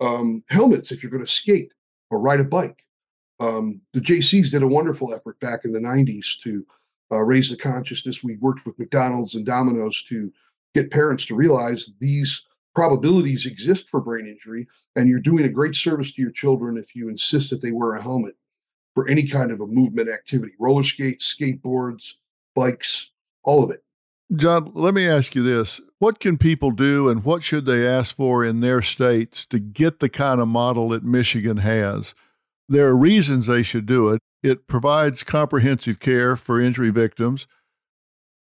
um, 0.00 0.42
helmets 0.48 0.92
if 0.92 1.02
you're 1.02 1.10
going 1.10 1.24
to 1.24 1.30
skate 1.30 1.72
or 2.10 2.20
ride 2.20 2.40
a 2.40 2.44
bike. 2.44 2.84
Um, 3.40 3.80
the 3.92 4.00
Jaycees 4.00 4.50
did 4.50 4.62
a 4.62 4.68
wonderful 4.68 5.12
effort 5.14 5.38
back 5.40 5.64
in 5.64 5.72
the 5.72 5.80
90s 5.80 6.40
to 6.42 6.64
uh, 7.12 7.22
raise 7.22 7.50
the 7.50 7.56
consciousness. 7.56 8.24
We 8.24 8.36
worked 8.36 8.64
with 8.64 8.78
McDonald's 8.78 9.34
and 9.34 9.46
Domino's 9.46 10.02
to 10.04 10.32
get 10.74 10.90
parents 10.90 11.26
to 11.26 11.34
realize 11.34 11.90
these 12.00 12.44
probabilities 12.74 13.46
exist 13.46 13.88
for 13.88 14.00
brain 14.00 14.26
injury, 14.26 14.66
and 14.94 15.08
you're 15.08 15.20
doing 15.20 15.44
a 15.44 15.48
great 15.48 15.74
service 15.74 16.12
to 16.12 16.22
your 16.22 16.30
children 16.30 16.76
if 16.76 16.94
you 16.94 17.08
insist 17.08 17.50
that 17.50 17.62
they 17.62 17.72
wear 17.72 17.94
a 17.94 18.02
helmet 18.02 18.36
for 18.94 19.08
any 19.08 19.26
kind 19.26 19.50
of 19.50 19.60
a 19.60 19.66
movement 19.66 20.08
activity 20.08 20.52
roller 20.58 20.82
skates, 20.82 21.34
skateboards, 21.34 22.14
bikes, 22.54 23.10
all 23.44 23.64
of 23.64 23.70
it. 23.70 23.82
John, 24.34 24.70
let 24.74 24.94
me 24.94 25.06
ask 25.08 25.34
you 25.34 25.42
this. 25.42 25.80
What 26.00 26.20
can 26.20 26.38
people 26.38 26.70
do 26.70 27.08
and 27.08 27.24
what 27.24 27.42
should 27.42 27.66
they 27.66 27.86
ask 27.86 28.14
for 28.14 28.44
in 28.44 28.60
their 28.60 28.82
states 28.82 29.44
to 29.46 29.58
get 29.58 29.98
the 29.98 30.08
kind 30.08 30.40
of 30.40 30.46
model 30.46 30.90
that 30.90 31.02
Michigan 31.02 31.56
has? 31.58 32.14
There 32.68 32.86
are 32.86 32.96
reasons 32.96 33.46
they 33.46 33.64
should 33.64 33.86
do 33.86 34.10
it. 34.10 34.20
It 34.42 34.68
provides 34.68 35.24
comprehensive 35.24 35.98
care 35.98 36.36
for 36.36 36.60
injury 36.60 36.90
victims 36.90 37.48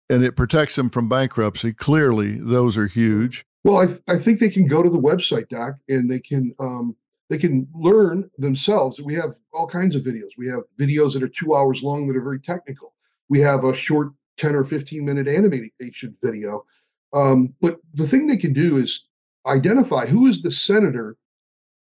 and 0.09 0.25
it 0.25 0.37
protects 0.37 0.77
them 0.77 0.89
from 0.89 1.09
bankruptcy. 1.09 1.73
Clearly, 1.73 2.39
those 2.39 2.77
are 2.77 2.87
huge. 2.87 3.45
Well, 3.65 3.79
I, 3.79 4.13
I 4.13 4.19
think 4.19 4.39
they 4.39 4.51
can 4.51 4.67
go 4.67 4.83
to 4.83 4.91
the 4.91 5.01
website, 5.01 5.49
Doc, 5.49 5.75
and 5.89 6.11
they 6.11 6.21
can 6.21 6.55
um, 6.59 6.97
they 7.31 7.39
can 7.39 7.67
learn 7.75 8.29
themselves. 8.39 9.01
We 9.01 9.15
have 9.15 9.35
all 9.55 9.67
kinds 9.67 9.97
of 9.97 10.03
videos. 10.03 10.31
We 10.37 10.49
have 10.49 10.61
videos 10.79 11.15
that 11.15 11.23
are 11.23 11.29
two 11.29 11.55
hours 11.55 11.83
long 11.83 12.07
that 12.09 12.17
are 12.17 12.23
very 12.23 12.41
technical. 12.41 12.95
We 13.29 13.41
have 13.41 13.65
a 13.65 13.75
short 13.75 14.13
10 14.37 14.55
or 14.55 14.65
15 14.65 15.05
minute 15.05 15.29
animation 15.29 16.17
video. 16.23 16.65
Um, 17.13 17.55
but 17.61 17.81
the 17.95 18.07
thing 18.07 18.27
they 18.27 18.37
can 18.37 18.53
do 18.53 18.79
is 18.79 19.05
identify 19.47 20.07
who 20.07 20.27
is 20.27 20.43
the 20.43 20.53
senator 20.53 21.17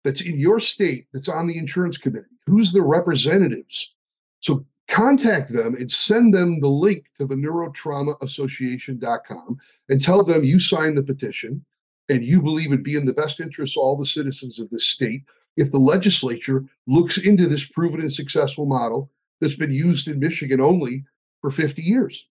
that's 0.04 0.20
in 0.20 0.38
your 0.38 0.60
state 0.60 1.06
that's 1.12 1.28
on 1.28 1.46
the 1.46 1.58
insurance 1.58 1.98
committee, 1.98 2.26
who's 2.46 2.72
the 2.72 2.82
representatives. 2.82 3.94
So 4.40 4.66
contact 4.88 5.52
them 5.52 5.76
and 5.76 5.88
send 5.90 6.34
them 6.34 6.60
the 6.60 6.68
link 6.68 7.06
to 7.18 7.26
the 7.26 7.36
neurotraumaassociation.com 7.36 9.58
and 9.88 10.02
tell 10.02 10.22
them 10.24 10.44
you 10.44 10.58
signed 10.58 10.98
the 10.98 11.02
petition 11.02 11.64
and 12.08 12.24
you 12.24 12.42
believe 12.42 12.72
it'd 12.72 12.82
be 12.82 12.96
in 12.96 13.06
the 13.06 13.12
best 13.12 13.38
interest 13.40 13.76
of 13.76 13.82
all 13.82 13.96
the 13.96 14.04
citizens 14.04 14.58
of 14.58 14.68
this 14.70 14.86
state 14.86 15.22
if 15.56 15.70
the 15.70 15.78
legislature 15.78 16.64
looks 16.86 17.18
into 17.18 17.46
this 17.46 17.64
proven 17.64 18.00
and 18.00 18.12
successful 18.12 18.66
model 18.66 19.10
that's 19.40 19.56
been 19.56 19.72
used 19.72 20.08
in 20.08 20.18
Michigan 20.18 20.60
only 20.60 21.04
for 21.40 21.50
50 21.50 21.80
years. 21.82 22.26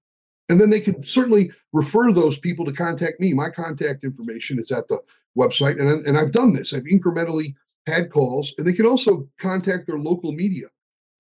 And 0.52 0.60
then 0.60 0.70
they 0.70 0.82
can 0.82 1.02
certainly 1.02 1.50
refer 1.72 2.12
those 2.12 2.38
people 2.38 2.66
to 2.66 2.74
contact 2.74 3.22
me. 3.22 3.34
My 3.34 3.50
contact 3.50 4.04
information 4.04 4.60
is 4.60 4.70
at 4.70 4.90
the 4.90 5.00
website. 5.38 5.80
And, 5.80 6.06
and 6.06 6.18
I've 6.18 6.34
done 6.34 6.52
this. 6.52 6.74
I've 6.74 6.84
incrementally 6.84 7.56
had 7.88 8.12
calls, 8.12 8.54
and 8.58 8.68
they 8.68 8.74
can 8.74 8.86
also 8.86 9.26
contact 9.40 9.88
their 9.88 9.98
local 9.98 10.34
media. 10.34 10.68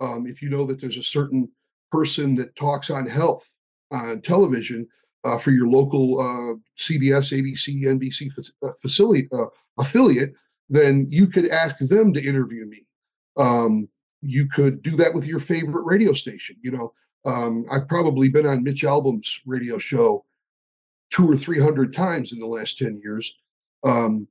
Um, 0.01 0.27
if 0.27 0.41
you 0.41 0.49
know 0.49 0.65
that 0.65 0.81
there's 0.81 0.97
a 0.97 1.03
certain 1.03 1.47
person 1.93 2.35
that 2.35 2.53
talks 2.57 2.89
on 2.89 3.07
health 3.07 3.49
on 3.91 4.21
television 4.21 4.85
uh, 5.23 5.37
for 5.37 5.51
your 5.51 5.67
local 5.67 6.19
uh, 6.19 6.55
CBS, 6.77 7.31
ABC, 7.31 7.83
NBC 7.83 8.29
uh, 8.63 8.71
facility, 8.81 9.29
uh, 9.31 9.45
affiliate, 9.79 10.33
then 10.69 11.07
you 11.09 11.25
could 11.25 11.47
ask 11.47 11.77
them 11.77 12.11
to 12.13 12.21
interview 12.21 12.65
me. 12.65 12.85
Um, 13.37 13.87
you 14.21 14.45
could 14.47 14.83
do 14.83 14.91
that 14.97 15.13
with 15.13 15.25
your 15.25 15.39
favorite 15.39 15.83
radio 15.83 16.11
station. 16.11 16.57
You 16.61 16.71
know, 16.71 16.93
um, 17.25 17.65
I've 17.71 17.87
probably 17.87 18.29
been 18.29 18.45
on 18.45 18.63
Mitch 18.63 18.83
Albom's 18.83 19.41
radio 19.45 19.77
show 19.77 20.25
two 21.09 21.29
or 21.29 21.37
three 21.37 21.59
hundred 21.59 21.93
times 21.93 22.33
in 22.33 22.39
the 22.39 22.47
last 22.47 22.77
ten 22.77 22.99
years, 23.03 23.37
um, 23.83 24.27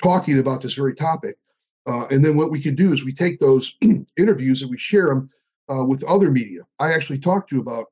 talking 0.00 0.38
about 0.38 0.60
this 0.60 0.74
very 0.74 0.94
topic. 0.94 1.36
Uh, 1.86 2.06
and 2.10 2.24
then 2.24 2.36
what 2.36 2.50
we 2.50 2.60
can 2.60 2.74
do 2.74 2.92
is 2.92 3.04
we 3.04 3.12
take 3.12 3.38
those 3.38 3.74
interviews 4.18 4.62
and 4.62 4.70
we 4.70 4.76
share 4.76 5.06
them 5.06 5.30
uh, 5.70 5.84
with 5.84 6.04
other 6.04 6.30
media. 6.30 6.60
I 6.78 6.92
actually 6.92 7.18
talked 7.18 7.48
to 7.50 7.60
about 7.60 7.86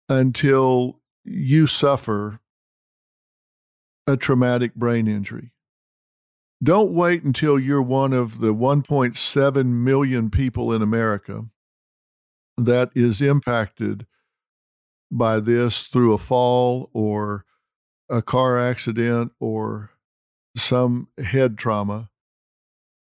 until 0.08 1.00
you 1.24 1.66
suffer 1.66 2.40
a 4.06 4.16
traumatic 4.16 4.74
brain 4.74 5.06
injury. 5.06 5.52
Don't 6.62 6.92
wait 6.92 7.22
until 7.22 7.58
you're 7.58 7.82
one 7.82 8.12
of 8.12 8.40
the 8.40 8.54
1.7 8.54 9.66
million 9.66 10.30
people 10.30 10.72
in 10.72 10.82
America 10.82 11.46
that 12.56 12.90
is 12.94 13.20
impacted 13.22 14.06
by 15.10 15.40
this 15.40 15.82
through 15.82 16.12
a 16.12 16.18
fall 16.18 16.90
or 16.92 17.44
a 18.08 18.22
car 18.22 18.58
accident 18.58 19.32
or 19.40 19.90
some 20.56 21.08
head 21.22 21.56
trauma 21.56 22.10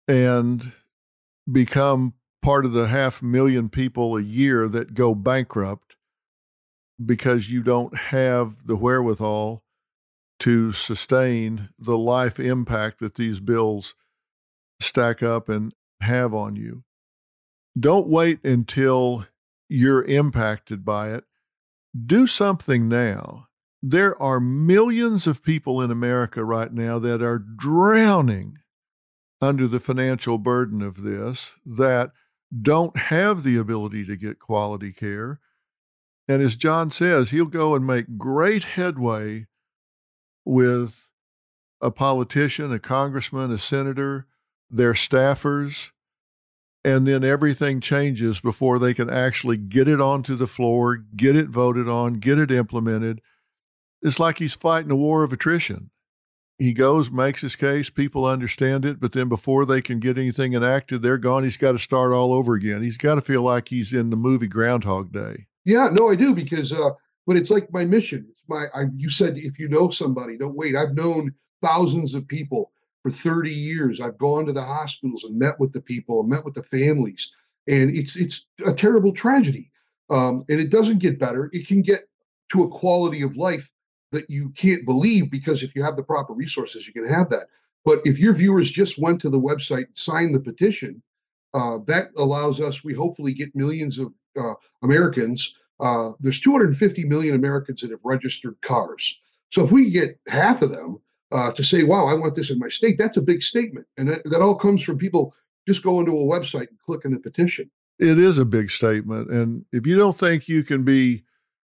and 0.08 0.72
become 1.52 2.14
part 2.42 2.66
of 2.66 2.74
the 2.74 2.88
half 2.88 3.24
million 3.24 3.70
people 3.70 4.18
a 4.18 4.22
year 4.22 4.68
that 4.68 4.94
go 4.94 5.16
bankrupt 5.16 5.96
because 7.04 7.50
you 7.50 7.64
don't 7.64 7.96
have 7.96 8.66
the 8.68 8.76
wherewithal 8.76 9.64
to 10.40 10.72
sustain 10.74 11.70
the 11.80 11.98
life 11.98 12.40
impact 12.40 13.00
that 13.00 13.16
these 13.16 13.40
bills 13.40 13.96
stack 14.82 15.24
up 15.24 15.48
and 15.48 15.74
have 16.02 16.34
on 16.34 16.56
you. 16.56 16.84
Don't 17.80 18.08
wait 18.08 18.44
until 18.44 19.26
you're 19.70 20.04
impacted 20.04 20.86
by 20.86 21.12
it. 21.12 21.24
do 22.06 22.28
something 22.28 22.88
now. 22.88 23.48
There 23.82 24.20
are 24.22 24.40
millions 24.40 25.28
of 25.28 25.44
people 25.44 25.82
in 25.82 25.92
America 25.92 26.44
right 26.44 26.72
now 26.72 27.00
that 27.00 27.22
are 27.22 27.40
drowning 27.40 28.58
under 29.42 29.68
the 29.68 29.80
financial 29.80 30.38
burden 30.38 30.82
of 30.82 31.04
this, 31.04 31.54
that 31.66 32.12
don't 32.62 32.96
have 32.98 33.44
the 33.44 33.58
ability 33.58 34.06
to 34.06 34.16
get 34.16 34.40
quality 34.40 34.94
care. 34.94 35.40
And 36.28 36.42
as 36.42 36.56
John 36.56 36.92
says, 36.92 37.32
he'll 37.32 37.46
go 37.46 37.76
and 37.76 37.86
make 37.86 38.18
great 38.18 38.64
headway 38.64 39.48
with 40.46 41.10
a 41.82 41.92
politician, 41.92 42.72
a 42.72 42.80
congressman, 42.80 43.52
a 43.52 43.58
senator, 43.58 44.28
their 44.70 44.94
staffers, 44.94 45.90
and 46.86 47.08
then 47.08 47.24
everything 47.24 47.80
changes 47.80 48.42
before 48.42 48.78
they 48.78 48.94
can 48.94 49.10
actually 49.10 49.58
get 49.58 49.88
it 49.88 50.02
onto 50.02 50.36
the 50.36 50.48
floor, 50.48 50.98
get 51.16 51.36
it 51.36 51.48
voted 51.48 51.88
on, 51.88 52.16
get 52.16 52.38
it 52.38 52.52
implemented. 52.52 53.22
It's 54.02 54.20
like 54.20 54.38
he's 54.38 54.56
fighting 54.56 54.92
a 54.92 54.96
war 54.96 55.24
of 55.24 55.32
attrition. 55.32 55.92
He 56.60 56.74
goes, 56.74 57.10
makes 57.10 57.42
his 57.42 57.56
case, 57.56 57.90
people 57.90 58.26
understand 58.26 58.86
it, 58.86 59.00
but 59.00 59.14
then 59.14 59.28
before 59.28 59.66
they 59.66 59.82
can 59.82 60.00
get 60.00 60.18
anything 60.18 60.54
enacted, 60.54 61.02
they're 61.02 61.18
gone. 61.18 61.44
He's 61.44 61.58
got 61.58 61.72
to 61.72 61.80
start 61.80 62.12
all 62.12 62.34
over 62.34 62.54
again. 62.54 62.84
He's 62.84 62.98
got 62.98 63.16
to 63.16 63.22
feel 63.22 63.42
like 63.42 63.70
he's 63.70 63.94
in 63.94 64.10
the 64.10 64.16
movie 64.16 64.48
Groundhog 64.48 65.12
Day. 65.12 65.48
Yeah, 65.66 65.90
no, 65.92 66.10
I 66.10 66.16
do 66.16 66.36
because, 66.36 66.72
uh, 66.72 66.92
but 67.26 67.38
it's 67.38 67.50
like 67.50 67.72
my 67.72 67.86
mission. 67.86 68.28
It's 68.30 68.44
my, 68.48 68.66
I, 68.76 68.84
you 68.96 69.10
said 69.10 69.38
if 69.38 69.58
you 69.58 69.68
know 69.70 69.90
somebody, 69.90 70.38
don't 70.38 70.56
wait. 70.56 70.76
I've 70.76 70.94
known 70.94 71.34
thousands 71.62 72.14
of 72.14 72.28
people 72.28 72.72
for 73.04 73.12
30 73.12 73.52
years. 73.52 74.02
I've 74.02 74.18
gone 74.18 74.46
to 74.46 74.54
the 74.54 74.64
hospitals 74.64 75.26
and 75.26 75.38
met 75.38 75.60
with 75.60 75.74
the 75.74 75.82
people 75.82 76.22
and 76.22 76.30
met 76.30 76.46
with 76.46 76.56
the 76.56 76.64
families. 76.64 77.32
And 77.68 77.96
it's 77.96 78.16
it's 78.16 78.46
a 78.66 78.74
terrible 78.74 79.12
tragedy. 79.12 79.70
Um, 80.10 80.44
and 80.50 80.60
it 80.60 80.70
doesn't 80.70 81.00
get 81.00 81.20
better. 81.20 81.50
It 81.54 81.68
can 81.68 81.82
get 81.82 82.08
to 82.52 82.64
a 82.64 82.70
quality 82.70 83.22
of 83.22 83.38
life 83.38 83.70
that 84.12 84.30
you 84.30 84.50
can't 84.52 84.86
believe 84.86 85.32
because 85.32 85.64
if 85.64 85.76
you 85.76 85.84
have 85.84 85.96
the 85.96 86.04
proper 86.04 86.34
resources, 86.34 86.88
you 86.88 86.94
can 86.94 87.08
have 87.08 87.30
that. 87.30 87.48
But 87.86 88.00
if 88.06 88.20
your 88.20 88.34
viewers 88.34 88.72
just 88.72 88.98
went 88.98 89.20
to 89.22 89.30
the 89.30 89.40
website, 89.40 89.86
and 89.86 89.98
signed 89.98 90.36
the 90.36 90.40
petition, 90.40 91.02
uh, 91.54 91.80
that 91.88 92.10
allows 92.18 92.62
us, 92.62 92.84
we 92.84 92.94
hopefully 92.94 93.34
get 93.34 93.56
millions 93.56 94.00
of 94.00 94.14
uh, 94.40 94.54
Americans. 94.82 95.54
Uh, 95.80 96.12
there's 96.20 96.40
250 96.40 97.04
million 97.06 97.36
Americans 97.36 97.82
that 97.82 97.92
have 97.92 98.04
registered 98.04 98.56
cars. 98.62 99.20
So 99.52 99.64
if 99.64 99.72
we 99.72 99.90
get 99.90 100.20
half 100.28 100.62
of 100.62 100.72
them, 100.72 101.00
uh, 101.34 101.52
to 101.52 101.64
say, 101.64 101.84
wow, 101.84 102.08
I 102.08 102.14
want 102.14 102.36
this 102.36 102.50
in 102.50 102.60
my 102.60 102.70
state, 102.70 102.98
that's 102.98 103.18
a 103.18 103.22
big 103.22 103.42
statement. 103.42 103.88
And 103.98 104.08
that, 104.08 104.22
that 104.26 104.42
all 104.42 104.56
comes 104.56 104.84
from 104.84 104.98
people 104.98 105.36
just 105.68 105.84
going 105.84 106.06
to 106.06 106.12
a 106.12 106.26
website 106.26 106.70
and 106.70 106.80
clicking 106.86 107.12
the 107.12 107.20
petition. 107.20 107.70
It 108.00 108.20
is 108.20 108.38
a 108.38 108.46
big 108.46 108.70
statement. 108.70 109.30
And 109.30 109.66
if 109.72 109.88
you 109.88 109.98
don't 109.98 110.16
think 110.16 110.48
you 110.48 110.64
can 110.64 110.84
be 110.84 111.24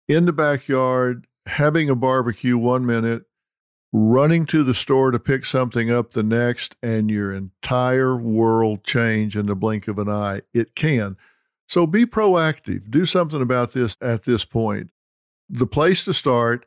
in 0.09 0.27
the 0.27 0.33
backyard 0.33 1.27
having 1.47 1.89
a 1.89 1.95
barbecue 1.95 2.59
one 2.59 2.85
minute, 2.85 3.25
running 3.93 4.45
to 4.45 4.63
the 4.63 4.75
store 4.75 5.11
to 5.11 5.19
pick 5.19 5.45
something 5.45 5.91
up 5.91 6.11
the 6.11 6.23
next, 6.23 6.77
and 6.83 7.11
your 7.11 7.33
entire 7.33 8.17
world 8.17 8.85
change 8.85 9.37
in 9.37 9.47
the 9.47 9.57
blink 9.57 9.89
of 9.89 9.99
an 9.99 10.09
eye, 10.09 10.43
it 10.53 10.75
can. 10.75 11.17
So 11.67 11.87
be 11.87 12.05
proactive. 12.05 12.91
Do 12.91 13.07
something 13.07 13.41
about 13.41 13.73
this 13.73 13.97
at 14.03 14.25
this 14.25 14.45
point. 14.45 14.91
The 15.49 15.67
place 15.67 16.05
to 16.05 16.13
start 16.13 16.67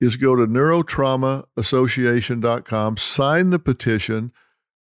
is 0.00 0.16
go 0.16 0.34
to 0.34 0.46
neurotraumaassociation.com, 0.46 2.96
sign 2.96 3.50
the 3.50 3.58
petition, 3.58 4.32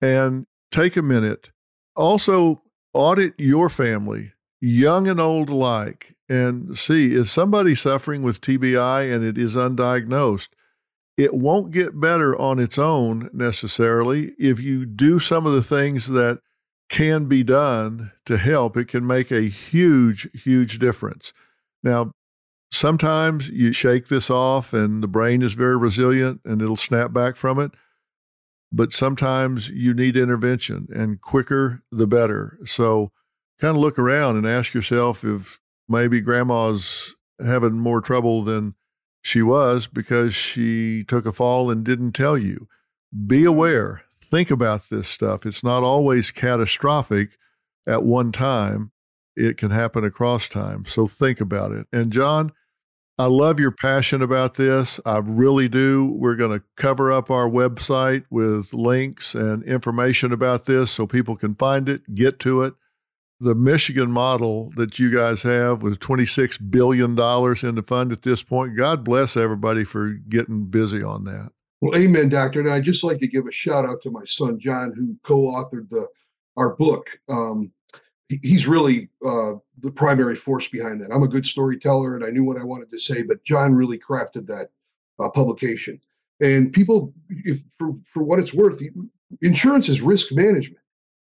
and 0.00 0.46
take 0.70 0.96
a 0.96 1.02
minute. 1.02 1.50
Also, 1.94 2.62
audit 2.94 3.34
your 3.38 3.68
family, 3.68 4.32
young 4.60 5.06
and 5.06 5.20
old 5.20 5.50
alike, 5.50 6.16
and 6.28 6.78
see 6.78 7.14
is 7.14 7.30
somebody 7.30 7.74
suffering 7.74 8.22
with 8.22 8.40
TBI 8.40 9.14
and 9.14 9.22
it 9.22 9.36
is 9.36 9.54
undiagnosed. 9.54 10.48
It 11.18 11.34
won't 11.34 11.72
get 11.72 12.00
better 12.00 12.34
on 12.40 12.58
its 12.58 12.78
own 12.78 13.28
necessarily. 13.34 14.32
If 14.38 14.60
you 14.60 14.86
do 14.86 15.18
some 15.18 15.44
of 15.44 15.52
the 15.52 15.62
things 15.62 16.06
that 16.08 16.40
can 16.88 17.26
be 17.26 17.42
done 17.42 18.12
to 18.26 18.38
help, 18.38 18.78
it 18.78 18.88
can 18.88 19.06
make 19.06 19.30
a 19.30 19.42
huge, 19.42 20.26
huge 20.32 20.78
difference. 20.78 21.34
Now, 21.82 22.12
Sometimes 22.72 23.50
you 23.50 23.70
shake 23.70 24.08
this 24.08 24.30
off 24.30 24.72
and 24.72 25.02
the 25.02 25.08
brain 25.08 25.42
is 25.42 25.52
very 25.52 25.76
resilient 25.76 26.40
and 26.46 26.62
it'll 26.62 26.74
snap 26.74 27.12
back 27.12 27.36
from 27.36 27.60
it. 27.60 27.72
But 28.72 28.94
sometimes 28.94 29.68
you 29.68 29.92
need 29.92 30.16
intervention 30.16 30.88
and 30.94 31.20
quicker 31.20 31.82
the 31.92 32.06
better. 32.06 32.58
So 32.64 33.12
kind 33.60 33.76
of 33.76 33.82
look 33.82 33.98
around 33.98 34.38
and 34.38 34.46
ask 34.46 34.72
yourself 34.72 35.22
if 35.22 35.60
maybe 35.86 36.22
grandma's 36.22 37.14
having 37.44 37.74
more 37.74 38.00
trouble 38.00 38.42
than 38.42 38.74
she 39.20 39.42
was 39.42 39.86
because 39.86 40.34
she 40.34 41.04
took 41.04 41.26
a 41.26 41.32
fall 41.32 41.70
and 41.70 41.84
didn't 41.84 42.12
tell 42.12 42.38
you. 42.38 42.68
Be 43.26 43.44
aware, 43.44 44.02
think 44.22 44.50
about 44.50 44.88
this 44.88 45.08
stuff. 45.08 45.44
It's 45.44 45.62
not 45.62 45.82
always 45.82 46.30
catastrophic 46.30 47.36
at 47.86 48.02
one 48.02 48.32
time, 48.32 48.92
it 49.36 49.58
can 49.58 49.70
happen 49.70 50.04
across 50.04 50.48
time. 50.48 50.86
So 50.86 51.06
think 51.06 51.38
about 51.38 51.72
it. 51.72 51.86
And 51.92 52.10
John, 52.10 52.52
I 53.18 53.26
love 53.26 53.60
your 53.60 53.70
passion 53.70 54.22
about 54.22 54.54
this. 54.54 54.98
I 55.04 55.18
really 55.18 55.68
do. 55.68 56.06
We're 56.16 56.36
going 56.36 56.58
to 56.58 56.64
cover 56.76 57.12
up 57.12 57.30
our 57.30 57.48
website 57.48 58.24
with 58.30 58.72
links 58.72 59.34
and 59.34 59.62
information 59.64 60.32
about 60.32 60.64
this 60.64 60.90
so 60.90 61.06
people 61.06 61.36
can 61.36 61.54
find 61.54 61.88
it, 61.88 62.14
get 62.14 62.38
to 62.40 62.62
it. 62.62 62.74
The 63.38 63.54
Michigan 63.54 64.10
model 64.10 64.70
that 64.76 64.98
you 64.98 65.14
guys 65.14 65.42
have 65.42 65.82
with 65.82 65.98
$26 65.98 66.70
billion 66.70 67.10
in 67.10 67.74
the 67.74 67.84
fund 67.86 68.12
at 68.12 68.22
this 68.22 68.42
point, 68.42 68.76
God 68.76 69.04
bless 69.04 69.36
everybody 69.36 69.84
for 69.84 70.10
getting 70.28 70.66
busy 70.66 71.02
on 71.02 71.24
that. 71.24 71.50
Well, 71.80 72.00
amen, 72.00 72.28
Doctor. 72.28 72.60
And 72.60 72.70
I'd 72.70 72.84
just 72.84 73.02
like 73.02 73.18
to 73.18 73.26
give 73.26 73.46
a 73.46 73.52
shout 73.52 73.84
out 73.84 74.00
to 74.02 74.10
my 74.10 74.24
son, 74.24 74.58
John, 74.58 74.92
who 74.96 75.16
co 75.24 75.52
authored 75.52 75.90
the 75.90 76.06
our 76.56 76.76
book. 76.76 77.06
Um, 77.28 77.72
he's 78.42 78.66
really 78.66 79.08
uh, 79.24 79.54
the 79.80 79.90
primary 79.90 80.36
force 80.36 80.68
behind 80.68 81.00
that. 81.00 81.10
I'm 81.12 81.22
a 81.22 81.28
good 81.28 81.46
storyteller, 81.46 82.14
and 82.14 82.24
I 82.24 82.30
knew 82.30 82.44
what 82.44 82.58
I 82.58 82.64
wanted 82.64 82.90
to 82.90 82.98
say, 82.98 83.22
but 83.22 83.44
John 83.44 83.74
really 83.74 83.98
crafted 83.98 84.46
that 84.46 84.70
uh, 85.18 85.28
publication. 85.30 86.00
And 86.40 86.72
people, 86.72 87.12
if 87.30 87.60
for 87.76 87.94
for 88.04 88.22
what 88.22 88.38
it's 88.38 88.54
worth, 88.54 88.82
insurance 89.40 89.88
is 89.88 90.02
risk 90.02 90.32
management. 90.32 90.82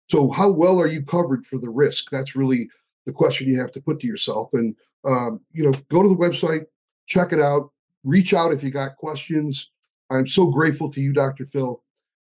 So 0.09 0.29
how 0.31 0.49
well 0.49 0.79
are 0.79 0.87
you 0.87 1.03
covered 1.03 1.45
for 1.45 1.57
the 1.57 1.69
risk? 1.69 2.09
That's 2.11 2.35
really 2.35 2.69
the 3.05 3.13
question 3.13 3.49
you 3.49 3.59
have 3.59 3.71
to 3.73 3.81
put 3.81 3.99
to 3.99 4.07
yourself. 4.07 4.53
And 4.53 4.75
um, 5.05 5.41
you 5.51 5.63
know, 5.63 5.73
go 5.89 6.01
to 6.01 6.09
the 6.09 6.15
website, 6.15 6.65
check 7.07 7.33
it 7.33 7.39
out, 7.39 7.71
reach 8.03 8.33
out 8.33 8.51
if 8.51 8.63
you 8.63 8.71
got 8.71 8.95
questions. 8.95 9.71
I'm 10.09 10.27
so 10.27 10.47
grateful 10.47 10.91
to 10.91 11.01
you, 11.01 11.13
Dr. 11.13 11.45
Phil. 11.45 11.81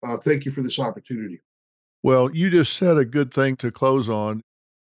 Uh, 0.05 0.17
thank 0.17 0.45
you 0.45 0.53
for 0.53 0.63
this 0.63 0.79
opportunity. 0.79 1.41
Well, 2.03 2.31
you 2.33 2.51
just 2.51 2.75
said 2.75 2.97
a 2.97 3.05
good 3.05 3.33
thing 3.35 3.57
to 3.57 3.73
close 3.73 4.09
on 4.09 4.43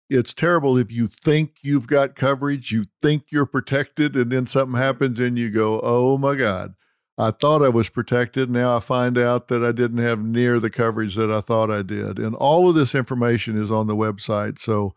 it's 0.09 0.33
terrible 0.33 0.77
if 0.77 0.91
you 0.91 1.07
think 1.07 1.57
you've 1.61 1.87
got 1.87 2.15
coverage, 2.15 2.71
you 2.71 2.85
think 3.01 3.31
you're 3.31 3.45
protected, 3.45 4.15
and 4.15 4.31
then 4.31 4.45
something 4.45 4.77
happens 4.77 5.19
and 5.19 5.37
you 5.37 5.49
go, 5.49 5.81
oh 5.83 6.17
my 6.17 6.35
God, 6.35 6.75
I 7.17 7.31
thought 7.31 7.63
I 7.63 7.69
was 7.69 7.89
protected. 7.89 8.49
Now 8.49 8.77
I 8.77 8.79
find 8.79 9.17
out 9.17 9.47
that 9.47 9.63
I 9.63 9.71
didn't 9.71 9.99
have 9.99 10.19
near 10.19 10.59
the 10.59 10.69
coverage 10.69 11.15
that 11.15 11.31
I 11.31 11.41
thought 11.41 11.71
I 11.71 11.81
did. 11.81 12.19
And 12.19 12.35
all 12.35 12.69
of 12.69 12.75
this 12.75 12.93
information 12.93 13.61
is 13.61 13.71
on 13.71 13.87
the 13.87 13.95
website. 13.95 14.59
So 14.59 14.93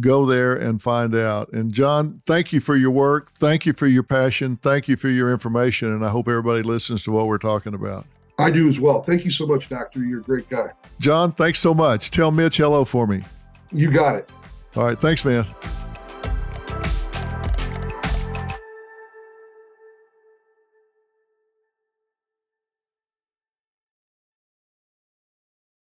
go 0.00 0.26
there 0.26 0.54
and 0.54 0.82
find 0.82 1.14
out. 1.14 1.52
And 1.52 1.72
John, 1.72 2.22
thank 2.26 2.52
you 2.52 2.60
for 2.60 2.76
your 2.76 2.90
work. 2.90 3.32
Thank 3.34 3.64
you 3.64 3.72
for 3.72 3.86
your 3.86 4.02
passion. 4.02 4.56
Thank 4.56 4.88
you 4.88 4.96
for 4.96 5.08
your 5.08 5.32
information. 5.32 5.92
And 5.92 6.04
I 6.04 6.10
hope 6.10 6.28
everybody 6.28 6.62
listens 6.62 7.04
to 7.04 7.12
what 7.12 7.26
we're 7.26 7.38
talking 7.38 7.74
about. 7.74 8.06
I 8.38 8.50
do 8.50 8.68
as 8.68 8.80
well. 8.80 9.02
Thank 9.02 9.24
you 9.24 9.30
so 9.30 9.46
much, 9.46 9.68
Doctor. 9.68 10.02
You're 10.02 10.20
a 10.20 10.22
great 10.22 10.48
guy. 10.48 10.68
John, 10.98 11.32
thanks 11.32 11.60
so 11.60 11.74
much. 11.74 12.10
Tell 12.10 12.30
Mitch 12.30 12.56
hello 12.56 12.84
for 12.84 13.06
me. 13.06 13.22
You 13.72 13.90
got 13.90 14.16
it. 14.16 14.30
All 14.76 14.84
right. 14.84 15.00
Thanks, 15.00 15.24
man. 15.24 15.46